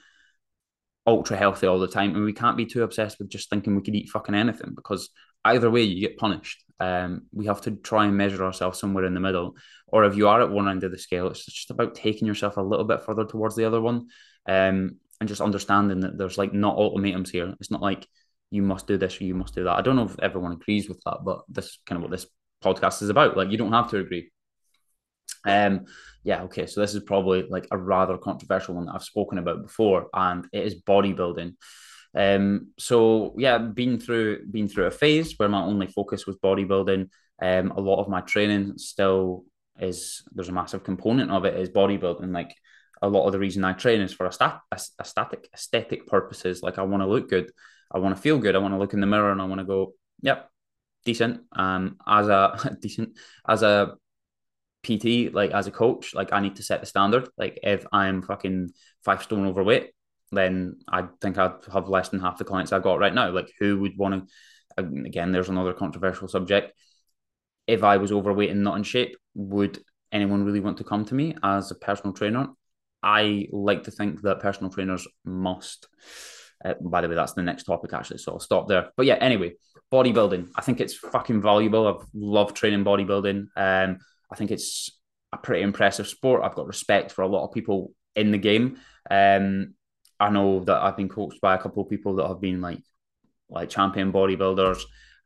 ultra 1.07 1.37
healthy 1.37 1.65
all 1.65 1.79
the 1.79 1.87
time, 1.87 2.15
and 2.15 2.25
we 2.25 2.33
can't 2.33 2.57
be 2.57 2.65
too 2.65 2.83
obsessed 2.83 3.17
with 3.17 3.29
just 3.29 3.49
thinking 3.49 3.75
we 3.75 3.81
could 3.81 3.95
eat 3.95 4.09
fucking 4.09 4.35
anything 4.35 4.73
because 4.75 5.09
either 5.45 5.71
way 5.71 5.81
you 5.81 6.01
get 6.01 6.17
punished. 6.17 6.63
Um, 6.79 7.23
we 7.31 7.47
have 7.47 7.61
to 7.61 7.71
try 7.71 8.05
and 8.05 8.17
measure 8.17 8.43
ourselves 8.43 8.79
somewhere 8.79 9.05
in 9.05 9.13
the 9.13 9.19
middle, 9.19 9.55
or 9.87 10.03
if 10.03 10.15
you 10.15 10.27
are 10.27 10.41
at 10.41 10.51
one 10.51 10.69
end 10.69 10.83
of 10.83 10.91
the 10.91 10.99
scale, 10.99 11.27
it's 11.27 11.45
just 11.45 11.71
about 11.71 11.95
taking 11.95 12.27
yourself 12.27 12.57
a 12.57 12.61
little 12.61 12.85
bit 12.85 13.03
further 13.03 13.25
towards 13.25 13.55
the 13.55 13.65
other 13.65 13.81
one, 13.81 14.07
um, 14.47 14.97
and 15.19 15.27
just 15.27 15.41
understanding 15.41 16.01
that 16.01 16.17
there's 16.17 16.37
like 16.37 16.53
not 16.53 16.77
ultimatums 16.77 17.31
here. 17.31 17.55
It's 17.59 17.71
not 17.71 17.81
like 17.81 18.05
you 18.51 18.61
must 18.61 18.85
do 18.85 18.97
this 18.97 19.19
or 19.19 19.23
you 19.23 19.33
must 19.33 19.55
do 19.55 19.63
that. 19.63 19.77
I 19.77 19.81
don't 19.81 19.95
know 19.95 20.05
if 20.05 20.19
everyone 20.19 20.51
agrees 20.51 20.87
with 20.87 21.01
that, 21.05 21.19
but 21.23 21.39
this 21.49 21.65
is 21.65 21.79
kind 21.85 21.97
of 21.97 22.03
what 22.03 22.11
this 22.11 22.27
podcast 22.63 23.01
is 23.01 23.09
about. 23.09 23.35
Like 23.35 23.49
you 23.49 23.57
don't 23.57 23.73
have 23.73 23.89
to 23.91 23.97
agree. 23.97 24.31
Um, 25.45 25.85
yeah, 26.23 26.43
okay. 26.43 26.65
So 26.65 26.81
this 26.81 26.93
is 26.93 27.03
probably 27.03 27.43
like 27.43 27.67
a 27.71 27.77
rather 27.77 28.17
controversial 28.17 28.75
one 28.75 28.85
that 28.85 28.95
I've 28.95 29.03
spoken 29.03 29.37
about 29.37 29.63
before, 29.63 30.07
and 30.13 30.47
it 30.51 30.65
is 30.65 30.81
bodybuilding. 30.81 31.55
Um, 32.15 32.71
so 32.77 33.35
yeah, 33.37 33.57
been 33.57 33.99
through 33.99 34.47
been 34.47 34.67
through 34.67 34.85
a 34.85 34.91
phase 34.91 35.35
where 35.37 35.49
my 35.49 35.61
only 35.61 35.87
focus 35.87 36.25
was 36.25 36.37
bodybuilding. 36.37 37.09
Um, 37.41 37.71
a 37.71 37.79
lot 37.79 38.01
of 38.01 38.09
my 38.09 38.21
training 38.21 38.77
still 38.77 39.45
is 39.79 40.23
there's 40.31 40.49
a 40.49 40.53
massive 40.53 40.83
component 40.83 41.31
of 41.31 41.45
it 41.45 41.55
is 41.55 41.69
bodybuilding. 41.69 42.33
Like 42.33 42.55
a 43.01 43.07
lot 43.07 43.25
of 43.25 43.31
the 43.31 43.39
reason 43.39 43.63
I 43.63 43.73
train 43.73 44.01
is 44.01 44.13
for 44.13 44.25
a, 44.25 44.31
stat, 44.31 44.59
a, 44.71 45.05
static 45.05 45.47
aesthetic 45.53 46.07
purposes. 46.07 46.63
Like 46.63 46.79
I 46.79 46.83
want 46.83 47.03
to 47.03 47.07
look 47.07 47.29
good. 47.29 47.51
I 47.91 47.99
want 47.99 48.15
to 48.15 48.21
feel 48.21 48.39
good. 48.39 48.55
I 48.55 48.59
want 48.59 48.73
to 48.73 48.79
look 48.79 48.93
in 48.93 49.01
the 49.01 49.07
mirror 49.07 49.31
and 49.31 49.41
I 49.41 49.45
want 49.45 49.59
to 49.59 49.65
go, 49.65 49.93
yep, 50.21 50.49
decent. 51.05 51.41
Um, 51.51 51.97
as 52.07 52.27
a 52.27 52.77
decent 52.81 53.17
as 53.47 53.63
a 53.63 53.95
PT, 54.87 55.33
like 55.33 55.51
as 55.51 55.67
a 55.67 55.71
coach, 55.71 56.13
like 56.13 56.33
I 56.33 56.39
need 56.39 56.55
to 56.55 56.63
set 56.63 56.79
the 56.79 56.85
standard. 56.85 57.29
Like 57.37 57.59
if 57.63 57.85
I'm 57.91 58.21
fucking 58.21 58.71
five 59.03 59.21
stone 59.23 59.45
overweight, 59.45 59.91
then 60.31 60.79
I 60.87 61.07
think 61.21 61.37
I'd 61.37 61.53
have 61.73 61.89
less 61.89 62.09
than 62.09 62.19
half 62.19 62.37
the 62.37 62.45
clients 62.45 62.71
I've 62.71 62.83
got 62.83 62.99
right 62.99 63.13
now. 63.13 63.29
Like 63.31 63.51
who 63.59 63.79
would 63.79 63.97
want 63.97 64.27
to? 64.77 64.83
Again, 65.05 65.31
there's 65.31 65.49
another 65.49 65.73
controversial 65.73 66.27
subject. 66.27 66.73
If 67.65 67.83
I 67.83 67.97
was 67.97 68.11
overweight 68.11 68.51
and 68.51 68.63
not 68.63 68.77
in 68.77 68.83
shape, 68.83 69.17
would 69.33 69.79
anyone 70.11 70.43
really 70.43 70.59
want 70.59 70.77
to 70.77 70.83
come 70.83 71.03
to 71.05 71.15
me 71.15 71.35
as 71.43 71.71
a 71.71 71.75
personal 71.75 72.13
trainer? 72.13 72.47
I 73.03 73.47
like 73.51 73.83
to 73.83 73.91
think 73.91 74.21
that 74.21 74.39
personal 74.39 74.71
trainers 74.71 75.07
must 75.25 75.87
uh, 76.65 76.73
by 76.81 77.01
the 77.01 77.09
way, 77.09 77.15
that's 77.15 77.33
the 77.33 77.43
next 77.43 77.63
topic 77.63 77.93
actually, 77.93 78.17
so 78.17 78.33
I'll 78.33 78.39
stop 78.39 78.67
there. 78.67 78.89
But 78.95 79.05
yeah, 79.05 79.15
anyway, 79.15 79.53
bodybuilding. 79.91 80.49
I 80.55 80.61
think 80.61 80.79
it's 80.79 80.95
fucking 80.95 81.41
valuable. 81.41 81.87
I've 81.87 82.07
loved 82.13 82.55
training 82.55 82.83
bodybuilding. 82.83 83.47
Um, 83.55 83.99
I 84.31 84.35
think 84.35 84.51
it's 84.51 84.89
a 85.33 85.37
pretty 85.37 85.63
impressive 85.63 86.07
sport. 86.07 86.43
I've 86.43 86.55
got 86.55 86.67
respect 86.67 87.11
for 87.11 87.21
a 87.21 87.27
lot 87.27 87.45
of 87.45 87.53
people 87.53 87.93
in 88.15 88.31
the 88.31 88.37
game. 88.37 88.77
Um, 89.09 89.73
I 90.19 90.29
know 90.29 90.63
that 90.65 90.81
I've 90.81 90.97
been 90.97 91.09
coached 91.09 91.41
by 91.41 91.55
a 91.55 91.59
couple 91.59 91.83
of 91.83 91.89
people 91.89 92.15
that 92.15 92.27
have 92.27 92.41
been 92.41 92.61
like 92.61 92.81
like 93.49 93.69
champion 93.69 94.11
bodybuilders 94.11 94.81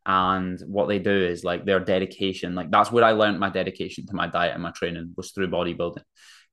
and 0.05 0.59
what 0.67 0.87
they 0.87 0.99
do 0.99 1.11
is 1.11 1.43
like 1.43 1.65
their 1.65 1.79
dedication 1.79 2.53
like 2.53 2.69
that's 2.69 2.91
where 2.91 3.03
i 3.03 3.11
learned 3.11 3.39
my 3.39 3.49
dedication 3.49 4.05
to 4.05 4.15
my 4.15 4.27
diet 4.27 4.53
and 4.53 4.61
my 4.61 4.69
training 4.71 5.11
was 5.15 5.31
through 5.31 5.47
bodybuilding 5.47 6.03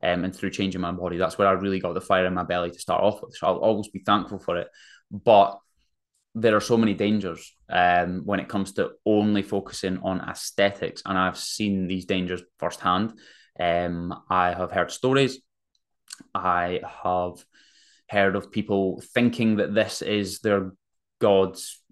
um, 0.03 0.25
and 0.25 0.35
through 0.35 0.51
changing 0.51 0.81
my 0.81 0.93
body. 0.93 1.17
That's 1.17 1.39
where 1.39 1.49
I 1.49 1.53
really 1.53 1.81
got 1.81 1.95
the 1.95 2.01
fire 2.01 2.27
in 2.27 2.35
my 2.35 2.45
belly 2.45 2.71
to 2.71 2.79
start 2.79 3.03
off 3.03 3.21
with. 3.23 3.35
So 3.35 3.47
I'll 3.47 3.57
always 3.57 3.89
be 3.89 4.01
thankful 4.01 4.39
for 4.39 4.57
it. 4.57 4.69
But 5.11 5.59
there 6.35 6.55
are 6.55 6.61
so 6.61 6.77
many 6.77 6.95
dangers 6.95 7.55
um, 7.69 8.23
when 8.25 8.41
it 8.41 8.49
comes 8.49 8.73
to 8.73 8.93
only 9.05 9.43
focusing 9.43 9.99
on 10.03 10.21
aesthetics. 10.21 11.03
And 11.05 11.19
I've 11.19 11.39
seen 11.39 11.87
these 11.87 12.05
dangers 12.05 12.43
firsthand. 12.59 13.15
Um, 13.59 14.15
I 14.31 14.53
have 14.53 14.71
heard 14.71 14.91
stories. 14.91 15.41
I 16.35 16.81
have 17.05 17.45
heard 18.09 18.37
of 18.37 18.51
people 18.51 19.03
thinking 19.15 19.57
that 19.57 19.75
this 19.75 20.03
is 20.03 20.41
their 20.41 20.73
God's 21.21 21.83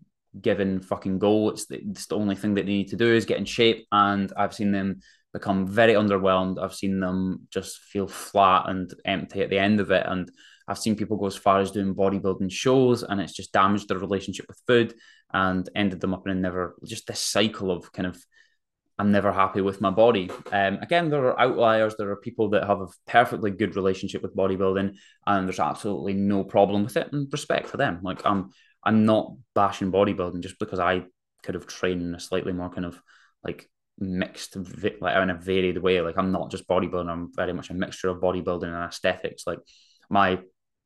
given 0.40 0.80
fucking 0.80 1.18
goal. 1.18 1.50
It's 1.50 1.66
the, 1.66 1.80
it's 1.82 2.06
the 2.06 2.16
only 2.16 2.36
thing 2.36 2.54
that 2.54 2.66
they 2.66 2.72
need 2.72 2.88
to 2.88 2.96
do 2.96 3.12
is 3.12 3.24
get 3.24 3.38
in 3.38 3.44
shape. 3.44 3.86
And 3.90 4.32
I've 4.36 4.54
seen 4.54 4.72
them 4.72 5.00
become 5.32 5.66
very 5.66 5.94
underwhelmed. 5.94 6.62
I've 6.62 6.74
seen 6.74 7.00
them 7.00 7.48
just 7.50 7.78
feel 7.78 8.06
flat 8.06 8.68
and 8.68 8.92
empty 9.04 9.42
at 9.42 9.50
the 9.50 9.58
end 9.58 9.80
of 9.80 9.90
it. 9.90 10.04
And 10.06 10.30
I've 10.68 10.78
seen 10.78 10.96
people 10.96 11.16
go 11.16 11.26
as 11.26 11.36
far 11.36 11.60
as 11.60 11.70
doing 11.70 11.94
bodybuilding 11.94 12.50
shows 12.50 13.02
and 13.02 13.20
it's 13.20 13.32
just 13.32 13.52
damaged 13.52 13.88
their 13.88 13.98
relationship 13.98 14.46
with 14.48 14.60
food 14.66 14.94
and 15.32 15.68
ended 15.74 16.00
them 16.00 16.14
up 16.14 16.26
in 16.26 16.32
a 16.32 16.34
never 16.34 16.76
just 16.84 17.06
this 17.06 17.20
cycle 17.20 17.70
of 17.70 17.92
kind 17.92 18.06
of 18.06 18.22
I'm 18.98 19.12
never 19.12 19.30
happy 19.30 19.60
with 19.60 19.82
my 19.82 19.90
body. 19.90 20.30
Um, 20.50 20.78
again, 20.80 21.10
there 21.10 21.26
are 21.26 21.38
outliers. 21.38 21.96
There 21.96 22.10
are 22.10 22.16
people 22.16 22.48
that 22.50 22.66
have 22.66 22.80
a 22.80 22.86
perfectly 23.06 23.50
good 23.50 23.76
relationship 23.76 24.22
with 24.22 24.34
bodybuilding, 24.34 24.94
and 25.26 25.46
there's 25.46 25.60
absolutely 25.60 26.14
no 26.14 26.44
problem 26.44 26.82
with 26.84 26.96
it. 26.96 27.12
And 27.12 27.30
respect 27.30 27.68
for 27.68 27.76
them. 27.76 28.00
Like 28.02 28.24
I'm, 28.24 28.52
I'm 28.82 29.04
not 29.04 29.34
bashing 29.54 29.92
bodybuilding 29.92 30.40
just 30.40 30.58
because 30.58 30.78
I 30.78 31.04
could 31.42 31.54
have 31.54 31.66
trained 31.66 32.00
in 32.00 32.14
a 32.14 32.20
slightly 32.20 32.54
more 32.54 32.70
kind 32.70 32.86
of 32.86 32.98
like 33.44 33.68
mixed 33.98 34.56
like 34.56 35.16
in 35.16 35.30
a 35.30 35.34
varied 35.34 35.78
way 35.78 36.02
like 36.02 36.18
i'm 36.18 36.30
not 36.30 36.50
just 36.50 36.68
bodybuilding 36.68 37.08
i'm 37.08 37.30
very 37.34 37.54
much 37.54 37.70
a 37.70 37.74
mixture 37.74 38.08
of 38.08 38.20
bodybuilding 38.20 38.64
and 38.64 38.84
aesthetics 38.84 39.46
like 39.46 39.58
my 40.10 40.38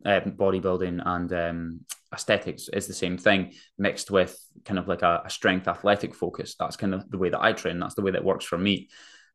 uh, 0.05 0.21
bodybuilding 0.21 1.03
and 1.05 1.33
um, 1.33 1.81
aesthetics 2.13 2.69
is 2.73 2.87
the 2.87 2.95
same 2.95 3.19
thing 3.19 3.53
mixed 3.79 4.11
with 4.11 4.39
kind 4.65 4.79
of 4.79 4.89
like 4.89 5.03
a, 5.03 5.23
a, 5.25 5.31
strength 5.31 5.69
athletic 5.69 6.15
focus. 6.15 6.57
That's 6.59 6.77
kind 6.77 6.95
of 6.95 7.09
the 7.11 7.19
way 7.19 7.31
that 7.31 7.43
i 7.43 7.53
train. 7.53 7.79
That's 7.79 7.95
the 7.95 8.03
way 8.03 8.11
that 8.13 8.25
works 8.25 8.45
for 8.45 8.59
me. 8.59 8.89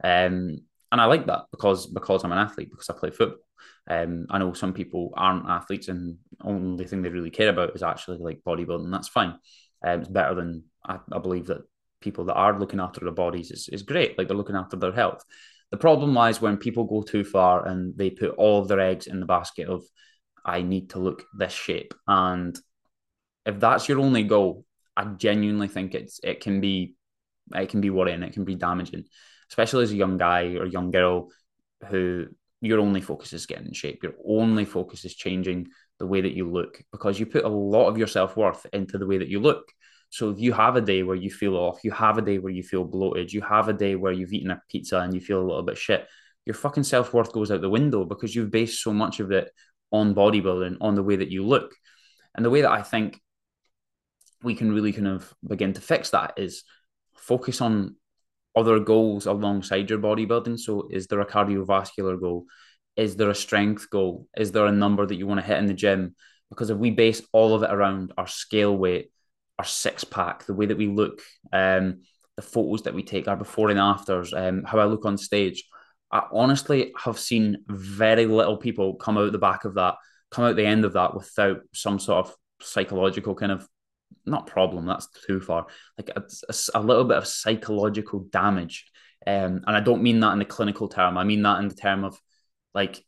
Um, 0.04 0.58
and 0.92 1.02
i 1.02 1.06
like 1.06 1.26
that 1.26 1.46
because 1.52 1.88
because 1.88 2.24
i'm 2.24 2.32
an 2.32 2.38
athlete 2.38 2.70
because 2.70 2.90
i 2.90 2.94
play 2.94 3.10
football. 3.10 3.40
Um, 3.90 4.28
i 4.30 4.38
know 4.38 4.54
some 4.54 4.74
people 4.74 5.14
aren't 5.16 5.50
athletes 5.50 5.88
and 5.88 6.18
only 6.44 6.86
thing 6.86 7.02
they 7.02 7.10
really 7.10 7.32
care 7.32 7.50
about 7.50 7.76
is 7.76 7.84
actually 7.84 8.18
like 8.18 8.42
bodybuilding. 8.46 8.92
That's 8.92 9.08
fine. 9.08 9.36
Um, 9.86 10.02
it's 10.02 10.10
better 10.10 10.36
than 10.36 10.64
I, 10.86 11.00
I 11.12 11.20
believe 11.20 11.48
that 11.48 11.62
people 12.02 12.26
that 12.26 12.36
are 12.36 12.60
looking 12.60 12.80
after 12.80 13.00
their 13.02 13.12
bodies 13.12 13.52
is, 13.52 13.70
is 13.72 13.84
great. 13.84 14.18
Like 14.18 14.28
they're 14.28 14.38
looking 14.38 14.56
after 14.56 14.78
their 14.78 14.92
health. 14.92 15.24
The 15.72 15.78
problem 15.78 16.14
lies 16.14 16.42
when 16.42 16.58
people 16.58 16.84
go 16.86 17.02
too 17.02 17.24
far 17.24 17.68
and 17.68 17.98
they 17.98 18.10
put 18.10 18.36
all 18.38 18.62
of 18.62 18.68
their 18.68 18.80
eggs 18.80 19.08
in 19.08 19.20
the 19.20 19.26
basket 19.26 19.68
of, 19.68 19.84
I 20.46 20.62
need 20.62 20.92
to 20.92 21.00
look 21.00 21.26
this 21.38 21.52
shape. 21.52 21.94
And 22.08 22.58
if 23.46 23.60
that's 23.60 23.90
your 23.90 24.00
only 24.00 24.24
goal, 24.24 24.66
I 24.96 25.06
genuinely 25.06 25.68
think 25.68 25.96
it's 25.96 26.20
it 26.24 26.40
can 26.40 26.62
be 26.62 26.96
it 27.54 27.70
can 27.70 27.82
be 27.82 27.90
worrying, 27.90 28.24
it 28.24 28.34
can 28.34 28.46
be 28.46 28.56
damaging, 28.56 29.06
especially 29.50 29.84
as 29.84 29.92
a 29.92 29.96
young 29.96 30.18
guy 30.18 30.56
or 30.56 30.66
young 30.66 30.92
girl 30.92 31.30
who 31.90 32.28
your 32.62 32.80
only 32.80 33.02
focus 33.02 33.34
is 33.34 33.46
getting 33.46 33.68
in 33.68 33.74
shape. 33.74 34.04
Your 34.04 34.14
only 34.26 34.66
focus 34.66 35.06
is 35.06 35.16
changing 35.16 35.68
the 36.00 36.08
way 36.08 36.22
that 36.22 36.34
you 36.34 36.50
look 36.50 36.82
because 36.92 37.20
you 37.20 37.26
put 37.26 37.44
a 37.44 37.50
lot 37.50 37.88
of 37.88 37.98
your 37.98 38.08
self 38.08 38.38
worth 38.38 38.66
into 38.74 38.98
the 38.98 39.08
way 39.08 39.18
that 39.18 39.28
you 39.28 39.40
look. 39.40 39.72
So 40.10 40.30
if 40.30 40.40
you 40.40 40.54
have 40.54 40.76
a 40.76 40.82
day 40.82 41.04
where 41.04 41.16
you 41.16 41.30
feel 41.30 41.56
off, 41.56 41.84
you 41.84 41.92
have 41.92 42.18
a 42.18 42.22
day 42.22 42.38
where 42.38 42.52
you 42.52 42.64
feel 42.64 42.84
bloated, 42.84 43.34
you 43.34 43.42
have 43.42 43.68
a 43.68 43.74
day 43.74 43.96
where 43.96 44.14
you've 44.14 44.34
eaten 44.34 44.52
a 44.52 44.62
pizza 44.70 45.00
and 45.00 45.14
you 45.14 45.20
feel 45.20 45.42
a 45.42 45.46
little 45.46 45.64
bit 45.64 45.78
shit, 45.78 46.08
your 46.46 46.54
fucking 46.54 46.84
self 46.84 47.14
worth 47.14 47.32
goes 47.34 47.52
out 47.52 47.62
the 47.62 47.70
window 47.70 48.06
because 48.06 48.34
you've 48.34 48.52
based 48.52 48.82
so 48.82 48.94
much 48.94 49.20
of 49.20 49.32
it 49.32 49.52
on 49.96 50.16
bodybuilding, 50.16 50.78
on 50.82 50.96
the 50.96 51.04
way 51.04 51.16
that 51.16 51.32
you 51.32 51.46
look. 51.46 51.74
And 52.36 52.46
the 52.46 52.50
way 52.50 52.62
that 52.62 52.72
I 52.72 52.82
think 52.82 53.20
we 54.44 54.56
can 54.56 54.72
really 54.72 54.94
kind 54.94 55.08
of 55.08 55.34
begin 55.46 55.74
to 55.74 55.82
fix 55.82 56.12
that 56.12 56.34
is 56.38 56.64
focus 57.16 57.62
on 57.62 57.96
other 58.56 58.80
goals 58.80 59.26
alongside 59.26 59.90
your 59.90 60.00
bodybuilding. 60.00 60.60
So, 60.60 60.88
is 60.90 61.08
there 61.08 61.22
a 61.22 61.26
cardiovascular 61.26 62.20
goal? 62.20 62.46
Is 62.96 63.16
there 63.16 63.30
a 63.30 63.36
strength 63.36 63.90
goal? 63.90 64.28
Is 64.38 64.52
there 64.52 64.66
a 64.66 64.72
number 64.72 65.06
that 65.06 65.16
you 65.16 65.28
want 65.28 65.42
to 65.42 65.46
hit 65.46 65.58
in 65.58 65.66
the 65.66 65.74
gym? 65.74 66.16
Because 66.50 66.70
if 66.70 66.78
we 66.78 66.92
base 66.92 67.22
all 67.34 67.56
of 67.56 67.64
it 67.64 67.72
around 67.72 68.14
our 68.18 68.28
scale 68.28 68.76
weight, 68.76 69.12
our 69.60 69.66
six 69.66 70.04
pack, 70.04 70.46
the 70.46 70.54
way 70.54 70.68
that 70.68 70.78
we 70.78 70.88
look, 70.88 71.22
um, 71.52 72.02
the 72.36 72.42
photos 72.42 72.84
that 72.84 72.94
we 72.94 73.04
take, 73.04 73.28
our 73.28 73.36
before 73.36 73.70
and 73.70 73.80
afters, 73.80 74.34
um, 74.34 74.64
how 74.64 74.80
I 74.80 74.86
look 74.86 75.06
on 75.06 75.18
stage, 75.18 75.66
I 76.12 76.24
honestly 76.32 76.94
have 76.98 77.20
seen 77.20 77.64
very 77.68 78.26
little 78.26 78.58
people 78.58 78.96
come 78.96 79.18
out 79.18 79.32
the 79.32 79.38
back 79.38 79.66
of 79.66 79.76
that, 79.76 79.96
come 80.32 80.46
out 80.46 80.56
the 80.56 80.66
end 80.66 80.86
of 80.86 80.94
that 80.94 81.14
without 81.16 81.62
some 81.74 82.00
sort 82.00 82.26
of 82.26 82.36
psychological 82.62 83.36
kind 83.36 83.52
of 83.52 83.68
not 84.26 84.48
problem 84.48 84.86
that's 84.86 85.08
too 85.28 85.40
far 85.40 85.68
like 85.98 86.10
a, 86.16 86.24
a, 86.50 86.80
a 86.80 86.82
little 86.82 87.04
bit 87.04 87.18
of 87.18 87.28
psychological 87.28 88.22
damage. 88.32 88.86
Um, 89.28 89.64
and 89.66 89.76
i 89.76 89.80
don't 89.80 90.04
mean 90.04 90.20
that 90.20 90.34
in 90.34 90.40
the 90.40 90.46
clinical 90.46 90.88
term 90.88 91.18
i 91.18 91.24
mean 91.24 91.42
that 91.42 91.58
in 91.58 91.68
the 91.68 91.74
term 91.74 92.04
of 92.04 92.20
like 92.76 93.04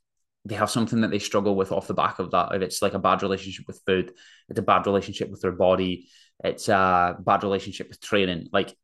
they 0.46 0.56
have 0.56 0.72
something 0.72 1.02
that 1.02 1.12
they 1.12 1.20
struggle 1.20 1.56
with 1.56 1.72
off 1.72 1.86
the 1.86 1.94
back 1.94 2.18
of 2.18 2.32
that 2.32 2.56
if 2.56 2.64
it's 2.64 2.82
like 2.82 2.96
a 2.96 3.00
bad 3.00 3.22
relationship 3.22 3.68
with 3.68 3.82
food 3.86 4.14
it's 4.50 4.58
a 4.58 4.64
bad 4.64 4.88
relationship 4.88 5.30
with 5.30 5.42
their 5.42 5.52
body 5.52 6.08
it's 6.44 6.70
a 6.70 7.18
bad 7.20 7.44
relationship 7.44 7.90
with 7.90 8.02
training 8.02 8.48
like 8.52 8.76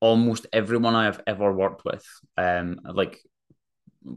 almost 0.00 0.46
everyone 0.52 0.96
i've 0.96 1.20
ever 1.28 1.52
worked 1.52 1.84
with 1.84 2.04
um 2.36 2.80
like 2.92 3.20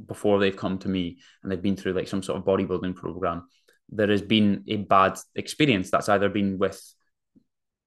before 0.06 0.40
they've 0.40 0.58
come 0.58 0.78
to 0.78 0.90
me 0.90 1.18
and 1.42 1.52
they've 1.52 1.62
been 1.62 1.76
through 1.76 1.94
like 1.94 2.08
some 2.08 2.24
sort 2.24 2.38
of 2.38 2.46
bodybuilding 2.46 2.96
program 2.96 3.44
there 3.92 4.08
has 4.10 4.22
been 4.22 4.64
a 4.68 4.78
bad 4.78 5.18
experience 5.36 5.90
that's 5.90 6.10
either 6.10 6.30
been 6.30 6.58
with 6.58 6.82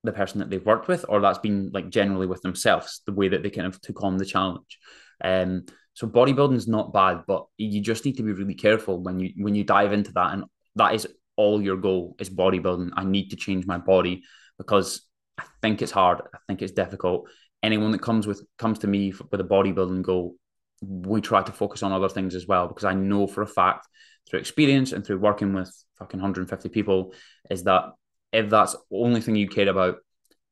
the 0.04 0.12
person 0.12 0.40
that 0.40 0.50
they've 0.50 0.66
worked 0.66 0.88
with, 0.88 1.04
or 1.08 1.20
that's 1.20 1.38
been 1.38 1.70
like 1.72 1.88
generally 1.88 2.26
with 2.26 2.42
themselves, 2.42 3.02
the 3.06 3.12
way 3.12 3.28
that 3.28 3.42
they 3.42 3.50
kind 3.50 3.66
of 3.66 3.80
took 3.80 4.02
on 4.02 4.16
the 4.16 4.24
challenge. 4.24 4.78
Um, 5.22 5.64
so 5.94 6.08
bodybuilding 6.08 6.56
is 6.56 6.66
not 6.66 6.92
bad, 6.92 7.22
but 7.26 7.46
you 7.56 7.80
just 7.80 8.04
need 8.04 8.16
to 8.16 8.22
be 8.22 8.32
really 8.32 8.54
careful 8.54 9.00
when 9.00 9.20
you 9.20 9.32
when 9.36 9.54
you 9.54 9.64
dive 9.64 9.92
into 9.92 10.12
that, 10.12 10.32
and 10.32 10.44
that 10.76 10.94
is 10.94 11.06
all 11.36 11.62
your 11.62 11.76
goal 11.76 12.16
is 12.18 12.30
bodybuilding. 12.30 12.90
I 12.96 13.04
need 13.04 13.30
to 13.30 13.36
change 13.36 13.66
my 13.66 13.78
body 13.78 14.22
because 14.58 15.02
I 15.38 15.44
think 15.60 15.82
it's 15.82 15.92
hard. 15.92 16.22
I 16.34 16.38
think 16.48 16.62
it's 16.62 16.72
difficult. 16.72 17.28
Anyone 17.62 17.92
that 17.92 18.02
comes 18.02 18.26
with 18.26 18.42
comes 18.58 18.80
to 18.80 18.88
me 18.88 19.12
with 19.30 19.40
a 19.40 19.44
bodybuilding 19.44 20.02
goal, 20.02 20.34
we 20.82 21.20
try 21.20 21.42
to 21.42 21.52
focus 21.52 21.82
on 21.82 21.92
other 21.92 22.08
things 22.08 22.34
as 22.34 22.46
well 22.46 22.66
because 22.68 22.84
I 22.84 22.94
know 22.94 23.26
for 23.26 23.42
a 23.42 23.46
fact 23.46 23.86
through 24.28 24.40
experience 24.40 24.92
and 24.92 25.06
through 25.06 25.18
working 25.18 25.54
with 25.54 25.72
fucking 25.98 26.20
150 26.20 26.68
people 26.68 27.14
is 27.48 27.64
that 27.64 27.92
if 28.32 28.50
that's 28.50 28.72
the 28.72 28.96
only 28.96 29.20
thing 29.20 29.36
you 29.36 29.48
care 29.48 29.68
about, 29.68 29.96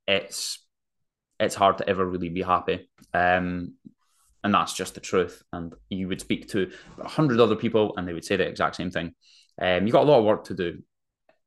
it's 0.06 0.64
it's 1.38 1.54
hard 1.54 1.78
to 1.78 1.88
ever 1.88 2.04
really 2.06 2.28
be 2.28 2.42
happy. 2.42 2.90
Um, 3.14 3.74
and 4.44 4.54
that's 4.54 4.74
just 4.74 4.94
the 4.94 5.00
truth. 5.00 5.42
And 5.52 5.74
you 5.88 6.08
would 6.08 6.20
speak 6.20 6.48
to 6.50 6.70
a 6.98 7.08
hundred 7.08 7.40
other 7.40 7.56
people, 7.56 7.94
and 7.96 8.06
they 8.06 8.12
would 8.12 8.24
say 8.24 8.36
the 8.36 8.46
exact 8.46 8.76
same 8.76 8.90
thing. 8.90 9.14
Um, 9.60 9.86
you've 9.86 9.92
got 9.92 10.04
a 10.04 10.10
lot 10.10 10.18
of 10.18 10.24
work 10.24 10.44
to 10.44 10.54
do 10.54 10.82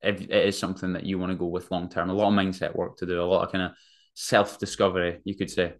if 0.01 0.21
it 0.21 0.31
is 0.31 0.57
something 0.57 0.93
that 0.93 1.05
you 1.05 1.17
want 1.17 1.31
to 1.31 1.37
go 1.37 1.45
with 1.45 1.71
long 1.71 1.89
term. 1.89 2.09
A 2.09 2.13
lot 2.13 2.27
of 2.27 2.33
mindset 2.33 2.75
work 2.75 2.97
to 2.97 3.05
do, 3.05 3.21
a 3.21 3.23
lot 3.23 3.43
of 3.43 3.51
kind 3.51 3.65
of 3.65 3.71
self 4.15 4.59
discovery, 4.59 5.19
you 5.23 5.35
could 5.35 5.49
say. 5.49 5.73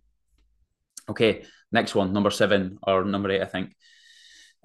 Okay, 1.10 1.44
next 1.74 1.96
one, 1.96 2.14
number 2.14 2.30
seven 2.30 2.78
or 2.84 3.04
number 3.04 3.32
eight, 3.32 3.42
I 3.42 3.46
think 3.46 3.76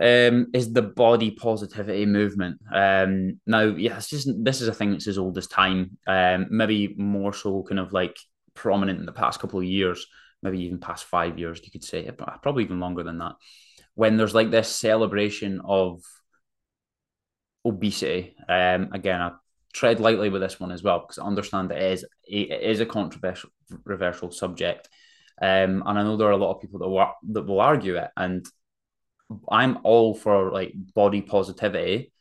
um, 0.00 0.46
is 0.54 0.72
the 0.72 0.82
body 0.82 1.32
positivity 1.32 2.06
movement. 2.06 2.60
Um, 2.72 3.40
now, 3.46 3.62
yeah, 3.62 3.96
it's 3.96 4.08
just 4.08 4.28
this 4.44 4.60
is 4.60 4.68
a 4.68 4.74
thing 4.74 4.92
that's 4.92 5.08
as 5.08 5.18
old 5.18 5.36
as 5.38 5.48
time. 5.48 5.98
Um, 6.06 6.46
maybe 6.50 6.94
more 6.96 7.32
so, 7.32 7.64
kind 7.64 7.80
of 7.80 7.92
like 7.92 8.16
prominent 8.54 9.00
in 9.00 9.06
the 9.06 9.12
past 9.12 9.40
couple 9.40 9.58
of 9.58 9.64
years, 9.64 10.06
maybe 10.42 10.62
even 10.62 10.78
past 10.78 11.04
five 11.04 11.38
years, 11.38 11.60
you 11.64 11.72
could 11.72 11.84
say, 11.84 12.08
probably 12.42 12.64
even 12.64 12.80
longer 12.80 13.02
than 13.02 13.18
that. 13.18 13.34
When 13.94 14.16
there's 14.16 14.34
like 14.34 14.52
this 14.52 14.68
celebration 14.68 15.60
of 15.64 16.02
obesity, 17.64 18.36
um, 18.48 18.90
again, 18.92 19.20
I 19.20 19.32
tread 19.72 20.00
lightly 20.00 20.28
with 20.28 20.42
this 20.42 20.60
one 20.60 20.70
as 20.70 20.82
well 20.82 21.00
because 21.00 21.18
I 21.18 21.26
understand 21.26 21.72
it 21.72 21.82
is 21.82 22.04
it 22.24 22.62
is 22.62 22.80
a 22.80 22.86
controversial 22.86 24.30
subject. 24.30 24.88
Um, 25.40 25.82
and 25.86 25.98
I 25.98 26.02
know 26.02 26.16
there 26.16 26.28
are 26.28 26.32
a 26.32 26.36
lot 26.36 26.54
of 26.54 26.60
people 26.60 26.80
that 26.80 26.88
will, 26.88 27.12
that 27.30 27.42
will 27.42 27.60
argue 27.60 27.96
it, 27.96 28.10
and 28.16 28.46
I'm 29.50 29.78
all 29.82 30.14
for 30.14 30.50
like 30.50 30.72
body 30.94 31.20
positivity 31.22 32.12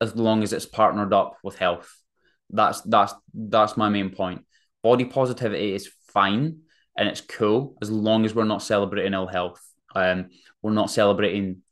as 0.00 0.16
long 0.16 0.42
as 0.42 0.52
it's 0.52 0.66
partnered 0.66 1.12
up 1.12 1.36
with 1.42 1.56
health. 1.58 1.90
That's 2.50 2.80
that's 2.82 3.14
that's 3.32 3.76
my 3.76 3.88
main 3.88 4.10
point. 4.10 4.44
Body 4.82 5.04
positivity 5.04 5.74
is 5.74 5.90
fine 6.08 6.60
and 6.96 7.08
it's 7.08 7.20
cool 7.20 7.76
as 7.82 7.90
long 7.90 8.24
as 8.24 8.34
we're 8.34 8.44
not 8.44 8.62
celebrating 8.62 9.14
ill 9.14 9.26
health. 9.26 9.60
Um, 9.94 10.30
we're 10.62 10.72
not 10.72 10.90
celebrating 10.90 11.62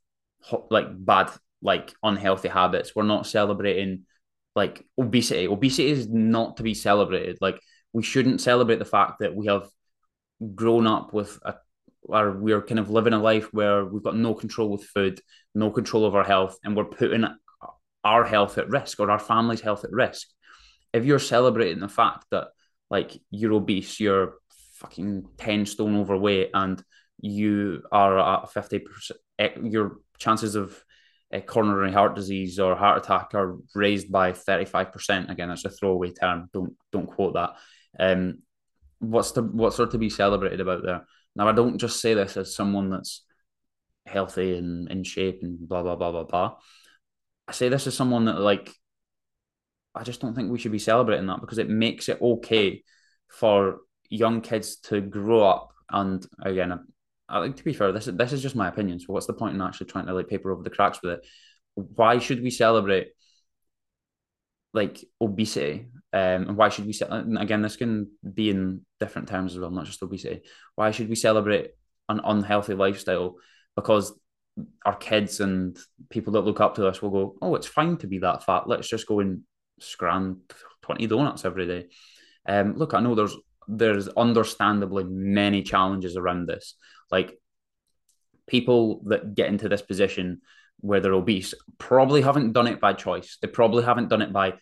like 0.71 0.87
bad, 0.91 1.31
like 1.61 1.93
unhealthy 2.03 2.49
habits. 2.49 2.95
We're 2.95 3.05
not 3.05 3.27
celebrating 3.27 4.05
like 4.55 4.85
obesity. 4.99 5.47
Obesity 5.47 5.91
is 5.91 6.09
not 6.09 6.57
to 6.57 6.63
be 6.63 6.75
celebrated. 6.75 7.39
Like 7.41 7.61
we 7.93 8.03
shouldn't 8.03 8.41
celebrate 8.41 8.79
the 8.79 8.85
fact 8.85 9.21
that 9.21 9.35
we 9.35 9.47
have 9.47 9.69
grown 10.55 10.87
up 10.87 11.13
with 11.13 11.39
a 11.45 11.55
or 12.05 12.33
we're 12.33 12.63
kind 12.63 12.81
of 12.81 12.91
living 12.91 13.13
a 13.13 13.19
life 13.19 13.53
where 13.53 13.85
we've 13.85 14.03
got 14.03 14.17
no 14.17 14.35
control 14.35 14.69
with 14.69 14.85
food, 14.85 15.21
no 15.55 15.71
control 15.71 16.05
of 16.05 16.15
our 16.15 16.25
health, 16.25 16.59
and 16.65 16.77
we're 16.77 16.85
putting 16.85 17.25
our 18.05 18.25
health 18.25 18.59
at 18.59 18.69
risk 18.69 18.99
or 18.99 19.11
our 19.11 19.19
family's 19.19 19.61
health 19.61 19.85
at 19.85 19.93
risk. 19.93 20.29
If 20.93 21.05
you're 21.05 21.21
celebrating 21.21 21.79
the 21.79 21.89
fact 21.89 22.27
that 22.31 22.49
like 22.91 23.17
you're 23.31 23.53
obese, 23.53 24.01
you're 24.01 24.35
fucking 24.75 25.29
10 25.39 25.67
stone 25.67 25.97
overweight, 25.97 26.51
and 26.53 26.83
you 27.21 27.83
are 27.93 28.19
at 28.19 28.51
50%, 28.51 29.13
eh, 29.39 29.51
your 29.63 29.99
chances 30.19 30.57
of 30.57 30.83
a 31.31 31.41
coronary 31.41 31.93
heart 31.93 32.15
disease 32.15 32.59
or 32.59 32.75
heart 32.77 33.03
attack 33.03 33.31
are 33.35 33.57
raised 33.75 34.13
by 34.13 34.33
35%. 34.33 35.31
Again, 35.31 35.49
that's 35.49 35.65
a 35.65 35.71
throwaway 35.71 36.11
term. 36.11 36.51
Don't 36.53 36.75
don't 36.91 37.07
quote 37.07 37.35
that. 37.35 37.51
Um, 37.99 38.43
what's 39.03 39.33
the 39.33 39.43
what's 39.43 39.77
there 39.77 39.87
to 39.87 39.99
be 39.99 40.09
celebrated 40.09 40.61
about 40.61 40.85
there? 40.85 41.07
Now, 41.35 41.49
I 41.49 41.53
don't 41.53 41.79
just 41.79 42.01
say 42.01 42.15
this 42.15 42.37
as 42.37 42.55
someone 42.55 42.91
that's 42.91 43.25
healthy 44.07 44.57
and 44.57 44.91
in 44.91 45.05
shape 45.05 45.41
and 45.43 45.69
blah, 45.69 45.83
blah, 45.83 45.97
blah, 45.97 46.13
blah, 46.13 46.25
blah. 46.25 46.57
I 47.49 47.53
say 47.53 47.69
this 47.69 47.87
as 47.87 47.97
someone 47.97 48.27
that, 48.27 48.41
like, 48.41 48.71
I 49.95 50.05
just 50.05 50.21
don't 50.21 50.35
think 50.35 50.51
we 50.51 50.59
should 50.59 50.73
be 50.73 50.79
celebrating 50.79 51.27
that 51.27 51.41
because 51.41 51.59
it 51.59 51.69
makes 51.69 52.09
it 52.09 52.21
okay 52.21 52.83
for 53.29 53.81
young 54.09 54.41
kids 54.41 54.77
to 54.77 55.01
grow 55.01 55.43
up. 55.43 55.73
And 55.91 56.25
again, 56.43 56.79
I, 57.29 57.39
like 57.39 57.57
to 57.57 57.65
be 57.65 57.73
fair, 57.73 57.93
this 57.93 58.09
is, 58.09 58.17
this 58.17 58.33
is 58.33 58.43
just 58.43 58.57
my 58.57 58.69
opinion. 58.69 59.01
So, 59.01 59.13
what's 59.13 59.27
the 59.27 59.33
point 59.33 59.55
in 59.55 59.63
actually 59.63 59.87
trying 59.87 60.07
to 60.07 60.15
like 60.15 60.29
paper 60.29 60.51
over 60.51 60.63
the 60.63 60.71
cracks 60.71 61.01
with 61.03 61.13
it? 61.13 61.27
Why 61.75 62.19
should 62.19 62.43
we 62.43 62.51
celebrate 62.51 63.09
like 64.73 65.05
obesity 65.21 65.87
um, 66.15 66.49
and 66.49 66.57
why 66.57 66.69
should 66.69 66.85
we? 66.85 66.95
And 67.09 67.39
again, 67.39 67.63
this 67.63 67.77
can 67.77 68.11
be 68.35 68.51
in 68.51 68.83
different 69.01 69.29
terms 69.29 69.55
as 69.55 69.59
well, 69.59 69.71
not 69.71 69.87
just 69.87 70.03
obesity. 70.03 70.43
Why 70.75 70.91
should 70.91 71.09
we 71.09 71.15
celebrate 71.15 71.71
an 72.09 72.21
unhealthy 72.23 72.75
lifestyle? 72.75 73.37
Because 73.77 74.13
our 74.85 74.97
kids 74.97 75.41
and 75.41 75.79
people 76.11 76.35
that 76.35 76.43
look 76.43 76.61
up 76.61 76.75
to 76.75 76.87
us 76.87 77.01
will 77.01 77.11
go, 77.11 77.37
"Oh, 77.41 77.55
it's 77.55 77.67
fine 77.67 77.97
to 77.99 78.07
be 78.07 78.19
that 78.19 78.45
fat. 78.45 78.69
Let's 78.69 78.89
just 78.89 79.07
go 79.07 79.21
and 79.21 79.43
scran 79.81 80.43
twenty 80.83 81.07
donuts 81.07 81.47
every 81.47 81.67
day." 81.67 81.87
Um, 82.47 82.75
look, 82.77 82.93
I 82.93 83.01
know 83.01 83.15
there's 83.15 83.37
there's 83.67 84.09
understandably 84.09 85.05
many 85.05 85.63
challenges 85.63 86.19
around 86.19 86.47
this. 86.47 86.75
Like 87.11 87.39
people 88.47 89.03
that 89.07 89.35
get 89.35 89.49
into 89.49 89.71
this 89.71 89.81
position 89.81 90.43
where 90.83 91.01
they're 91.01 91.15
obese 91.15 91.55
probably 91.79 92.21
haven't 92.21 92.53
done 92.53 92.67
it 92.67 92.81
by 92.81 92.93
choice. 92.93 93.39
They 93.41 93.49
probably 93.49 93.85
haven't 93.85 94.09
done 94.09 94.21
it 94.21 94.33
by 94.33 94.55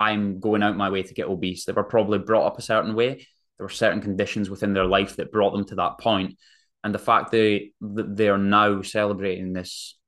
I'm 0.00 0.40
going 0.40 0.62
out 0.62 0.76
my 0.76 0.90
way 0.90 1.02
to 1.02 1.14
get 1.14 1.28
obese. 1.28 1.64
They 1.64 1.72
were 1.72 1.84
probably 1.84 2.18
brought 2.18 2.46
up 2.46 2.58
a 2.58 2.62
certain 2.62 2.94
way. 2.94 3.26
There 3.58 3.64
were 3.64 3.68
certain 3.68 4.00
conditions 4.00 4.50
within 4.50 4.72
their 4.72 4.84
life 4.84 5.16
that 5.16 5.32
brought 5.32 5.52
them 5.52 5.64
to 5.66 5.76
that 5.76 5.98
point. 5.98 6.36
And 6.82 6.94
the 6.94 6.98
fact 6.98 7.30
they 7.30 7.72
that 7.80 8.16
they 8.16 8.28
are 8.28 8.38
now 8.38 8.82
celebrating 8.82 9.52
this 9.52 9.98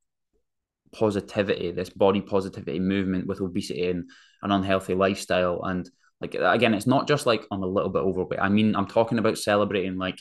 positivity, 0.92 1.70
this 1.70 1.90
body 1.90 2.20
positivity 2.20 2.80
movement 2.80 3.26
with 3.26 3.40
obesity 3.40 3.90
and 3.90 4.10
an 4.42 4.52
unhealthy 4.52 4.94
lifestyle. 4.94 5.62
And 5.64 5.88
like 6.20 6.34
again, 6.34 6.74
it's 6.74 6.86
not 6.86 7.08
just 7.08 7.26
like 7.26 7.44
I'm 7.50 7.62
a 7.62 7.66
little 7.66 7.90
bit 7.90 8.02
overweight. 8.02 8.40
I 8.40 8.48
mean, 8.48 8.74
I'm 8.74 8.86
talking 8.86 9.18
about 9.18 9.38
celebrating 9.38 9.98
like 9.98 10.20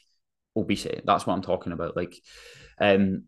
obesity. 0.56 1.02
That's 1.06 1.26
what 1.26 1.34
I'm 1.34 1.42
talking 1.42 1.74
about. 1.74 1.96
Like, 1.96 2.16
um, 2.80 3.26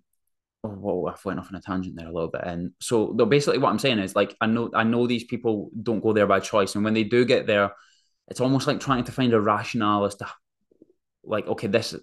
oh, 0.63 0.69
whoa, 0.69 1.07
I 1.07 1.15
went 1.23 1.39
off 1.39 1.49
on 1.49 1.55
a 1.55 1.61
tangent 1.61 1.95
there 1.95 2.07
a 2.07 2.13
little 2.13 2.29
bit. 2.29 2.41
And 2.43 2.71
so 2.79 3.13
basically 3.13 3.59
what 3.59 3.69
I'm 3.69 3.79
saying 3.79 3.99
is 3.99 4.15
like 4.15 4.35
I 4.41 4.45
know 4.47 4.69
I 4.73 4.83
know 4.83 5.07
these 5.07 5.23
people 5.23 5.69
don't 5.81 6.01
go 6.01 6.13
there 6.13 6.27
by 6.27 6.39
choice. 6.39 6.75
And 6.75 6.83
when 6.83 6.93
they 6.93 7.03
do 7.03 7.25
get 7.25 7.47
there, 7.47 7.71
it's 8.27 8.41
almost 8.41 8.67
like 8.67 8.79
trying 8.79 9.05
to 9.05 9.11
find 9.11 9.33
a 9.33 9.41
rationale 9.41 10.05
as 10.05 10.15
to 10.15 10.27
like, 11.23 11.47
okay, 11.47 11.67
this 11.67 11.95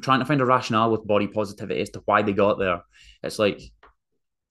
trying 0.00 0.20
to 0.20 0.24
find 0.24 0.40
a 0.40 0.46
rationale 0.46 0.90
with 0.90 1.06
body 1.06 1.26
positivity 1.26 1.80
as 1.80 1.90
to 1.90 2.02
why 2.04 2.22
they 2.22 2.32
got 2.32 2.58
there. 2.58 2.82
It's 3.22 3.38
like, 3.38 3.60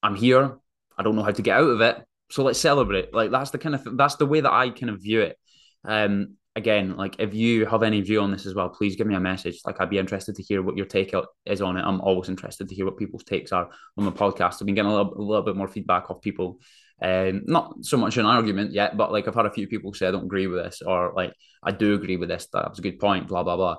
I'm 0.03 0.15
here, 0.15 0.57
I 0.97 1.03
don't 1.03 1.15
know 1.15 1.23
how 1.23 1.31
to 1.31 1.41
get 1.41 1.57
out 1.57 1.69
of 1.69 1.81
it. 1.81 1.97
So 2.31 2.43
let's 2.43 2.59
celebrate. 2.59 3.13
Like 3.13 3.31
that's 3.31 3.51
the 3.51 3.57
kind 3.57 3.75
of 3.75 3.97
that's 3.97 4.15
the 4.15 4.25
way 4.25 4.41
that 4.41 4.51
I 4.51 4.69
kind 4.69 4.89
of 4.89 5.01
view 5.01 5.21
it. 5.21 5.37
Um 5.83 6.37
again, 6.55 6.97
like 6.97 7.15
if 7.19 7.33
you 7.33 7.65
have 7.65 7.83
any 7.83 8.01
view 8.01 8.21
on 8.21 8.31
this 8.31 8.45
as 8.45 8.53
well, 8.53 8.69
please 8.69 8.95
give 8.95 9.07
me 9.07 9.15
a 9.15 9.19
message. 9.19 9.61
Like 9.65 9.79
I'd 9.79 9.89
be 9.89 9.97
interested 9.97 10.35
to 10.35 10.43
hear 10.43 10.61
what 10.61 10.77
your 10.77 10.85
take 10.85 11.13
is 11.45 11.61
on 11.61 11.77
it. 11.77 11.83
I'm 11.83 12.01
always 12.01 12.29
interested 12.29 12.67
to 12.67 12.75
hear 12.75 12.85
what 12.85 12.97
people's 12.97 13.23
takes 13.23 13.51
are 13.51 13.69
on 13.97 14.05
the 14.05 14.11
podcast. 14.11 14.61
I've 14.61 14.65
been 14.65 14.75
getting 14.75 14.91
a 14.91 14.95
little, 14.95 15.13
a 15.13 15.21
little 15.21 15.45
bit 15.45 15.55
more 15.55 15.67
feedback 15.67 16.09
off 16.09 16.21
people. 16.21 16.59
Um, 17.01 17.43
not 17.45 17.83
so 17.83 17.97
much 17.97 18.17
an 18.17 18.25
argument 18.25 18.73
yet, 18.73 18.95
but 18.95 19.11
like 19.11 19.27
I've 19.27 19.35
had 19.35 19.47
a 19.47 19.51
few 19.51 19.67
people 19.67 19.93
say 19.93 20.07
I 20.07 20.11
don't 20.11 20.25
agree 20.25 20.47
with 20.47 20.63
this, 20.63 20.81
or 20.85 21.13
like 21.15 21.33
I 21.63 21.71
do 21.71 21.95
agree 21.95 22.17
with 22.17 22.29
this. 22.29 22.47
That 22.53 22.69
was 22.69 22.79
a 22.79 22.83
good 22.83 22.99
point. 22.99 23.27
Blah 23.27 23.43
blah 23.43 23.55
blah. 23.55 23.77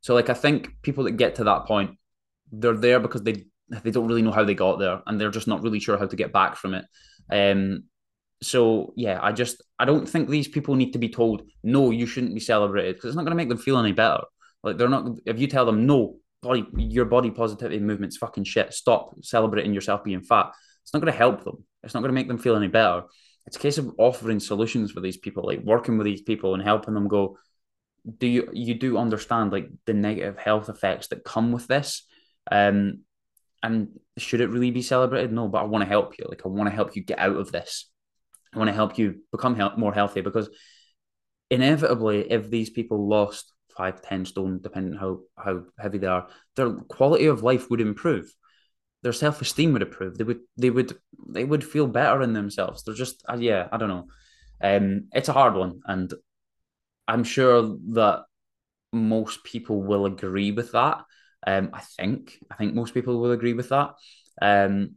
So 0.00 0.14
like 0.14 0.30
I 0.30 0.34
think 0.34 0.70
people 0.82 1.04
that 1.04 1.12
get 1.12 1.34
to 1.36 1.44
that 1.44 1.66
point, 1.66 1.98
they're 2.50 2.76
there 2.76 3.00
because 3.00 3.22
they 3.22 3.44
they 3.82 3.90
don't 3.90 4.08
really 4.08 4.22
know 4.22 4.32
how 4.32 4.44
they 4.44 4.54
got 4.54 4.78
there, 4.78 5.02
and 5.06 5.20
they're 5.20 5.30
just 5.30 5.48
not 5.48 5.62
really 5.62 5.80
sure 5.80 5.98
how 5.98 6.06
to 6.06 6.16
get 6.16 6.32
back 6.32 6.56
from 6.56 6.74
it. 6.74 6.86
Um, 7.30 7.84
so 8.42 8.92
yeah, 8.96 9.18
I 9.22 9.32
just 9.32 9.62
I 9.78 9.84
don't 9.84 10.08
think 10.08 10.28
these 10.28 10.48
people 10.48 10.74
need 10.74 10.92
to 10.92 10.98
be 10.98 11.08
told 11.08 11.42
no, 11.62 11.90
you 11.90 12.06
shouldn't 12.06 12.34
be 12.34 12.40
celebrated 12.40 12.96
because 12.96 13.08
it's 13.08 13.16
not 13.16 13.22
going 13.22 13.30
to 13.30 13.36
make 13.36 13.48
them 13.48 13.58
feel 13.58 13.78
any 13.78 13.92
better. 13.92 14.22
Like 14.62 14.76
they're 14.76 14.88
not. 14.88 15.18
If 15.26 15.38
you 15.38 15.46
tell 15.46 15.64
them 15.64 15.86
no, 15.86 16.16
body 16.42 16.66
your 16.76 17.04
body 17.04 17.30
positivity 17.30 17.78
movement's 17.78 18.16
fucking 18.16 18.44
shit. 18.44 18.74
Stop 18.74 19.14
celebrating 19.22 19.72
yourself 19.72 20.04
being 20.04 20.22
fat. 20.22 20.50
It's 20.82 20.92
not 20.92 21.00
going 21.00 21.12
to 21.12 21.18
help 21.18 21.44
them. 21.44 21.64
It's 21.82 21.94
not 21.94 22.00
going 22.00 22.10
to 22.10 22.14
make 22.14 22.28
them 22.28 22.38
feel 22.38 22.56
any 22.56 22.68
better. 22.68 23.04
It's 23.46 23.56
a 23.56 23.60
case 23.60 23.78
of 23.78 23.94
offering 23.98 24.40
solutions 24.40 24.90
for 24.92 25.00
these 25.00 25.16
people, 25.16 25.44
like 25.44 25.62
working 25.62 25.98
with 25.98 26.04
these 26.04 26.22
people 26.22 26.54
and 26.54 26.62
helping 26.62 26.94
them 26.94 27.08
go. 27.08 27.38
Do 28.18 28.26
you 28.26 28.48
you 28.52 28.74
do 28.74 28.98
understand 28.98 29.52
like 29.52 29.68
the 29.86 29.94
negative 29.94 30.36
health 30.36 30.68
effects 30.68 31.08
that 31.08 31.24
come 31.24 31.52
with 31.52 31.68
this? 31.68 32.04
Um, 32.50 33.00
and 33.62 34.00
should 34.18 34.40
it 34.40 34.50
really 34.50 34.72
be 34.72 34.82
celebrated? 34.82 35.32
No, 35.32 35.46
but 35.46 35.62
I 35.62 35.64
want 35.64 35.82
to 35.82 35.88
help 35.88 36.18
you. 36.18 36.26
Like 36.28 36.42
I 36.44 36.48
want 36.48 36.68
to 36.68 36.74
help 36.74 36.96
you 36.96 37.04
get 37.04 37.20
out 37.20 37.36
of 37.36 37.52
this. 37.52 37.88
I 38.54 38.58
want 38.58 38.68
to 38.68 38.74
help 38.74 38.98
you 38.98 39.20
become 39.30 39.56
he- 39.56 39.76
more 39.76 39.94
healthy 39.94 40.20
because 40.20 40.48
inevitably, 41.50 42.30
if 42.30 42.50
these 42.50 42.70
people 42.70 43.08
lost 43.08 43.52
five, 43.76 44.02
ten 44.02 44.24
stone, 44.24 44.60
depending 44.62 44.94
how 44.98 45.20
how 45.36 45.62
heavy 45.78 45.98
they 45.98 46.06
are, 46.06 46.28
their 46.56 46.72
quality 46.72 47.26
of 47.26 47.42
life 47.42 47.70
would 47.70 47.80
improve. 47.80 48.32
Their 49.02 49.12
self 49.12 49.40
esteem 49.42 49.72
would 49.72 49.82
improve. 49.82 50.18
They 50.18 50.24
would 50.24 50.40
they 50.56 50.70
would 50.70 50.96
they 51.28 51.44
would 51.44 51.64
feel 51.64 51.86
better 51.86 52.22
in 52.22 52.32
themselves. 52.32 52.82
They're 52.84 52.94
just 52.94 53.24
uh, 53.28 53.36
yeah, 53.38 53.68
I 53.72 53.76
don't 53.76 53.88
know. 53.88 54.06
Um, 54.62 55.08
it's 55.12 55.28
a 55.28 55.32
hard 55.32 55.54
one, 55.54 55.80
and 55.86 56.12
I'm 57.08 57.24
sure 57.24 57.76
that 57.92 58.24
most 58.92 59.44
people 59.44 59.82
will 59.82 60.06
agree 60.06 60.52
with 60.52 60.72
that. 60.72 61.02
Um, 61.46 61.70
I 61.72 61.80
think 61.80 62.38
I 62.50 62.56
think 62.56 62.74
most 62.74 62.94
people 62.94 63.20
will 63.20 63.32
agree 63.32 63.54
with 63.54 63.70
that. 63.70 63.94
Um, 64.40 64.96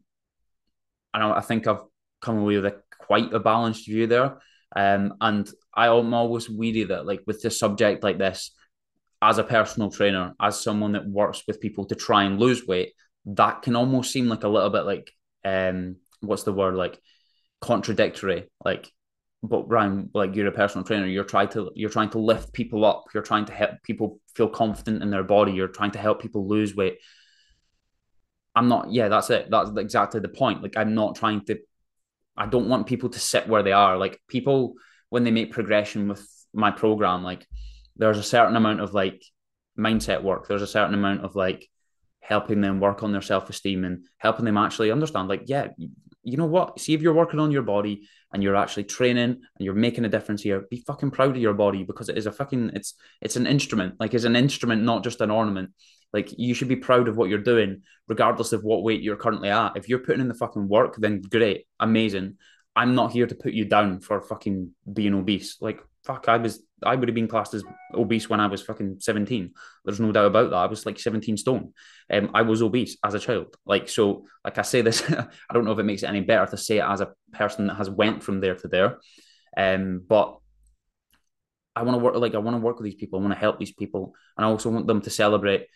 and 1.14 1.24
I, 1.24 1.38
I 1.38 1.42
think 1.42 1.68
I've 1.68 1.82
come 2.22 2.38
away 2.38 2.56
with 2.56 2.66
a 2.66 2.82
quite 3.00 3.34
a 3.34 3.40
balanced 3.40 3.86
view 3.86 4.08
there. 4.08 4.38
Um, 4.76 5.14
and 5.22 5.50
I 5.74 5.88
am 5.88 6.14
always 6.14 6.50
weary 6.50 6.84
that, 6.86 7.06
like, 7.06 7.22
with 7.26 7.44
a 7.46 7.52
subject 7.52 8.04
like 8.04 8.18
this, 8.18 8.52
as 9.22 9.38
a 9.38 9.44
personal 9.44 9.90
trainer, 9.90 10.34
as 10.40 10.62
someone 10.62 10.92
that 10.92 11.08
works 11.08 11.44
with 11.48 11.62
people 11.62 11.86
to 11.86 11.96
try 11.96 12.26
and 12.26 12.40
lose 12.40 12.68
weight, 12.68 12.94
that 13.26 13.62
can 13.62 13.76
almost 13.76 14.12
seem 14.12 14.28
like 14.28 14.44
a 14.44 14.48
little 14.48 14.70
bit 14.70 14.86
like, 14.86 15.12
um, 15.44 15.96
what's 16.22 16.44
the 16.44 16.54
word, 16.54 16.76
like 16.76 17.00
contradictory. 17.62 18.50
Like, 18.64 18.92
but 19.42 19.70
Ryan, 19.70 20.10
like 20.14 20.36
you're 20.36 20.48
a 20.48 20.52
personal 20.52 20.86
trainer, 20.86 21.08
you're 21.08 21.24
trying 21.24 21.50
to 21.50 21.72
you're 21.76 21.90
trying 21.90 22.10
to 22.12 22.20
lift 22.20 22.54
people 22.54 22.84
up, 22.84 23.06
you're 23.14 23.24
trying 23.24 23.46
to 23.46 23.54
help 23.54 23.82
people 23.84 24.20
feel 24.36 24.50
confident 24.50 25.04
in 25.04 25.10
their 25.10 25.24
body, 25.24 25.54
you're 25.54 25.68
trying 25.68 25.92
to 25.92 26.00
help 26.00 26.22
people 26.22 26.48
lose 26.48 26.76
weight. 26.76 27.00
I'm 28.56 28.68
not, 28.68 28.92
yeah, 28.92 29.08
that's 29.08 29.30
it. 29.30 29.50
That's 29.50 29.70
exactly 29.78 30.20
the 30.20 30.30
point. 30.30 30.64
Like, 30.64 30.78
I'm 30.78 30.96
not 30.96 31.16
trying 31.16 31.46
to 31.46 31.60
I 32.38 32.46
don't 32.48 32.70
want 32.70 32.88
people 32.88 33.10
to 33.10 33.20
sit 33.20 33.48
where 33.48 33.64
they 33.64 33.72
are. 33.72 33.98
Like 33.98 34.20
people, 34.28 34.76
when 35.10 35.24
they 35.24 35.32
make 35.32 35.52
progression 35.52 36.08
with 36.08 36.28
my 36.54 36.72
program, 36.72 37.24
like 37.24 37.46
there's 37.96 38.18
a 38.18 38.24
certain 38.24 38.56
amount 38.56 38.82
of 38.82 38.94
like 38.94 39.24
mindset 39.78 40.24
work. 40.24 40.48
There's 40.48 40.62
a 40.62 40.68
certain 40.68 40.94
amount 40.94 41.24
of 41.24 41.36
like 41.36 41.68
helping 42.20 42.62
them 42.62 42.80
work 42.80 43.04
on 43.04 43.12
their 43.12 43.22
self 43.22 43.50
esteem 43.50 43.86
and 43.86 44.06
helping 44.18 44.46
them 44.46 44.58
actually 44.58 44.92
understand, 44.92 45.30
like, 45.30 45.44
yeah, 45.46 45.68
you 46.24 46.38
know 46.38 46.46
what? 46.46 46.80
See 46.80 46.94
if 46.94 47.02
you're 47.02 47.14
working 47.14 47.40
on 47.40 47.52
your 47.52 47.62
body 47.62 48.08
and 48.34 48.42
you're 48.42 48.56
actually 48.56 48.86
training 48.86 49.24
and 49.24 49.42
you're 49.60 49.76
making 49.76 50.06
a 50.06 50.10
difference 50.10 50.42
here. 50.42 50.66
Be 50.70 50.84
fucking 50.86 51.12
proud 51.12 51.36
of 51.36 51.42
your 51.42 51.54
body 51.54 51.84
because 51.84 52.10
it 52.10 52.18
is 52.18 52.26
a 52.26 52.32
fucking 52.32 52.72
it's 52.74 52.96
it's 53.22 53.36
an 53.36 53.46
instrument. 53.46 53.96
Like 54.00 54.14
it's 54.14 54.24
an 54.24 54.36
instrument, 54.36 54.82
not 54.82 55.04
just 55.04 55.22
an 55.22 55.30
ornament. 55.30 55.70
Like 56.16 56.30
you 56.38 56.54
should 56.54 56.70
be 56.70 56.78
proud 56.78 57.10
of 57.10 57.18
what 57.18 57.28
you're 57.28 57.40
doing, 57.40 57.82
regardless 58.08 58.54
of 58.54 58.64
what 58.64 58.84
weight 58.84 59.02
you're 59.02 59.18
currently 59.18 59.50
at. 59.50 59.76
If 59.76 59.90
you're 59.90 60.00
putting 60.00 60.22
in 60.22 60.30
the 60.30 60.34
fucking 60.34 60.70
work, 60.70 60.96
then 60.98 61.20
great, 61.20 61.68
amazing. 61.78 62.38
I'm 62.74 62.96
not 62.96 63.12
here 63.12 63.28
to 63.28 63.36
put 63.36 63.52
you 63.52 63.66
down 63.66 64.00
for 64.00 64.22
fucking 64.22 64.72
being 64.94 65.14
obese. 65.14 65.58
Like 65.60 65.82
fuck, 66.06 66.30
I 66.30 66.38
was 66.38 66.64
I 66.82 66.96
would 66.96 67.10
have 67.10 67.16
been 67.16 67.28
classed 67.28 67.54
as 67.54 67.66
obese 67.94 68.30
when 68.30 68.40
I 68.40 68.48
was 68.48 68.62
fucking 68.62 68.98
17. 69.00 69.52
There's 69.84 70.00
no 70.00 70.14
doubt 70.14 70.28
about 70.28 70.52
that. 70.52 70.56
I 70.56 70.68
was 70.68 70.86
like 70.86 71.00
17 71.00 71.36
stone. 71.36 71.74
Um, 72.10 72.32
I 72.34 72.44
was 72.44 72.62
obese 72.62 72.96
as 73.04 73.14
a 73.14 73.20
child. 73.20 73.54
Like 73.66 73.90
so, 73.90 74.24
like 74.46 74.58
I 74.58 74.62
say 74.62 74.82
this, 74.82 75.04
I 75.12 75.54
don't 75.54 75.66
know 75.66 75.74
if 75.74 75.80
it 75.80 75.84
makes 75.84 76.04
it 76.04 76.10
any 76.10 76.22
better 76.22 76.50
to 76.50 76.58
say 76.58 76.78
it 76.78 76.86
as 76.88 77.02
a 77.02 77.12
person 77.34 77.68
that 77.68 77.76
has 77.76 77.90
went 77.90 78.24
from 78.24 78.40
there 78.40 78.56
to 78.56 78.70
there. 78.70 79.00
Um, 79.58 80.02
but 80.08 80.38
I 81.76 81.84
want 81.84 82.00
to 82.00 82.04
work 82.04 82.16
like 82.16 82.36
I 82.36 82.38
want 82.38 82.56
to 82.56 82.62
work 82.62 82.78
with 82.78 82.86
these 82.86 82.96
people. 82.96 83.20
I 83.20 83.22
want 83.22 83.34
to 83.34 83.40
help 83.40 83.60
these 83.60 83.74
people, 83.74 84.14
and 84.38 84.46
I 84.46 84.50
also 84.50 84.70
want 84.70 84.88
them 84.88 85.02
to 85.02 85.10
celebrate 85.10 85.68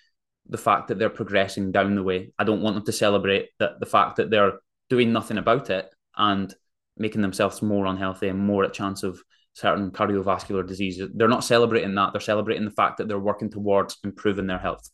the 0.49 0.57
fact 0.57 0.87
that 0.87 0.97
they're 0.97 1.09
progressing 1.09 1.71
down 1.71 1.95
the 1.95 2.03
way. 2.03 2.31
I 2.37 2.43
don't 2.43 2.61
want 2.61 2.75
them 2.75 2.85
to 2.85 2.91
celebrate 2.91 3.49
that 3.59 3.79
the 3.79 3.85
fact 3.85 4.17
that 4.17 4.29
they're 4.29 4.59
doing 4.89 5.13
nothing 5.13 5.37
about 5.37 5.69
it 5.69 5.87
and 6.17 6.53
making 6.97 7.21
themselves 7.21 7.61
more 7.61 7.85
unhealthy 7.85 8.27
and 8.27 8.39
more 8.39 8.63
at 8.63 8.73
chance 8.73 9.03
of 9.03 9.21
certain 9.53 9.91
cardiovascular 9.91 10.65
diseases. 10.65 11.09
They're 11.13 11.27
not 11.27 11.43
celebrating 11.43 11.95
that. 11.95 12.13
They're 12.13 12.21
celebrating 12.21 12.65
the 12.65 12.71
fact 12.71 12.97
that 12.97 13.07
they're 13.07 13.19
working 13.19 13.49
towards 13.49 13.97
improving 14.03 14.47
their 14.47 14.57
health. 14.57 14.89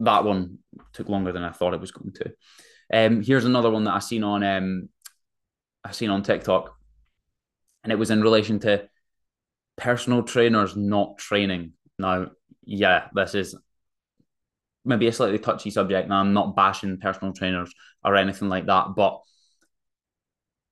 That 0.00 0.24
one 0.24 0.58
took 0.92 1.08
longer 1.08 1.32
than 1.32 1.42
I 1.42 1.50
thought 1.50 1.74
it 1.74 1.80
was 1.80 1.90
going 1.90 2.12
to. 2.12 2.32
Um, 2.92 3.22
here's 3.22 3.44
another 3.44 3.70
one 3.70 3.84
that 3.84 3.94
I 3.94 3.98
seen 3.98 4.24
on 4.24 4.42
um, 4.42 4.88
I 5.84 5.90
seen 5.90 6.10
on 6.10 6.22
TikTok, 6.22 6.74
and 7.84 7.92
it 7.92 7.98
was 7.98 8.10
in 8.10 8.22
relation 8.22 8.60
to 8.60 8.88
personal 9.76 10.22
trainers 10.22 10.76
not 10.76 11.18
training. 11.18 11.72
Now, 11.98 12.30
yeah, 12.64 13.08
this 13.14 13.34
is 13.34 13.56
maybe 14.88 15.06
a 15.06 15.12
slightly 15.12 15.38
touchy 15.38 15.70
subject. 15.70 16.08
Now, 16.08 16.20
I'm 16.20 16.32
not 16.32 16.56
bashing 16.56 16.98
personal 16.98 17.32
trainers 17.32 17.72
or 18.04 18.16
anything 18.16 18.48
like 18.48 18.66
that, 18.66 18.94
but 18.96 19.20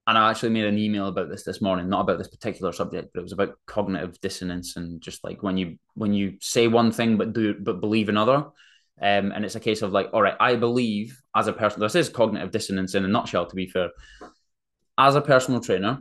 and 0.09 0.17
I 0.17 0.31
actually 0.31 0.51
made 0.51 0.65
an 0.65 0.79
email 0.79 1.09
about 1.09 1.29
this 1.29 1.43
this 1.43 1.61
morning, 1.61 1.89
not 1.89 2.03
about 2.03 2.19
this 2.19 2.29
particular 2.29 2.73
subject, 2.73 3.11
but 3.13 3.21
it 3.21 3.25
was 3.25 3.33
about 3.33 3.59
cognitive 3.67 4.21
dissonance 4.21 4.77
and 4.77 5.01
just 5.01 5.25
like 5.25 5.43
when 5.43 5.57
you 5.57 5.79
when 5.95 6.13
you 6.13 6.35
say 6.41 6.69
one 6.69 6.93
thing 6.93 7.17
but 7.17 7.33
do 7.33 7.55
but 7.55 7.81
believe 7.81 8.09
another. 8.09 8.47
Um, 8.99 9.33
and 9.33 9.45
it's 9.45 9.57
a 9.57 9.61
case 9.61 9.83
of 9.83 9.93
like, 9.93 10.09
all 10.15 10.23
right, 10.23 10.37
I 10.41 10.57
believe 10.57 11.21
as 11.35 11.49
a 11.49 11.53
person, 11.53 11.81
this 11.81 11.95
is 11.95 12.09
cognitive 12.09 12.51
dissonance 12.51 12.95
in 12.95 13.05
a 13.05 13.09
nutshell, 13.09 13.45
to 13.47 13.55
be 13.55 13.67
fair. 13.67 13.91
As 14.97 15.17
a 15.17 15.21
personal 15.21 15.61
trainer, 15.61 15.99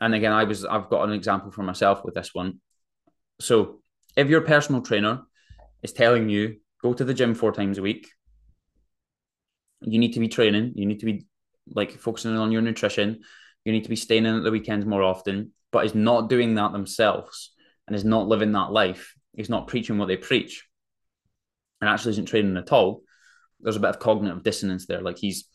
and 0.00 0.14
again, 0.14 0.32
I 0.32 0.44
was 0.44 0.64
I've 0.64 0.88
got 0.88 1.06
an 1.06 1.14
example 1.14 1.52
for 1.52 1.62
myself 1.62 2.04
with 2.04 2.14
this 2.14 2.30
one. 2.32 2.60
So 3.40 3.82
if 4.16 4.28
your 4.28 4.40
personal 4.40 4.80
trainer 4.80 5.22
is 5.82 5.92
telling 5.92 6.28
you 6.28 6.56
go 6.82 6.92
to 6.92 7.04
the 7.04 7.14
gym 7.14 7.34
four 7.34 7.52
times 7.52 7.78
a 7.78 7.82
week. 7.82 8.08
You 9.80 9.98
need 9.98 10.14
to 10.14 10.20
be 10.20 10.28
training. 10.28 10.72
You 10.76 10.86
need 10.86 11.00
to 11.00 11.06
be 11.06 11.26
like 11.68 11.92
focusing 11.92 12.36
on 12.36 12.52
your 12.52 12.62
nutrition. 12.62 13.20
You 13.64 13.72
need 13.72 13.84
to 13.84 13.90
be 13.90 13.96
staying 13.96 14.26
in 14.26 14.36
at 14.36 14.44
the 14.44 14.50
weekends 14.50 14.86
more 14.86 15.02
often, 15.02 15.52
but 15.72 15.84
is 15.84 15.94
not 15.94 16.28
doing 16.28 16.54
that 16.54 16.72
themselves 16.72 17.52
and 17.86 17.96
is 17.96 18.04
not 18.04 18.28
living 18.28 18.52
that 18.52 18.72
life. 18.72 19.14
He's 19.36 19.50
not 19.50 19.66
preaching 19.66 19.98
what 19.98 20.08
they 20.08 20.16
preach 20.16 20.64
and 21.80 21.90
actually 21.90 22.12
isn't 22.12 22.26
training 22.26 22.56
at 22.56 22.72
all. 22.72 23.02
There's 23.60 23.76
a 23.76 23.80
bit 23.80 23.90
of 23.90 23.98
cognitive 23.98 24.42
dissonance 24.42 24.86
there. 24.86 25.02
Like 25.02 25.18
he's 25.18 25.46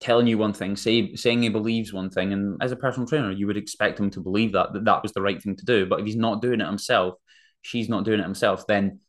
telling 0.00 0.26
you 0.26 0.38
one 0.38 0.52
thing, 0.52 0.76
say, 0.76 1.14
saying 1.14 1.42
he 1.42 1.48
believes 1.48 1.92
one 1.92 2.10
thing, 2.10 2.32
and 2.32 2.60
as 2.62 2.72
a 2.72 2.76
personal 2.76 3.08
trainer, 3.08 3.30
you 3.30 3.46
would 3.46 3.56
expect 3.56 3.98
him 3.98 4.10
to 4.10 4.20
believe 4.20 4.52
that, 4.52 4.72
that 4.72 4.84
that 4.84 5.02
was 5.02 5.12
the 5.12 5.22
right 5.22 5.42
thing 5.42 5.56
to 5.56 5.64
do. 5.64 5.86
But 5.86 6.00
if 6.00 6.06
he's 6.06 6.16
not 6.16 6.42
doing 6.42 6.60
it 6.60 6.66
himself, 6.66 7.14
she's 7.62 7.88
not 7.88 8.04
doing 8.04 8.20
it 8.20 8.24
himself, 8.24 8.66
then 8.66 9.00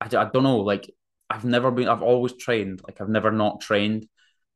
I, 0.00 0.06
I 0.06 0.30
don't 0.30 0.42
know. 0.42 0.58
Like 0.58 0.90
I've 1.30 1.44
never 1.44 1.70
been. 1.70 1.88
I've 1.88 2.02
always 2.02 2.36
trained. 2.36 2.80
Like 2.86 3.00
I've 3.00 3.08
never 3.08 3.30
not 3.30 3.60
trained. 3.60 4.06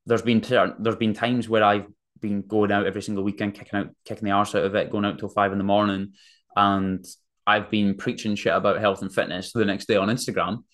There's 0.06 0.22
been 0.22 0.40
there's 0.40 0.96
been 0.96 1.14
times 1.14 1.48
where 1.48 1.64
I've 1.64 1.86
been 2.20 2.42
going 2.42 2.72
out 2.72 2.86
every 2.86 3.02
single 3.02 3.24
weekend, 3.24 3.54
kicking 3.54 3.78
out, 3.78 3.88
kicking 4.04 4.24
the 4.24 4.32
arse 4.32 4.54
out 4.54 4.64
of 4.64 4.74
it, 4.74 4.90
going 4.90 5.04
out 5.04 5.18
till 5.18 5.28
five 5.28 5.52
in 5.52 5.58
the 5.58 5.64
morning, 5.64 6.14
and 6.56 7.04
I've 7.46 7.70
been 7.70 7.96
preaching 7.96 8.34
shit 8.34 8.54
about 8.54 8.80
health 8.80 9.02
and 9.02 9.12
fitness 9.12 9.52
the 9.52 9.64
next 9.64 9.86
day 9.86 9.96
on 9.96 10.08
Instagram. 10.08 10.64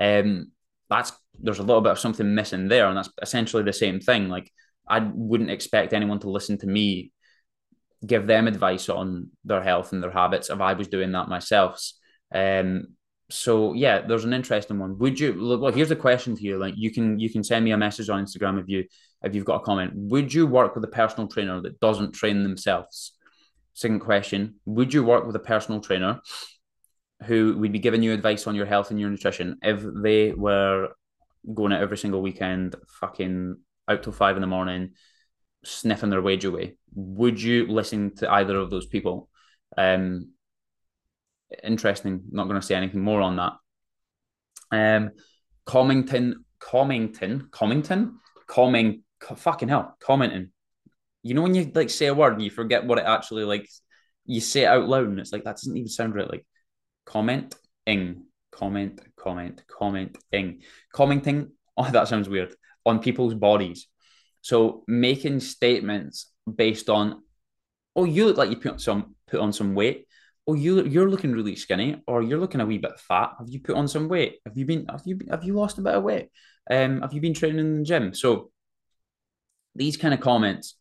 Um, 0.00 0.52
that's 0.88 1.12
there's 1.38 1.58
a 1.58 1.64
little 1.64 1.80
bit 1.80 1.92
of 1.92 1.98
something 1.98 2.34
missing 2.34 2.68
there, 2.68 2.88
and 2.88 2.96
that's 2.96 3.10
essentially 3.20 3.62
the 3.62 3.72
same 3.72 4.00
thing. 4.00 4.28
Like 4.28 4.50
I 4.88 5.00
wouldn't 5.00 5.50
expect 5.50 5.92
anyone 5.92 6.20
to 6.20 6.30
listen 6.30 6.58
to 6.58 6.66
me 6.66 7.12
give 8.04 8.26
them 8.26 8.48
advice 8.48 8.88
on 8.88 9.30
their 9.44 9.62
health 9.62 9.92
and 9.92 10.02
their 10.02 10.10
habits 10.10 10.50
if 10.50 10.60
I 10.60 10.72
was 10.72 10.88
doing 10.88 11.12
that 11.12 11.28
myself. 11.28 11.80
Um, 12.34 12.88
so 13.32 13.72
yeah, 13.72 14.00
there's 14.00 14.24
an 14.24 14.34
interesting 14.34 14.78
one. 14.78 14.98
Would 14.98 15.18
you 15.18 15.32
look? 15.32 15.60
Well, 15.60 15.72
here's 15.72 15.90
a 15.90 15.96
question 15.96 16.36
to 16.36 16.42
you. 16.42 16.58
Like 16.58 16.74
you 16.76 16.90
can 16.90 17.18
you 17.18 17.30
can 17.30 17.42
send 17.42 17.64
me 17.64 17.70
a 17.72 17.76
message 17.78 18.10
on 18.10 18.24
Instagram 18.24 18.60
if 18.60 18.68
you 18.68 18.84
if 19.22 19.34
you've 19.34 19.46
got 19.46 19.62
a 19.62 19.64
comment. 19.64 19.92
Would 19.94 20.32
you 20.34 20.46
work 20.46 20.74
with 20.74 20.84
a 20.84 20.88
personal 20.88 21.28
trainer 21.28 21.60
that 21.62 21.80
doesn't 21.80 22.12
train 22.12 22.42
themselves? 22.42 23.12
Second 23.72 24.00
question: 24.00 24.56
Would 24.66 24.92
you 24.92 25.02
work 25.02 25.26
with 25.26 25.34
a 25.34 25.40
personal 25.40 25.80
trainer 25.80 26.20
who 27.24 27.56
would 27.58 27.72
be 27.72 27.78
giving 27.78 28.02
you 28.02 28.12
advice 28.12 28.46
on 28.46 28.54
your 28.54 28.66
health 28.66 28.90
and 28.90 29.00
your 29.00 29.08
nutrition 29.08 29.56
if 29.62 29.82
they 30.02 30.32
were 30.32 30.88
going 31.54 31.72
out 31.72 31.80
every 31.80 31.98
single 31.98 32.20
weekend, 32.20 32.76
fucking 33.00 33.56
out 33.88 34.02
till 34.02 34.12
five 34.12 34.36
in 34.36 34.42
the 34.42 34.46
morning, 34.46 34.90
sniffing 35.64 36.10
their 36.10 36.22
wage 36.22 36.44
away? 36.44 36.76
Would 36.94 37.40
you 37.40 37.66
listen 37.66 38.14
to 38.16 38.30
either 38.30 38.56
of 38.56 38.70
those 38.70 38.86
people? 38.86 39.30
Um, 39.78 40.32
interesting. 41.62 42.22
Not 42.30 42.44
going 42.48 42.60
to 42.60 42.66
say 42.66 42.74
anything 42.74 43.00
more 43.00 43.20
on 43.20 43.36
that. 43.36 43.52
Um, 44.70 45.10
Comington, 45.66 46.44
Comington, 46.58 47.48
Comington, 47.50 48.18
Coming, 48.46 49.02
fucking 49.20 49.68
hell, 49.68 49.96
commenting. 49.98 50.50
You 51.22 51.34
know 51.34 51.42
when 51.42 51.54
you 51.54 51.70
like 51.74 51.88
say 51.88 52.06
a 52.06 52.14
word 52.14 52.34
and 52.34 52.42
you 52.42 52.50
forget 52.50 52.84
what 52.84 52.98
it 52.98 53.06
actually 53.06 53.44
like, 53.44 53.66
you 54.26 54.40
say 54.40 54.64
it 54.64 54.66
out 54.66 54.88
loud 54.88 55.08
and 55.08 55.18
it's 55.18 55.32
like 55.32 55.44
that 55.44 55.56
doesn't 55.56 55.76
even 55.76 55.88
sound 55.88 56.14
right. 56.14 56.28
Like 56.28 56.44
comment 57.06 57.54
ing, 57.86 58.24
comment, 58.50 59.00
comment, 59.16 59.62
comment 59.66 60.18
ing, 60.32 60.62
commenting. 60.92 61.52
Oh, 61.74 61.90
that 61.90 62.06
sounds 62.06 62.28
weird 62.28 62.54
on 62.84 62.98
people's 62.98 63.32
bodies. 63.32 63.88
So 64.42 64.84
making 64.86 65.40
statements 65.40 66.30
based 66.54 66.90
on, 66.90 67.22
oh, 67.96 68.04
you 68.04 68.26
look 68.26 68.36
like 68.36 68.50
you 68.50 68.56
put 68.56 68.78
some 68.78 69.14
put 69.26 69.40
on 69.40 69.54
some 69.54 69.74
weight 69.74 70.06
oh 70.46 70.54
you 70.54 70.84
you're 70.84 71.10
looking 71.10 71.32
really 71.32 71.56
skinny 71.56 72.02
or 72.06 72.22
you're 72.22 72.38
looking 72.38 72.60
a 72.60 72.66
wee 72.66 72.78
bit 72.78 72.98
fat. 72.98 73.32
Have 73.38 73.48
you 73.48 73.60
put 73.60 73.76
on 73.76 73.88
some 73.88 74.08
weight? 74.08 74.38
Have 74.46 74.56
you 74.56 74.64
been 74.66 74.86
have 74.86 75.02
you 75.04 75.18
have 75.30 75.44
you 75.44 75.54
lost 75.54 75.78
a 75.78 75.82
bit 75.82 75.94
of 75.94 76.02
weight? 76.02 76.28
Um 76.70 77.00
have 77.02 77.12
you 77.12 77.20
been 77.20 77.34
training 77.34 77.60
in 77.60 77.78
the 77.78 77.84
gym? 77.84 78.14
So 78.14 78.50
these 79.74 79.96
kind 79.96 80.12
of 80.12 80.20
comments 80.20 80.76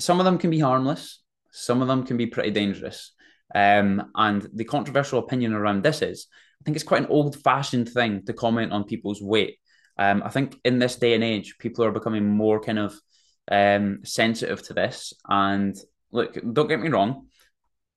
some 0.00 0.18
of 0.18 0.24
them 0.24 0.38
can 0.38 0.50
be 0.50 0.58
harmless 0.58 1.22
some 1.52 1.82
of 1.82 1.88
them 1.88 2.04
can 2.04 2.16
be 2.16 2.26
pretty 2.26 2.50
dangerous. 2.50 3.12
Um 3.54 4.10
and 4.14 4.48
the 4.54 4.64
controversial 4.64 5.18
opinion 5.18 5.52
around 5.52 5.82
this 5.82 6.00
is 6.02 6.26
i 6.30 6.64
think 6.64 6.76
it's 6.76 6.84
quite 6.84 7.02
an 7.02 7.10
old 7.10 7.36
fashioned 7.42 7.88
thing 7.88 8.24
to 8.26 8.32
comment 8.32 8.72
on 8.72 8.84
people's 8.84 9.20
weight. 9.20 9.58
Um 9.98 10.22
i 10.24 10.28
think 10.28 10.56
in 10.64 10.78
this 10.78 10.96
day 10.96 11.14
and 11.14 11.24
age 11.24 11.56
people 11.58 11.84
are 11.84 11.92
becoming 11.92 12.28
more 12.28 12.60
kind 12.60 12.78
of 12.78 12.94
um 13.50 13.98
sensitive 14.04 14.62
to 14.62 14.74
this. 14.74 15.12
And 15.28 15.76
look 16.12 16.38
don't 16.52 16.68
get 16.68 16.80
me 16.80 16.88
wrong 16.88 17.26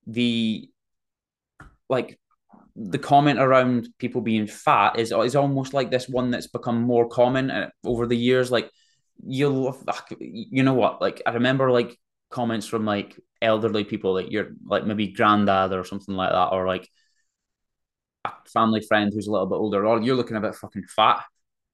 the 0.07 0.69
like 1.89 2.19
the 2.75 2.97
comment 2.99 3.39
around 3.39 3.87
people 3.97 4.21
being 4.21 4.47
fat 4.47 4.99
is 4.99 5.11
is 5.11 5.35
almost 5.35 5.73
like 5.73 5.91
this 5.91 6.09
one 6.09 6.31
that's 6.31 6.47
become 6.47 6.81
more 6.81 7.07
common 7.07 7.49
uh, 7.49 7.69
over 7.85 8.05
the 8.05 8.17
years. 8.17 8.51
Like 8.51 8.69
you'll, 9.23 9.81
you 10.19 10.63
know 10.63 10.73
what? 10.73 11.01
Like 11.01 11.21
I 11.25 11.31
remember 11.33 11.71
like 11.71 11.97
comments 12.29 12.67
from 12.67 12.85
like 12.85 13.19
elderly 13.41 13.83
people, 13.83 14.13
like 14.13 14.31
you're 14.31 14.51
like 14.65 14.85
maybe 14.85 15.07
granddad 15.07 15.71
or 15.71 15.83
something 15.85 16.15
like 16.15 16.31
that, 16.31 16.49
or 16.51 16.67
like 16.67 16.89
a 18.25 18.31
family 18.53 18.81
friend 18.81 19.11
who's 19.13 19.27
a 19.27 19.31
little 19.31 19.47
bit 19.47 19.55
older, 19.55 19.85
or 19.85 20.01
you're 20.01 20.15
looking 20.15 20.37
a 20.37 20.41
bit 20.41 20.55
fucking 20.55 20.85
fat. 20.95 21.23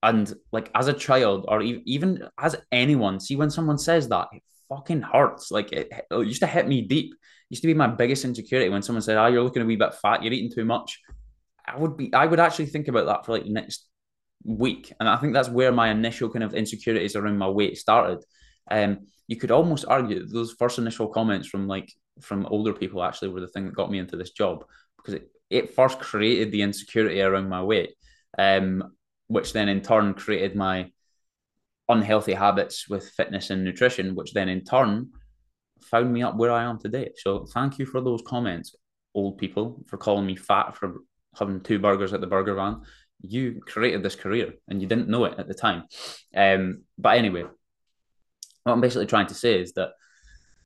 And 0.04 0.32
like 0.52 0.70
as 0.76 0.88
a 0.88 0.94
child, 0.94 1.46
or 1.48 1.62
even 1.62 2.28
as 2.40 2.56
anyone, 2.72 3.20
see 3.20 3.36
when 3.36 3.52
someone 3.52 3.78
says 3.78 4.10
that, 4.10 4.28
it 4.34 4.44
fucking 4.72 5.02
hurts. 5.02 5.52
Like 5.52 5.72
it, 5.72 5.92
it 5.92 6.28
used 6.28 6.42
to 6.42 6.48
hit 6.48 6.68
me 6.68 6.82
deep 6.82 7.14
used 7.52 7.62
to 7.64 7.68
be 7.68 7.74
my 7.74 7.88
biggest 7.88 8.24
insecurity 8.24 8.70
when 8.70 8.82
someone 8.82 9.02
said, 9.02 9.18
"Oh, 9.18 9.28
you're 9.28 9.44
looking 9.44 9.62
a 9.62 9.66
wee 9.66 9.76
bit 9.76 9.94
fat. 9.96 10.24
You're 10.24 10.34
eating 10.34 10.52
too 10.52 10.66
much." 10.66 11.00
I 11.68 11.78
would 11.78 11.98
be. 11.98 12.12
I 12.14 12.26
would 12.26 12.40
actually 12.40 12.68
think 12.68 12.88
about 12.88 13.06
that 13.08 13.26
for 13.26 13.34
like 13.34 13.46
next 13.46 13.88
week, 14.44 14.94
and 15.00 15.08
I 15.08 15.18
think 15.18 15.34
that's 15.34 15.50
where 15.50 15.72
my 15.72 15.90
initial 15.90 16.30
kind 16.30 16.44
of 16.44 16.54
insecurities 16.54 17.16
around 17.16 17.38
my 17.38 17.50
weight 17.50 17.78
started. 17.78 18.24
Um, 18.70 19.08
you 19.28 19.36
could 19.36 19.52
almost 19.52 19.86
argue 19.86 20.26
those 20.26 20.54
first 20.54 20.80
initial 20.80 21.10
comments 21.10 21.48
from 21.48 21.68
like 21.68 21.92
from 22.22 22.46
older 22.46 22.74
people 22.74 23.04
actually 23.04 23.30
were 23.30 23.42
the 23.42 23.50
thing 23.50 23.66
that 23.66 23.76
got 23.76 23.92
me 23.92 24.00
into 24.00 24.16
this 24.16 24.32
job 24.32 24.64
because 24.98 25.16
it, 25.16 25.30
it 25.50 25.76
first 25.76 26.00
created 26.00 26.52
the 26.52 26.62
insecurity 26.62 27.22
around 27.22 27.50
my 27.50 27.62
weight, 27.62 27.96
um, 28.40 28.96
which 29.28 29.52
then 29.52 29.68
in 29.68 29.82
turn 29.82 30.14
created 30.14 30.56
my 30.56 30.90
unhealthy 31.90 32.34
habits 32.34 32.88
with 32.88 33.10
fitness 33.10 33.50
and 33.50 33.64
nutrition, 33.64 34.16
which 34.16 34.34
then 34.34 34.50
in 34.50 34.64
turn 34.64 35.10
found 35.82 36.14
me 36.14 36.24
up 36.24 36.36
where 36.36 36.52
I 36.52 36.64
am 36.64 36.80
today. 36.80 37.12
So 37.18 37.46
thank 37.46 37.80
you 37.80 37.86
for 37.86 38.02
those 38.02 38.22
comments, 38.26 38.76
old 39.14 39.38
people, 39.38 39.84
for 39.88 39.98
calling 39.98 40.26
me 40.26 40.36
fat 40.36 40.76
for 40.76 40.98
having 41.38 41.62
two 41.62 41.80
burgers 41.80 42.14
at 42.14 42.22
the 42.22 42.28
burger 42.28 42.56
van. 42.56 42.82
You 43.22 43.62
created 43.66 44.04
this 44.04 44.16
career 44.16 44.54
and 44.68 44.82
you 44.82 44.88
didn't 44.88 45.10
know 45.10 45.26
it 45.26 45.38
at 45.38 45.48
the 45.48 45.54
time. 45.54 45.84
Um, 46.36 46.84
but 46.98 47.18
anyway, 47.18 47.44
what 48.64 48.74
I'm 48.74 48.82
basically 48.82 49.08
trying 49.08 49.28
to 49.28 49.36
say 49.36 49.60
is 49.60 49.74
that 49.74 49.92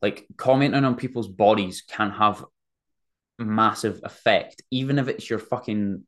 like 0.01 0.26
commenting 0.38 0.84
on 0.84 0.95
people's 0.95 1.28
bodies 1.28 1.84
can 1.88 2.11
have 2.11 2.43
massive 3.39 4.01
effect, 4.03 4.61
even 4.72 4.99
if 4.99 5.07
it's 5.07 5.30
your 5.30 5.39
fucking 5.39 6.03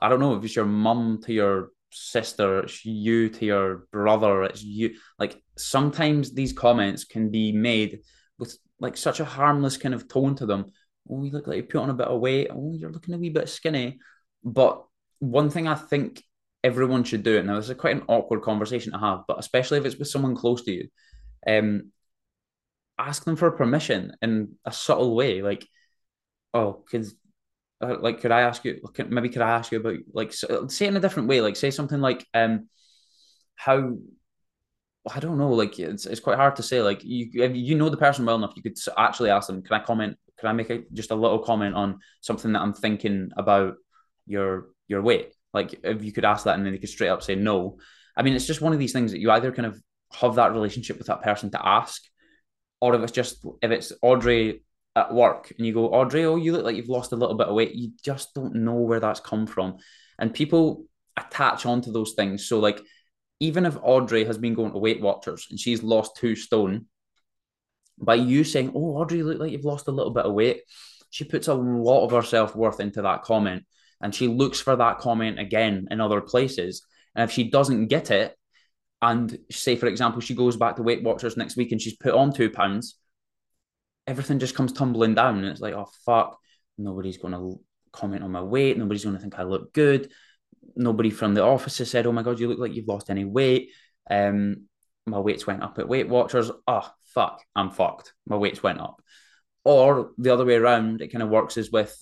I 0.00 0.08
don't 0.08 0.20
know 0.20 0.34
if 0.34 0.44
it's 0.44 0.56
your 0.56 0.66
mum 0.66 1.20
to 1.24 1.32
your 1.32 1.70
sister, 1.90 2.60
it's 2.60 2.84
you 2.84 3.28
to 3.30 3.44
your 3.44 3.86
brother, 3.92 4.44
it's 4.44 4.62
you. 4.62 4.94
Like 5.18 5.40
sometimes 5.56 6.32
these 6.32 6.52
comments 6.52 7.04
can 7.04 7.30
be 7.30 7.52
made 7.52 8.00
with 8.38 8.56
like 8.78 8.96
such 8.96 9.20
a 9.20 9.24
harmless 9.24 9.76
kind 9.76 9.94
of 9.94 10.08
tone 10.08 10.34
to 10.36 10.46
them. 10.46 10.66
Oh, 11.08 11.22
you 11.22 11.30
look 11.30 11.46
like 11.46 11.56
you 11.56 11.62
put 11.64 11.80
on 11.80 11.90
a 11.90 11.94
bit 11.94 12.08
of 12.08 12.20
weight. 12.20 12.48
Oh, 12.50 12.72
you're 12.74 12.92
looking 12.92 13.14
a 13.14 13.18
wee 13.18 13.30
bit 13.30 13.48
skinny. 13.48 13.98
But 14.44 14.84
one 15.18 15.50
thing 15.50 15.68
I 15.68 15.74
think 15.74 16.22
everyone 16.62 17.04
should 17.04 17.22
do, 17.22 17.36
it 17.36 17.44
now 17.44 17.56
this 17.56 17.68
is 17.68 17.76
quite 17.76 17.96
an 17.96 18.04
awkward 18.08 18.42
conversation 18.42 18.92
to 18.92 18.98
have, 18.98 19.20
but 19.26 19.38
especially 19.38 19.78
if 19.78 19.84
it's 19.84 19.96
with 19.96 20.08
someone 20.08 20.34
close 20.34 20.62
to 20.64 20.72
you, 20.72 20.88
um, 21.46 21.90
ask 22.98 23.24
them 23.24 23.36
for 23.36 23.50
permission 23.50 24.12
in 24.22 24.56
a 24.64 24.72
subtle 24.72 25.14
way. 25.14 25.42
Like, 25.42 25.66
oh, 26.54 26.84
uh, 26.92 27.00
like 27.80 28.20
could 28.20 28.30
I 28.30 28.42
ask 28.42 28.64
you? 28.64 28.80
Maybe 29.08 29.30
could 29.30 29.42
I 29.42 29.50
ask 29.50 29.72
you 29.72 29.80
about 29.80 29.98
like 30.12 30.32
say 30.32 30.48
it 30.50 30.88
in 30.88 30.96
a 30.96 31.00
different 31.00 31.28
way? 31.28 31.40
Like 31.40 31.56
say 31.56 31.70
something 31.70 32.00
like 32.00 32.26
um, 32.34 32.68
how 33.56 33.96
I 35.10 35.20
don't 35.20 35.38
know. 35.38 35.52
Like 35.52 35.78
it's 35.78 36.06
it's 36.06 36.20
quite 36.20 36.36
hard 36.36 36.56
to 36.56 36.62
say. 36.62 36.82
Like 36.82 37.02
you 37.02 37.30
you 37.32 37.74
know 37.74 37.88
the 37.88 37.96
person 37.96 38.26
well 38.26 38.36
enough, 38.36 38.52
you 38.54 38.62
could 38.62 38.76
actually 38.98 39.30
ask 39.30 39.46
them. 39.46 39.62
Can 39.62 39.80
I 39.80 39.84
comment? 39.84 40.18
Can 40.38 40.48
I 40.48 40.52
make 40.52 40.70
a, 40.70 40.82
just 40.92 41.10
a 41.10 41.14
little 41.14 41.38
comment 41.38 41.74
on 41.74 42.00
something 42.20 42.52
that 42.52 42.60
I'm 42.60 42.74
thinking 42.74 43.30
about 43.36 43.76
your 44.26 44.68
your 44.86 45.00
weight? 45.00 45.34
Like 45.54 45.80
if 45.82 46.04
you 46.04 46.12
could 46.12 46.24
ask 46.24 46.44
that 46.44 46.56
and 46.56 46.66
then 46.66 46.72
they 46.72 46.78
could 46.78 46.90
straight 46.90 47.08
up 47.08 47.22
say 47.22 47.34
no. 47.34 47.78
I 48.16 48.22
mean, 48.22 48.34
it's 48.34 48.46
just 48.46 48.60
one 48.60 48.72
of 48.72 48.78
these 48.78 48.92
things 48.92 49.12
that 49.12 49.20
you 49.20 49.30
either 49.30 49.52
kind 49.52 49.66
of 49.66 49.80
have 50.12 50.34
that 50.34 50.52
relationship 50.52 50.98
with 50.98 51.06
that 51.06 51.22
person 51.22 51.50
to 51.52 51.66
ask, 51.66 52.02
or 52.80 52.94
if 52.94 53.02
it's 53.02 53.12
just 53.12 53.44
if 53.62 53.70
it's 53.70 53.92
Audrey 54.02 54.62
at 54.96 55.14
work 55.14 55.52
and 55.56 55.66
you 55.66 55.72
go, 55.72 55.88
Audrey, 55.88 56.24
oh, 56.24 56.36
you 56.36 56.52
look 56.52 56.64
like 56.64 56.76
you've 56.76 56.88
lost 56.88 57.12
a 57.12 57.16
little 57.16 57.36
bit 57.36 57.46
of 57.46 57.54
weight. 57.54 57.74
You 57.74 57.92
just 58.02 58.34
don't 58.34 58.56
know 58.56 58.74
where 58.74 59.00
that's 59.00 59.20
come 59.20 59.46
from, 59.46 59.78
and 60.18 60.34
people 60.34 60.84
attach 61.16 61.66
onto 61.66 61.92
those 61.92 62.12
things. 62.12 62.46
So 62.46 62.58
like 62.58 62.80
even 63.40 63.66
if 63.66 63.76
Audrey 63.82 64.24
has 64.24 64.38
been 64.38 64.54
going 64.54 64.72
to 64.72 64.78
Weight 64.78 65.00
Watchers 65.00 65.46
and 65.50 65.58
she's 65.58 65.82
lost 65.82 66.16
two 66.16 66.36
stone, 66.36 66.86
by 67.98 68.14
you 68.14 68.44
saying, 68.44 68.72
"Oh, 68.74 68.96
Audrey, 68.96 69.18
you 69.18 69.24
look 69.24 69.38
like 69.38 69.52
you've 69.52 69.64
lost 69.64 69.88
a 69.88 69.92
little 69.92 70.12
bit 70.12 70.24
of 70.24 70.34
weight," 70.34 70.62
she 71.10 71.24
puts 71.24 71.48
a 71.48 71.54
lot 71.54 72.04
of 72.04 72.12
her 72.12 72.22
self 72.22 72.56
worth 72.56 72.80
into 72.80 73.02
that 73.02 73.22
comment, 73.22 73.64
and 74.00 74.14
she 74.14 74.28
looks 74.28 74.60
for 74.60 74.76
that 74.76 74.98
comment 74.98 75.38
again 75.38 75.88
in 75.90 76.00
other 76.00 76.20
places. 76.20 76.82
And 77.14 77.28
if 77.28 77.34
she 77.34 77.50
doesn't 77.50 77.88
get 77.88 78.10
it, 78.10 78.34
and 79.02 79.38
say 79.50 79.76
for 79.76 79.86
example 79.86 80.20
she 80.20 80.34
goes 80.34 80.56
back 80.56 80.76
to 80.76 80.82
Weight 80.82 81.02
Watchers 81.02 81.36
next 81.36 81.56
week 81.56 81.72
and 81.72 81.80
she's 81.80 81.96
put 81.96 82.14
on 82.14 82.32
two 82.32 82.50
pounds, 82.50 82.96
everything 84.10 84.38
just 84.38 84.54
comes 84.54 84.72
tumbling 84.72 85.14
down, 85.14 85.38
and 85.38 85.46
it's 85.46 85.60
like, 85.60 85.74
"Oh 85.74 85.88
fuck, 86.04 86.38
nobody's 86.76 87.18
going 87.18 87.34
to 87.34 87.60
comment 87.92 88.22
on 88.22 88.32
my 88.32 88.42
weight. 88.42 88.76
Nobody's 88.76 89.04
going 89.04 89.16
to 89.16 89.22
think 89.22 89.38
I 89.38 89.44
look 89.44 89.72
good." 89.72 90.10
nobody 90.76 91.10
from 91.10 91.34
the 91.34 91.42
office 91.42 91.78
has 91.78 91.90
said, 91.90 92.06
"Oh 92.06 92.12
my 92.12 92.22
god, 92.22 92.38
you 92.40 92.48
look 92.48 92.58
like 92.58 92.74
you've 92.74 92.88
lost 92.88 93.10
any 93.10 93.24
weight." 93.24 93.70
Um, 94.10 94.66
my 95.06 95.18
weights 95.18 95.46
went 95.46 95.62
up 95.62 95.78
at 95.78 95.88
Weight 95.88 96.08
Watchers. 96.08 96.50
Oh 96.66 96.90
fuck, 97.14 97.42
I'm 97.56 97.70
fucked. 97.70 98.14
My 98.26 98.36
weights 98.36 98.62
went 98.62 98.80
up. 98.80 99.02
Or 99.64 100.12
the 100.18 100.32
other 100.32 100.44
way 100.44 100.54
around, 100.54 101.00
it 101.00 101.08
kind 101.08 101.22
of 101.22 101.28
works 101.28 101.56
is 101.56 101.70
with 101.70 101.96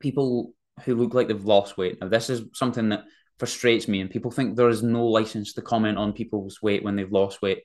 people 0.00 0.54
who 0.84 0.94
look 0.94 1.14
like 1.14 1.28
they've 1.28 1.44
lost 1.44 1.76
weight. 1.76 1.98
Now, 2.00 2.08
this 2.08 2.30
is 2.30 2.42
something 2.54 2.90
that 2.90 3.04
frustrates 3.38 3.88
me, 3.88 4.00
and 4.00 4.10
people 4.10 4.30
think 4.30 4.56
there 4.56 4.68
is 4.68 4.82
no 4.82 5.06
license 5.06 5.54
to 5.54 5.62
comment 5.62 5.98
on 5.98 6.12
people's 6.12 6.60
weight 6.62 6.82
when 6.82 6.96
they've 6.96 7.10
lost 7.10 7.42
weight. 7.42 7.62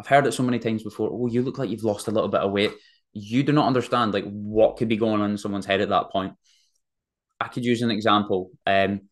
I've 0.00 0.06
heard 0.06 0.26
it 0.26 0.32
so 0.32 0.42
many 0.42 0.58
times 0.58 0.82
before. 0.82 1.10
Oh, 1.12 1.26
you 1.26 1.42
look 1.42 1.58
like 1.58 1.70
you've 1.70 1.84
lost 1.84 2.08
a 2.08 2.12
little 2.12 2.28
bit 2.28 2.40
of 2.40 2.52
weight. 2.52 2.72
You 3.12 3.42
do 3.42 3.52
not 3.52 3.66
understand 3.66 4.12
like 4.12 4.24
what 4.24 4.76
could 4.76 4.88
be 4.88 4.96
going 4.96 5.20
on 5.20 5.30
in 5.30 5.38
someone's 5.38 5.66
head 5.66 5.80
at 5.80 5.88
that 5.88 6.10
point. 6.10 6.34
I 7.40 7.48
could 7.48 7.64
use 7.64 7.82
an 7.82 7.90
example. 7.90 8.50
Um, 8.66 9.02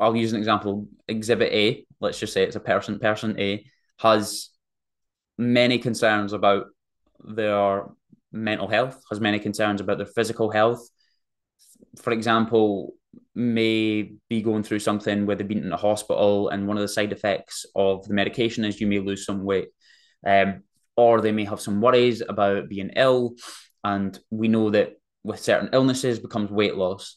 I'll 0.00 0.16
use 0.16 0.32
an 0.32 0.38
example. 0.38 0.88
Exhibit 1.06 1.52
A, 1.52 1.86
let's 2.00 2.18
just 2.18 2.32
say 2.32 2.44
it's 2.44 2.56
a 2.56 2.60
person. 2.60 2.98
Person 2.98 3.38
A 3.38 3.64
has 3.98 4.50
many 5.36 5.78
concerns 5.78 6.32
about 6.32 6.66
their 7.20 7.86
mental 8.32 8.68
health, 8.68 9.02
has 9.10 9.20
many 9.20 9.38
concerns 9.38 9.80
about 9.80 9.98
their 9.98 10.06
physical 10.06 10.50
health. 10.50 10.88
For 11.96 12.12
example, 12.12 12.94
may 13.34 14.12
be 14.28 14.42
going 14.42 14.62
through 14.62 14.80
something 14.80 15.26
where 15.26 15.36
they've 15.36 15.46
been 15.46 15.64
in 15.64 15.72
a 15.72 15.76
hospital, 15.76 16.48
and 16.48 16.66
one 16.66 16.76
of 16.76 16.82
the 16.82 16.88
side 16.88 17.12
effects 17.12 17.66
of 17.74 18.06
the 18.06 18.14
medication 18.14 18.64
is 18.64 18.80
you 18.80 18.86
may 18.86 18.98
lose 18.98 19.24
some 19.24 19.44
weight. 19.44 19.68
Um, 20.26 20.62
or 20.98 21.20
they 21.20 21.30
may 21.30 21.44
have 21.44 21.60
some 21.60 21.80
worries 21.80 22.22
about 22.28 22.68
being 22.68 22.90
ill. 22.96 23.36
And 23.84 24.18
we 24.30 24.48
know 24.48 24.70
that 24.70 24.94
with 25.22 25.38
certain 25.38 25.70
illnesses 25.72 26.18
becomes 26.18 26.50
weight 26.50 26.74
loss. 26.74 27.16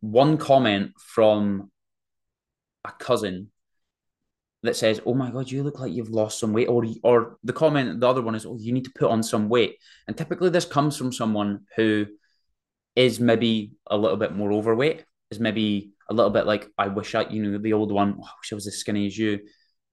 One 0.00 0.36
comment 0.38 0.90
from 0.98 1.70
a 2.84 2.90
cousin 2.90 3.52
that 4.64 4.74
says, 4.76 5.00
"Oh 5.06 5.14
my 5.14 5.30
god, 5.30 5.50
you 5.50 5.62
look 5.62 5.78
like 5.78 5.92
you've 5.92 6.10
lost 6.10 6.40
some 6.40 6.52
weight," 6.52 6.68
or 6.68 6.84
or 7.04 7.38
the 7.44 7.52
comment, 7.52 8.00
the 8.00 8.08
other 8.08 8.22
one 8.22 8.34
is, 8.34 8.44
"Oh, 8.44 8.58
you 8.58 8.72
need 8.72 8.84
to 8.86 8.92
put 8.92 9.10
on 9.10 9.22
some 9.22 9.48
weight." 9.48 9.76
And 10.08 10.16
typically, 10.16 10.50
this 10.50 10.64
comes 10.64 10.96
from 10.96 11.12
someone 11.12 11.60
who 11.76 12.06
is 12.96 13.20
maybe 13.20 13.72
a 13.86 13.96
little 13.96 14.16
bit 14.16 14.34
more 14.34 14.52
overweight, 14.52 15.04
is 15.32 15.40
maybe 15.40 15.92
a 16.08 16.14
little 16.14 16.30
bit 16.30 16.46
like, 16.46 16.68
"I 16.78 16.88
wish 16.88 17.14
I, 17.14 17.22
you 17.28 17.42
know, 17.42 17.58
the 17.58 17.72
old 17.72 17.90
one, 17.90 18.16
oh, 18.18 18.24
I 18.24 18.30
wish 18.40 18.52
I 18.52 18.54
was 18.54 18.66
as 18.66 18.78
skinny 18.78 19.06
as 19.06 19.18
you." 19.18 19.40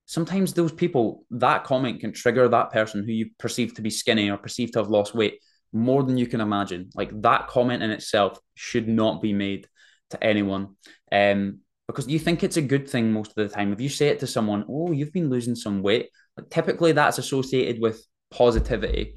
Sometimes 0.05 0.53
those 0.53 0.71
people, 0.71 1.25
that 1.31 1.63
comment 1.63 1.99
can 1.99 2.13
trigger 2.13 2.47
that 2.47 2.71
person 2.71 3.03
who 3.03 3.11
you 3.11 3.29
perceive 3.37 3.75
to 3.75 3.81
be 3.81 3.89
skinny 3.89 4.29
or 4.29 4.37
perceive 4.37 4.71
to 4.71 4.79
have 4.79 4.89
lost 4.89 5.13
weight 5.15 5.39
more 5.71 6.03
than 6.03 6.17
you 6.17 6.27
can 6.27 6.41
imagine. 6.41 6.89
Like 6.95 7.11
that 7.21 7.47
comment 7.47 7.83
in 7.83 7.91
itself 7.91 8.39
should 8.55 8.87
not 8.87 9.21
be 9.21 9.33
made 9.33 9.67
to 10.11 10.23
anyone. 10.23 10.75
Um, 11.11 11.59
because 11.87 12.07
you 12.07 12.19
think 12.19 12.43
it's 12.43 12.57
a 12.57 12.61
good 12.61 12.87
thing 12.87 13.11
most 13.11 13.31
of 13.31 13.35
the 13.35 13.49
time. 13.49 13.73
If 13.73 13.81
you 13.81 13.89
say 13.89 14.09
it 14.09 14.19
to 14.19 14.27
someone, 14.27 14.63
oh, 14.69 14.91
you've 14.91 15.13
been 15.13 15.29
losing 15.29 15.55
some 15.55 15.81
weight, 15.81 16.09
like, 16.37 16.49
typically 16.49 16.91
that's 16.91 17.17
associated 17.17 17.81
with 17.81 18.05
positivity. 18.29 19.15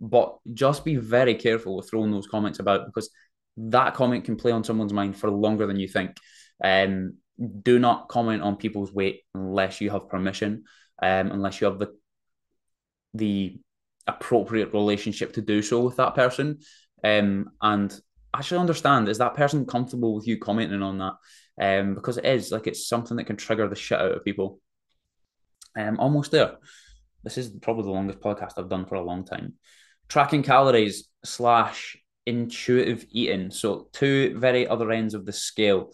But 0.00 0.38
just 0.52 0.84
be 0.84 0.96
very 0.96 1.34
careful 1.34 1.76
with 1.76 1.88
throwing 1.88 2.10
those 2.10 2.26
comments 2.26 2.60
about 2.60 2.86
because 2.86 3.10
that 3.56 3.94
comment 3.94 4.24
can 4.24 4.36
play 4.36 4.52
on 4.52 4.64
someone's 4.64 4.92
mind 4.92 5.16
for 5.16 5.30
longer 5.30 5.66
than 5.66 5.78
you 5.78 5.88
think. 5.88 6.16
Um, 6.62 7.14
do 7.62 7.78
not 7.78 8.08
comment 8.08 8.42
on 8.42 8.56
people's 8.56 8.92
weight 8.92 9.22
unless 9.34 9.80
you 9.80 9.90
have 9.90 10.08
permission, 10.08 10.64
um, 11.02 11.30
unless 11.30 11.60
you 11.60 11.66
have 11.66 11.78
the 11.78 11.94
the 13.12 13.58
appropriate 14.06 14.72
relationship 14.72 15.34
to 15.34 15.40
do 15.40 15.62
so 15.62 15.80
with 15.80 15.96
that 15.96 16.14
person. 16.14 16.58
Um, 17.02 17.50
and 17.60 17.94
actually 18.34 18.60
understand 18.60 19.08
is 19.08 19.18
that 19.18 19.34
person 19.34 19.66
comfortable 19.66 20.14
with 20.14 20.26
you 20.26 20.38
commenting 20.38 20.82
on 20.82 20.98
that? 20.98 21.14
um, 21.60 21.94
because 21.94 22.18
it 22.18 22.24
is 22.24 22.50
like 22.50 22.66
it's 22.66 22.88
something 22.88 23.16
that 23.16 23.24
can 23.24 23.36
trigger 23.36 23.68
the 23.68 23.76
shit 23.76 23.98
out 23.98 24.12
of 24.12 24.24
people. 24.24 24.60
Um, 25.76 25.98
almost 25.98 26.30
there. 26.30 26.56
This 27.22 27.38
is 27.38 27.50
probably 27.50 27.84
the 27.84 27.90
longest 27.90 28.20
podcast 28.20 28.52
I've 28.58 28.68
done 28.68 28.86
for 28.86 28.96
a 28.96 29.04
long 29.04 29.24
time. 29.24 29.54
Tracking 30.08 30.42
calories 30.42 31.08
slash 31.24 31.96
intuitive 32.26 33.06
eating. 33.10 33.50
So 33.50 33.88
two 33.92 34.38
very 34.38 34.66
other 34.66 34.90
ends 34.90 35.14
of 35.14 35.26
the 35.26 35.32
scale. 35.32 35.92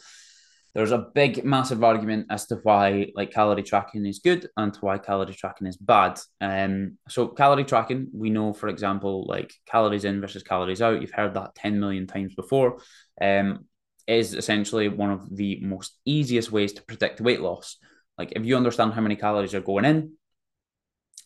There's 0.74 0.92
a 0.92 1.06
big, 1.14 1.44
massive 1.44 1.82
argument 1.82 2.28
as 2.30 2.46
to 2.46 2.56
why 2.62 3.10
like 3.16 3.32
calorie 3.32 3.64
tracking 3.64 4.06
is 4.06 4.20
good 4.20 4.48
and 4.56 4.74
why 4.76 4.98
calorie 4.98 5.34
tracking 5.34 5.66
is 5.66 5.76
bad. 5.76 6.20
Um, 6.40 6.98
so 7.08 7.26
calorie 7.26 7.64
tracking, 7.64 8.08
we 8.12 8.30
know, 8.30 8.52
for 8.52 8.68
example, 8.68 9.26
like 9.26 9.52
calories 9.66 10.04
in 10.04 10.20
versus 10.20 10.44
calories 10.44 10.80
out. 10.80 11.00
You've 11.00 11.10
heard 11.10 11.34
that 11.34 11.56
10 11.56 11.80
million 11.80 12.06
times 12.06 12.34
before. 12.36 12.78
Um, 13.20 13.66
is 14.06 14.34
essentially 14.34 14.88
one 14.88 15.10
of 15.10 15.36
the 15.36 15.60
most 15.62 15.96
easiest 16.04 16.50
ways 16.50 16.72
to 16.72 16.82
predict 16.82 17.20
weight 17.20 17.40
loss. 17.40 17.76
Like 18.18 18.32
if 18.34 18.44
you 18.44 18.56
understand 18.56 18.92
how 18.92 19.00
many 19.00 19.16
calories 19.16 19.54
are 19.54 19.60
going 19.60 19.84
in 19.84 20.12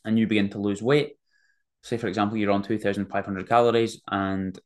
and 0.04 0.18
you 0.18 0.26
begin 0.26 0.50
to 0.50 0.58
lose 0.58 0.82
weight, 0.82 1.14
say 1.82 1.96
for 1.96 2.08
example, 2.08 2.36
you're 2.36 2.50
on 2.50 2.62
2,500 2.62 3.48
calories 3.48 4.02
and 4.10 4.58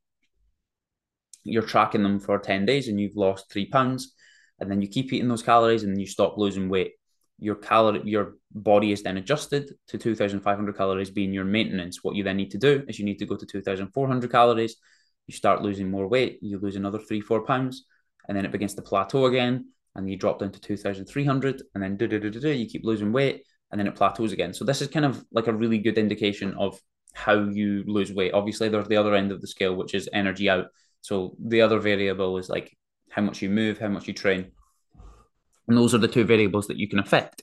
you're 1.49 1.63
tracking 1.63 2.03
them 2.03 2.21
for 2.21 2.39
10 2.39 2.67
days 2.67 2.89
and 2.89 3.01
you've 3.01 3.17
lost 3.17 3.51
three 3.51 3.67
pounds, 3.67 4.15
and 4.61 4.71
then 4.71 4.83
you 4.83 4.89
keep 4.89 5.13
eating 5.13 5.29
those 5.29 5.43
calories 5.43 5.85
and 5.85 6.01
you 6.01 6.07
stop 6.07 6.37
losing 6.37 6.69
weight. 6.69 6.93
Your 7.39 7.55
calorie, 7.55 8.03
your 8.05 8.35
body 8.53 8.93
is 8.93 9.03
then 9.03 9.17
adjusted 9.17 9.73
to 9.89 9.99
2,500 9.99 10.77
calories 10.77 11.11
being 11.11 11.33
your 11.33 11.45
maintenance. 11.45 12.03
What 12.03 12.17
you 12.17 12.25
then 12.25 12.37
need 12.37 12.51
to 12.51 12.59
do 12.59 12.85
is 12.89 12.99
you 12.99 13.05
need 13.05 13.19
to 13.21 13.27
go 13.27 13.37
to 13.37 13.47
2,400 13.47 14.31
calories. 14.31 14.77
You 15.27 15.35
start 15.35 15.63
losing 15.63 15.91
more 15.91 16.09
weight. 16.09 16.39
You 16.43 16.59
lose 16.59 16.77
another 16.77 16.99
three, 16.99 17.21
four 17.21 17.45
pounds 17.45 17.85
and 18.29 18.37
then 18.37 18.45
it 18.45 18.53
begins 18.53 18.75
to 18.75 18.83
plateau 18.83 19.27
again, 19.27 19.71
and 19.97 20.09
you 20.09 20.17
drop 20.17 20.39
down 20.39 20.53
to 20.53 20.61
2,300, 20.61 21.63
and 21.75 21.83
then 21.83 21.97
do, 21.97 22.07
do, 22.07 22.21
do, 22.21 22.31
do, 22.31 22.51
you 22.51 22.69
keep 22.69 22.85
losing 22.85 23.11
weight, 23.11 23.43
and 23.73 23.81
then 23.81 23.87
it 23.87 23.97
plateaus 23.97 24.33
again. 24.33 24.53
So 24.53 24.65
this 24.65 24.83
is 24.83 24.89
kind 24.89 25.07
of 25.07 25.25
like 25.33 25.47
a 25.47 25.53
really 25.53 25.79
good 25.79 25.99
indication 25.99 26.55
of 26.55 26.79
how 27.15 27.35
you 27.35 27.83
lose 27.87 28.13
weight. 28.13 28.35
Obviously, 28.35 28.69
there's 28.69 28.87
the 28.87 28.99
other 28.99 29.15
end 29.15 29.33
of 29.33 29.41
the 29.41 29.49
scale, 29.49 29.75
which 29.75 29.95
is 29.95 30.09
energy 30.13 30.49
out. 30.49 30.67
So 31.01 31.37
the 31.39 31.63
other 31.63 31.79
variable 31.79 32.39
is 32.39 32.49
like 32.49 32.77
how 33.11 33.23
much 33.23 33.43
you 33.43 33.51
move, 33.51 33.79
how 33.79 33.89
much 33.89 34.09
you 34.09 34.15
train. 34.15 34.53
And 35.67 35.77
those 35.77 35.95
are 35.95 35.99
the 35.99 36.09
two 36.09 36.25
variables 36.25 36.69
that 36.69 36.79
you 36.79 36.89
can 36.89 36.99
affect. 36.99 37.43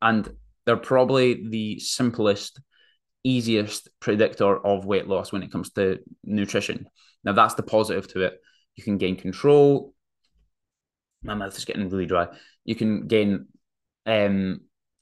And 0.00 0.28
they're 0.64 0.76
probably 0.76 1.48
the 1.48 1.78
simplest, 1.78 2.60
easiest 3.24 3.88
predictor 4.00 4.64
of 4.64 4.84
weight 4.84 5.06
loss 5.06 5.32
when 5.32 5.42
it 5.42 5.52
comes 5.52 5.70
to 5.72 5.98
nutrition. 6.24 6.86
Now, 7.24 7.32
that's 7.32 7.54
the 7.54 7.62
positive 7.62 8.08
to 8.08 8.22
it. 8.22 8.40
You 8.76 8.84
can 8.84 8.98
gain 8.98 9.16
control, 9.16 9.94
my 11.26 11.34
mouth 11.34 11.56
is 11.56 11.64
getting 11.64 11.88
really 11.88 12.06
dry. 12.06 12.28
You 12.64 12.74
can 12.74 13.06
gain 13.06 13.46
um, 14.06 14.60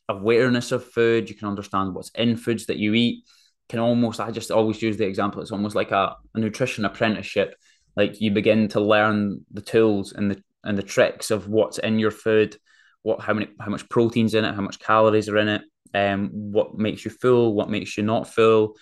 awareness 0.08 0.72
of 0.72 0.84
food. 0.84 1.28
You 1.28 1.36
can 1.36 1.48
understand 1.48 1.94
what's 1.94 2.10
in 2.10 2.36
foods 2.36 2.66
that 2.66 2.78
you 2.78 2.94
eat. 2.94 3.24
Can 3.68 3.78
almost, 3.78 4.20
I 4.20 4.30
just 4.30 4.50
always 4.50 4.82
use 4.82 4.96
the 4.96 5.06
example. 5.06 5.40
It's 5.40 5.52
almost 5.52 5.74
like 5.76 5.90
a, 5.90 6.16
a 6.34 6.38
nutrition 6.38 6.84
apprenticeship. 6.84 7.54
Like 7.96 8.20
you 8.20 8.30
begin 8.30 8.68
to 8.68 8.80
learn 8.80 9.44
the 9.52 9.60
tools 9.60 10.12
and 10.12 10.30
the 10.30 10.42
and 10.62 10.78
the 10.78 10.82
tricks 10.82 11.30
of 11.30 11.48
what's 11.48 11.78
in 11.78 11.98
your 11.98 12.10
food, 12.10 12.56
what 13.02 13.20
how 13.20 13.34
many 13.34 13.48
how 13.60 13.70
much 13.70 13.88
protein's 13.88 14.34
in 14.34 14.44
it, 14.44 14.54
how 14.54 14.62
much 14.62 14.80
calories 14.80 15.28
are 15.28 15.38
in 15.38 15.48
it, 15.48 15.62
um, 15.94 16.30
what 16.32 16.76
makes 16.76 17.04
you 17.04 17.10
full, 17.10 17.54
what 17.54 17.70
makes 17.70 17.96
you 17.96 18.02
not 18.02 18.28
full, 18.28 18.76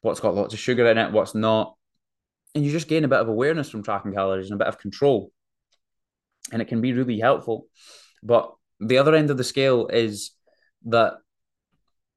what's 0.00 0.20
got 0.20 0.34
lots 0.34 0.54
of 0.54 0.60
sugar 0.60 0.86
in 0.90 0.98
it, 0.98 1.12
what's 1.12 1.34
not, 1.34 1.74
and 2.54 2.64
you 2.64 2.70
just 2.70 2.88
gain 2.88 3.04
a 3.04 3.08
bit 3.08 3.20
of 3.20 3.28
awareness 3.28 3.70
from 3.70 3.82
tracking 3.82 4.12
calories 4.12 4.50
and 4.50 4.60
a 4.60 4.64
bit 4.64 4.68
of 4.68 4.78
control 4.78 5.32
and 6.52 6.62
it 6.62 6.68
can 6.68 6.80
be 6.80 6.92
really 6.92 7.18
helpful. 7.18 7.66
But 8.22 8.52
the 8.80 8.98
other 8.98 9.14
end 9.14 9.30
of 9.30 9.36
the 9.36 9.44
scale 9.44 9.88
is 9.88 10.32
that 10.86 11.14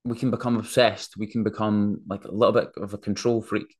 we 0.03 0.17
can 0.17 0.31
become 0.31 0.57
obsessed. 0.57 1.15
We 1.17 1.27
can 1.27 1.43
become 1.43 2.01
like 2.07 2.25
a 2.25 2.31
little 2.31 2.53
bit 2.53 2.69
of 2.77 2.93
a 2.93 2.97
control 2.97 3.41
freak. 3.41 3.75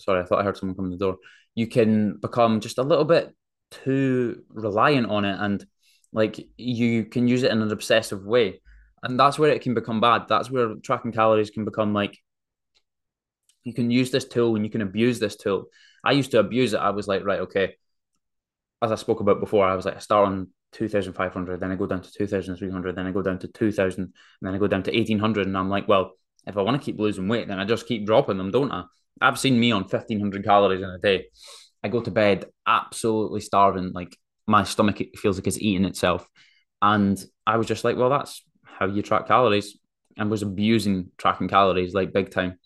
Sorry, 0.00 0.20
I 0.20 0.24
thought 0.24 0.40
I 0.40 0.44
heard 0.44 0.56
someone 0.56 0.76
come 0.76 0.86
in 0.86 0.92
the 0.92 0.96
door. 0.96 1.18
You 1.54 1.66
can 1.66 2.16
become 2.16 2.60
just 2.60 2.78
a 2.78 2.82
little 2.82 3.04
bit 3.04 3.34
too 3.70 4.42
reliant 4.48 5.08
on 5.08 5.24
it 5.24 5.36
and 5.38 5.64
like 6.12 6.48
you 6.56 7.04
can 7.04 7.28
use 7.28 7.42
it 7.42 7.52
in 7.52 7.62
an 7.62 7.70
obsessive 7.70 8.24
way. 8.24 8.60
And 9.02 9.18
that's 9.18 9.38
where 9.38 9.50
it 9.50 9.62
can 9.62 9.74
become 9.74 10.00
bad. 10.00 10.22
That's 10.28 10.50
where 10.50 10.74
tracking 10.82 11.12
calories 11.12 11.50
can 11.50 11.64
become 11.64 11.94
like 11.94 12.18
you 13.64 13.74
can 13.74 13.90
use 13.90 14.10
this 14.10 14.26
tool 14.26 14.56
and 14.56 14.64
you 14.64 14.70
can 14.70 14.80
abuse 14.80 15.18
this 15.18 15.36
tool. 15.36 15.66
I 16.02 16.12
used 16.12 16.30
to 16.32 16.40
abuse 16.40 16.72
it. 16.72 16.78
I 16.78 16.90
was 16.90 17.06
like, 17.06 17.24
right, 17.24 17.40
okay, 17.40 17.76
as 18.82 18.92
I 18.92 18.94
spoke 18.94 19.20
about 19.20 19.40
before, 19.40 19.66
I 19.66 19.74
was 19.74 19.84
like, 19.84 19.96
I 19.96 20.00
start 20.00 20.26
on 20.26 20.48
2,500, 20.72 21.60
then 21.60 21.70
I 21.70 21.76
go 21.76 21.86
down 21.86 22.00
to 22.02 22.12
2,300, 22.12 22.96
then 22.96 23.06
I 23.06 23.10
go 23.10 23.22
down 23.22 23.38
to 23.40 23.48
2,000, 23.48 24.02
and 24.02 24.12
then 24.40 24.54
I 24.54 24.58
go 24.58 24.66
down 24.66 24.82
to 24.84 24.90
1,800. 24.90 25.46
And 25.46 25.56
I'm 25.56 25.68
like, 25.68 25.88
well, 25.88 26.12
if 26.46 26.56
I 26.56 26.62
want 26.62 26.80
to 26.80 26.84
keep 26.84 26.98
losing 26.98 27.28
weight, 27.28 27.48
then 27.48 27.60
I 27.60 27.64
just 27.64 27.86
keep 27.86 28.06
dropping 28.06 28.38
them, 28.38 28.50
don't 28.50 28.72
I? 28.72 28.84
I've 29.20 29.38
seen 29.38 29.58
me 29.58 29.72
on 29.72 29.82
1,500 29.82 30.44
calories 30.44 30.82
in 30.82 30.88
a 30.88 30.98
day. 30.98 31.26
I 31.82 31.88
go 31.88 32.00
to 32.00 32.10
bed 32.10 32.46
absolutely 32.66 33.40
starving. 33.40 33.92
Like 33.92 34.16
my 34.46 34.64
stomach 34.64 34.98
feels 35.16 35.38
like 35.38 35.46
it's 35.46 35.58
eating 35.58 35.84
itself. 35.84 36.26
And 36.82 37.22
I 37.46 37.56
was 37.56 37.66
just 37.66 37.84
like, 37.84 37.96
well, 37.96 38.10
that's 38.10 38.42
how 38.64 38.86
you 38.86 39.02
track 39.02 39.26
calories. 39.26 39.78
And 40.16 40.30
was 40.30 40.42
abusing 40.42 41.10
tracking 41.18 41.48
calories 41.48 41.94
like 41.94 42.12
big 42.12 42.30
time. 42.30 42.58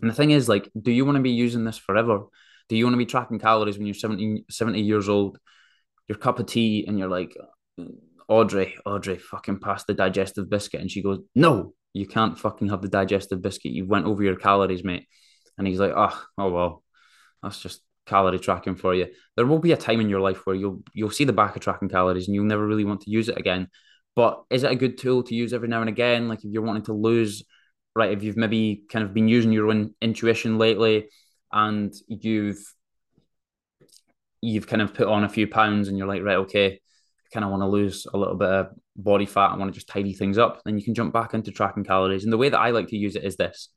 And 0.00 0.10
the 0.10 0.14
thing 0.14 0.30
is, 0.30 0.48
like, 0.48 0.68
do 0.80 0.92
you 0.92 1.04
want 1.04 1.16
to 1.16 1.22
be 1.22 1.30
using 1.30 1.64
this 1.64 1.78
forever? 1.78 2.24
Do 2.68 2.76
you 2.76 2.84
want 2.84 2.94
to 2.94 2.98
be 2.98 3.06
tracking 3.06 3.38
calories 3.38 3.78
when 3.78 3.86
you're 3.86 3.94
70, 3.94 4.44
70 4.50 4.80
years 4.80 5.08
old? 5.08 5.38
Your 6.08 6.18
cup 6.18 6.38
of 6.38 6.46
tea, 6.46 6.84
and 6.86 6.98
you're 6.98 7.08
like, 7.08 7.34
Audrey, 8.28 8.74
Audrey, 8.84 9.18
fucking 9.18 9.60
pass 9.60 9.84
the 9.84 9.94
digestive 9.94 10.50
biscuit. 10.50 10.80
And 10.80 10.90
she 10.90 11.02
goes, 11.02 11.20
No, 11.34 11.74
you 11.92 12.06
can't 12.06 12.38
fucking 12.38 12.68
have 12.68 12.82
the 12.82 12.88
digestive 12.88 13.40
biscuit. 13.42 13.72
You 13.72 13.86
went 13.86 14.06
over 14.06 14.22
your 14.22 14.36
calories, 14.36 14.84
mate. 14.84 15.06
And 15.58 15.66
he's 15.66 15.80
like, 15.80 15.92
Oh, 15.94 16.22
oh 16.38 16.50
well, 16.50 16.82
that's 17.42 17.60
just 17.60 17.80
calorie 18.06 18.38
tracking 18.38 18.76
for 18.76 18.94
you. 18.94 19.08
There 19.36 19.46
will 19.46 19.58
be 19.58 19.72
a 19.72 19.76
time 19.76 20.00
in 20.00 20.08
your 20.08 20.20
life 20.20 20.46
where 20.46 20.56
you'll 20.56 20.82
you'll 20.92 21.10
see 21.10 21.24
the 21.24 21.32
back 21.32 21.56
of 21.56 21.62
tracking 21.62 21.88
calories 21.88 22.28
and 22.28 22.34
you'll 22.34 22.44
never 22.44 22.66
really 22.66 22.84
want 22.84 23.02
to 23.02 23.10
use 23.10 23.28
it 23.28 23.38
again. 23.38 23.68
But 24.16 24.44
is 24.50 24.62
it 24.62 24.70
a 24.70 24.76
good 24.76 24.98
tool 24.98 25.22
to 25.24 25.34
use 25.34 25.52
every 25.52 25.68
now 25.68 25.80
and 25.80 25.88
again? 25.88 26.28
Like 26.28 26.44
if 26.44 26.52
you're 26.52 26.62
wanting 26.62 26.84
to 26.84 26.92
lose, 26.92 27.42
right? 27.94 28.12
If 28.12 28.22
you've 28.22 28.36
maybe 28.36 28.84
kind 28.90 29.04
of 29.04 29.14
been 29.14 29.28
using 29.28 29.52
your 29.52 29.70
own 29.70 29.94
intuition 30.00 30.58
lately 30.58 31.08
and 31.52 31.92
you've 32.08 32.62
you've 34.40 34.66
kind 34.66 34.82
of 34.82 34.94
put 34.94 35.08
on 35.08 35.24
a 35.24 35.28
few 35.28 35.46
pounds 35.46 35.88
and 35.88 35.96
you're 35.96 36.06
like, 36.06 36.22
right, 36.22 36.36
okay, 36.36 36.74
I 36.74 37.28
kind 37.32 37.44
of 37.44 37.50
want 37.50 37.62
to 37.62 37.66
lose 37.66 38.06
a 38.12 38.18
little 38.18 38.36
bit 38.36 38.48
of 38.48 38.66
body 38.94 39.26
fat, 39.26 39.50
I 39.50 39.56
want 39.56 39.72
to 39.72 39.74
just 39.74 39.88
tidy 39.88 40.12
things 40.12 40.36
up, 40.36 40.60
then 40.64 40.78
you 40.78 40.84
can 40.84 40.94
jump 40.94 41.14
back 41.14 41.32
into 41.32 41.50
tracking 41.50 41.84
calories. 41.84 42.24
And 42.24 42.32
the 42.32 42.36
way 42.36 42.50
that 42.50 42.58
I 42.58 42.70
like 42.70 42.88
to 42.88 42.96
use 42.96 43.16
it 43.16 43.24
is 43.24 43.36
this. 43.36 43.70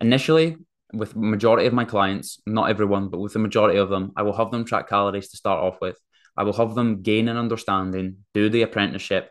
Initially, 0.00 0.56
with 0.92 1.16
majority 1.16 1.66
of 1.66 1.72
my 1.72 1.84
clients, 1.84 2.40
not 2.46 2.70
everyone, 2.70 3.08
but 3.08 3.20
with 3.20 3.32
the 3.32 3.38
majority 3.38 3.78
of 3.78 3.88
them, 3.88 4.12
I 4.16 4.22
will 4.22 4.36
have 4.36 4.50
them 4.50 4.64
track 4.64 4.88
calories 4.88 5.28
to 5.30 5.36
start 5.36 5.62
off 5.62 5.80
with. 5.80 5.98
I 6.36 6.44
will 6.44 6.54
have 6.54 6.74
them 6.74 7.02
gain 7.02 7.28
an 7.28 7.36
understanding, 7.36 8.18
do 8.32 8.48
the 8.48 8.62
apprenticeship, 8.62 9.30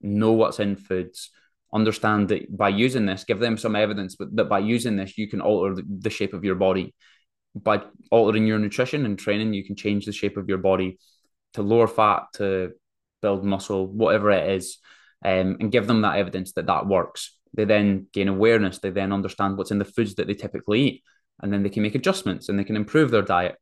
know 0.00 0.32
what's 0.32 0.60
in 0.60 0.76
foods, 0.76 1.30
understand 1.72 2.28
that 2.28 2.56
by 2.56 2.68
using 2.68 3.06
this, 3.06 3.24
give 3.24 3.40
them 3.40 3.58
some 3.58 3.74
evidence 3.74 4.16
that 4.18 4.48
by 4.48 4.60
using 4.60 4.96
this, 4.96 5.18
you 5.18 5.28
can 5.28 5.40
alter 5.40 5.82
the 5.86 6.10
shape 6.10 6.32
of 6.32 6.44
your 6.44 6.54
body. 6.54 6.94
By 7.56 7.82
altering 8.10 8.46
your 8.46 8.58
nutrition 8.58 9.04
and 9.04 9.18
training, 9.18 9.52
you 9.52 9.64
can 9.64 9.76
change 9.76 10.06
the 10.06 10.12
shape 10.12 10.36
of 10.36 10.48
your 10.48 10.58
body 10.58 10.98
to 11.54 11.62
lower 11.62 11.86
fat, 11.86 12.24
to 12.34 12.72
build 13.20 13.44
muscle, 13.44 13.86
whatever 13.86 14.30
it 14.30 14.50
is, 14.50 14.78
um, 15.24 15.56
and 15.60 15.72
give 15.72 15.86
them 15.86 16.02
that 16.02 16.18
evidence 16.18 16.52
that 16.52 16.66
that 16.66 16.86
works. 16.86 17.36
They 17.54 17.64
then 17.64 18.08
gain 18.12 18.28
awareness. 18.28 18.78
They 18.78 18.90
then 18.90 19.12
understand 19.12 19.56
what's 19.56 19.70
in 19.70 19.78
the 19.78 19.84
foods 19.84 20.16
that 20.16 20.26
they 20.26 20.34
typically 20.34 20.80
eat, 20.82 21.02
and 21.40 21.52
then 21.52 21.62
they 21.62 21.70
can 21.70 21.82
make 21.82 21.94
adjustments 21.94 22.48
and 22.48 22.58
they 22.58 22.64
can 22.64 22.76
improve 22.76 23.10
their 23.10 23.22
diet. 23.22 23.56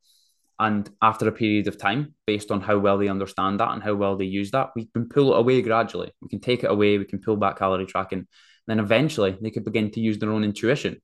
And 0.59 0.89
after 1.01 1.27
a 1.27 1.33
period 1.33 1.67
of 1.67 1.79
time, 1.79 2.15
based 2.27 2.51
on 2.51 2.61
how 2.61 2.79
well 2.79 2.99
they 2.99 3.09
understand 3.09 3.61
that 3.61 3.73
and 3.73 3.83
how 3.83 3.95
well 3.95 4.17
they 4.17 4.27
use 4.27 4.51
that, 4.53 4.71
we 4.77 4.87
can 4.87 5.09
pull 5.09 5.35
it 5.35 5.39
away 5.39 5.61
gradually. 5.63 6.13
We 6.21 6.29
can 6.29 6.41
take 6.41 6.63
it 6.63 6.71
away. 6.71 6.99
We 6.99 7.05
can 7.05 7.21
pull 7.21 7.37
back 7.37 7.59
calorie 7.59 7.87
tracking. 7.87 8.29
Then 8.67 8.79
eventually, 8.79 9.37
they 9.41 9.51
could 9.51 9.65
begin 9.65 9.91
to 9.91 10.01
use 10.01 10.19
their 10.19 10.31
own 10.31 10.45
intuition. 10.45 11.03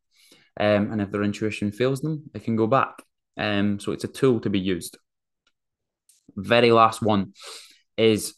Um, 0.60 0.92
and 0.92 1.00
if 1.00 1.10
their 1.10 1.24
intuition 1.24 1.72
fails 1.72 2.00
them, 2.00 2.24
they 2.32 2.40
can 2.40 2.56
go 2.56 2.66
back. 2.66 3.02
Um, 3.36 3.80
so 3.80 3.92
it's 3.92 4.04
a 4.04 4.08
tool 4.08 4.40
to 4.40 4.50
be 4.50 4.60
used. 4.60 4.96
Very 6.36 6.70
last 6.70 7.02
one 7.02 7.32
is 7.96 8.34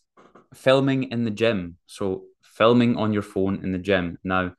filming 0.55 1.11
in 1.11 1.25
the 1.25 1.31
gym. 1.31 1.77
So 1.87 2.25
filming 2.61 2.99
on 2.99 3.15
your 3.15 3.23
phone 3.23 3.65
in 3.65 3.73
the 3.73 3.79
gym. 3.79 4.19
Now, 4.23 4.53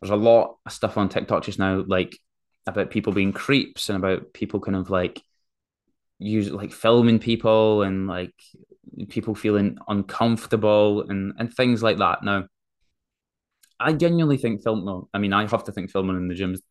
there's 0.00 0.10
a 0.10 0.16
lot 0.16 0.56
of 0.66 0.72
stuff 0.72 0.98
on 0.98 1.08
TikTok 1.08 1.44
just 1.44 1.58
now, 1.58 1.82
like 1.86 2.18
about 2.66 2.90
people 2.90 3.14
being 3.14 3.32
creeps 3.32 3.88
and 3.88 3.96
about 3.96 4.34
people 4.34 4.60
kind 4.60 4.76
of 4.76 4.90
like 4.90 5.22
use 6.18 6.50
like 6.50 6.72
filming 6.72 7.18
people 7.18 7.82
and 7.82 8.06
like 8.06 8.34
people 9.08 9.34
feeling 9.34 9.78
uncomfortable 9.88 11.08
and 11.08 11.32
and 11.38 11.54
things 11.54 11.82
like 11.82 11.96
that. 11.98 12.22
Now, 12.22 12.44
I 13.80 13.94
genuinely 13.94 14.36
think 14.36 14.62
film. 14.62 14.84
No, 14.84 15.08
I 15.14 15.18
mean, 15.18 15.32
I 15.32 15.46
have 15.46 15.64
to 15.64 15.72
think 15.72 15.90
filming 15.90 16.16
in 16.16 16.28
the 16.28 16.34
gym 16.34 16.52
is 16.52 16.62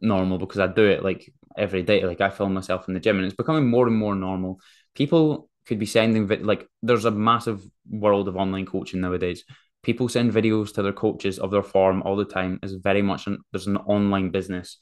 normal 0.00 0.38
because 0.38 0.58
I 0.58 0.66
do 0.66 0.86
it 0.86 1.04
like 1.04 1.32
every 1.56 1.84
day. 1.84 2.04
Like 2.04 2.20
I 2.20 2.30
film 2.30 2.52
myself 2.52 2.88
in 2.88 2.94
the 2.94 3.00
gym, 3.00 3.16
and 3.16 3.26
it's 3.26 3.36
becoming 3.36 3.68
more 3.68 3.86
and 3.86 3.96
more 3.96 4.16
normal. 4.16 4.58
People 4.96 5.48
could 5.66 5.78
be 5.78 5.86
sending 5.86 6.26
like 6.26 6.66
there's 6.82 7.04
a 7.04 7.12
massive 7.12 7.62
world 7.88 8.26
of 8.26 8.36
online 8.36 8.66
coaching 8.66 9.00
nowadays. 9.00 9.44
People 9.82 10.08
send 10.08 10.32
videos 10.32 10.74
to 10.74 10.82
their 10.82 10.92
coaches 10.92 11.38
of 11.38 11.50
their 11.50 11.62
form 11.62 12.02
all 12.02 12.16
the 12.16 12.24
time. 12.24 12.58
Is 12.62 12.74
very 12.74 13.02
much 13.02 13.26
an, 13.26 13.38
there's 13.52 13.66
an 13.66 13.76
online 13.78 14.30
business. 14.30 14.78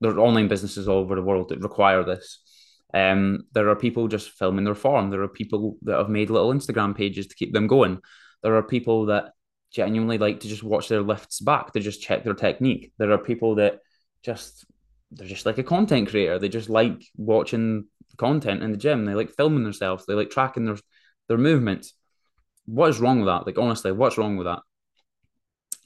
There's 0.00 0.16
online 0.16 0.48
businesses 0.48 0.88
all 0.88 0.98
over 0.98 1.14
the 1.14 1.22
world 1.22 1.50
that 1.50 1.60
require 1.60 2.04
this. 2.04 2.40
Um, 2.92 3.44
there 3.52 3.68
are 3.68 3.76
people 3.76 4.08
just 4.08 4.30
filming 4.30 4.64
their 4.64 4.74
form. 4.74 5.10
There 5.10 5.22
are 5.22 5.28
people 5.28 5.76
that 5.82 5.96
have 5.96 6.08
made 6.08 6.28
little 6.28 6.52
Instagram 6.52 6.96
pages 6.96 7.28
to 7.28 7.34
keep 7.36 7.52
them 7.52 7.66
going. 7.66 8.00
There 8.42 8.56
are 8.56 8.62
people 8.62 9.06
that 9.06 9.32
genuinely 9.70 10.18
like 10.18 10.40
to 10.40 10.48
just 10.48 10.62
watch 10.62 10.88
their 10.88 11.02
lifts 11.02 11.40
back 11.40 11.72
to 11.72 11.80
just 11.80 12.02
check 12.02 12.24
their 12.24 12.34
technique. 12.34 12.92
There 12.98 13.12
are 13.12 13.18
people 13.18 13.54
that 13.56 13.78
just 14.22 14.66
they're 15.10 15.28
just 15.28 15.46
like 15.46 15.58
a 15.58 15.62
content 15.62 16.08
creator. 16.08 16.38
They 16.38 16.48
just 16.48 16.68
like 16.68 17.02
watching 17.16 17.86
content 18.16 18.62
in 18.62 18.72
the 18.72 18.78
gym. 18.78 19.04
They 19.04 19.14
like 19.14 19.30
filming 19.30 19.64
themselves. 19.64 20.04
They 20.06 20.14
like 20.14 20.30
tracking 20.30 20.64
their 20.64 20.78
their 21.28 21.38
movements. 21.38 21.94
What 22.66 22.90
is 22.90 23.00
wrong 23.00 23.20
with 23.20 23.26
that? 23.26 23.46
Like 23.46 23.58
honestly, 23.58 23.92
what's 23.92 24.18
wrong 24.18 24.36
with 24.36 24.46
that? 24.46 24.60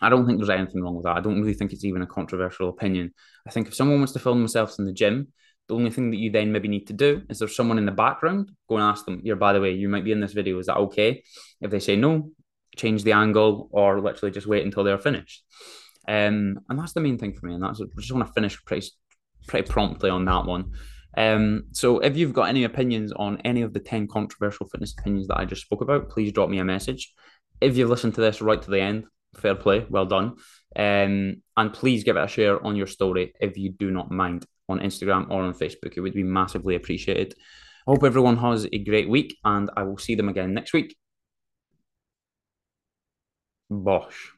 I 0.01 0.09
don't 0.11 0.27
think 0.27 0.39
there's 0.39 0.51
anything 0.51 0.83
wrong 0.83 0.95
with 0.95 1.05
that. 1.05 1.17
I 1.17 1.21
don't 1.21 1.41
really 1.41 1.55
think 1.55 1.73
it's 1.73 1.85
even 1.85 2.03
a 2.03 2.07
controversial 2.07 2.69
opinion. 2.69 3.13
I 3.47 3.51
think 3.51 3.69
if 3.69 3.75
someone 3.75 3.99
wants 3.99 4.13
to 4.13 4.19
film 4.19 4.39
themselves 4.39 4.79
in 4.79 4.85
the 4.85 4.93
gym, 4.93 5.29
the 5.69 5.75
only 5.75 5.91
thing 5.91 6.11
that 6.11 6.19
you 6.19 6.31
then 6.31 6.53
maybe 6.53 6.69
need 6.69 6.87
to 6.89 6.93
do 6.93 7.23
is 7.29 7.39
there's 7.39 7.57
someone 7.57 7.79
in 7.79 7.87
the 7.87 7.93
background, 7.93 8.51
go 8.69 8.77
and 8.77 8.85
ask 8.85 9.05
them, 9.05 9.21
here, 9.25 9.37
by 9.37 9.53
the 9.53 9.61
way, 9.61 9.73
you 9.73 9.89
might 9.89 10.05
be 10.05 10.13
in 10.13 10.21
this 10.21 10.33
video. 10.33 10.59
Is 10.59 10.67
that 10.67 10.77
okay? 10.77 11.23
If 11.61 11.71
they 11.71 11.81
say 11.81 11.97
no, 11.97 12.31
change 12.77 13.03
the 13.03 13.13
angle 13.13 13.69
or 13.73 14.01
literally 14.01 14.33
just 14.33 14.47
wait 14.47 14.65
until 14.65 14.85
they're 14.85 14.99
finished. 14.99 15.45
Um, 16.07 16.61
and 16.69 16.79
that's 16.79 16.93
the 16.93 17.01
main 17.01 17.19
thing 17.19 17.33
for 17.33 17.47
me. 17.47 17.55
And 17.55 17.63
that's 17.63 17.81
I 17.81 17.85
just 17.99 18.13
want 18.13 18.27
to 18.27 18.33
finish 18.33 18.63
pretty 18.65 18.87
pretty 19.49 19.69
promptly 19.69 20.11
on 20.11 20.25
that 20.27 20.45
one. 20.45 20.73
Um, 21.17 21.65
so 21.73 21.99
if 21.99 22.17
you've 22.17 22.35
got 22.35 22.49
any 22.49 22.65
opinions 22.65 23.13
on 23.13 23.41
any 23.45 23.63
of 23.63 23.73
the 23.73 23.81
10 23.81 24.09
controversial 24.09 24.67
fitness 24.69 24.95
opinions 24.99 25.29
that 25.29 25.39
I 25.39 25.45
just 25.45 25.63
spoke 25.63 25.81
about, 25.81 26.11
please 26.11 26.33
drop 26.33 26.51
me 26.51 26.59
a 26.59 26.65
message. 26.65 27.15
If 27.61 27.77
you've 27.77 27.89
listened 27.89 28.15
to 28.17 28.21
this 28.21 28.43
right 28.43 28.61
to 28.61 28.71
the 28.71 28.81
end, 28.81 29.05
fair 29.37 29.55
play, 29.55 29.87
well 29.89 30.07
done. 30.07 30.37
Um, 30.75 31.43
and 31.57 31.73
please 31.73 32.05
give 32.05 32.17
it 32.17 32.25
a 32.25 32.29
share 32.29 32.65
on 32.65 32.77
your 32.77 32.87
story 32.87 33.33
if 33.41 33.57
you 33.57 33.71
do 33.71 33.91
not 33.91 34.11
mind 34.11 34.45
on 34.69 34.81
Instagram 34.81 35.31
or 35.31 35.43
on 35.43 35.55
Facebook. 35.55 35.95
It 35.97 36.01
would 36.01 36.15
be 36.15 36.23
massively 36.23 36.75
appreciated. 36.75 37.35
I 37.87 37.93
hope 37.93 38.05
everyone 38.05 38.37
has 38.39 38.67
a 38.71 38.79
great 38.79 39.09
week 39.09 39.39
and 39.45 39.71
I 39.77 39.85
will 39.85 39.99
see 39.99 40.17
them 40.17 40.29
again 40.29 40.53
next 40.53 40.73
week. 40.73 40.97
Bosh. 43.71 44.36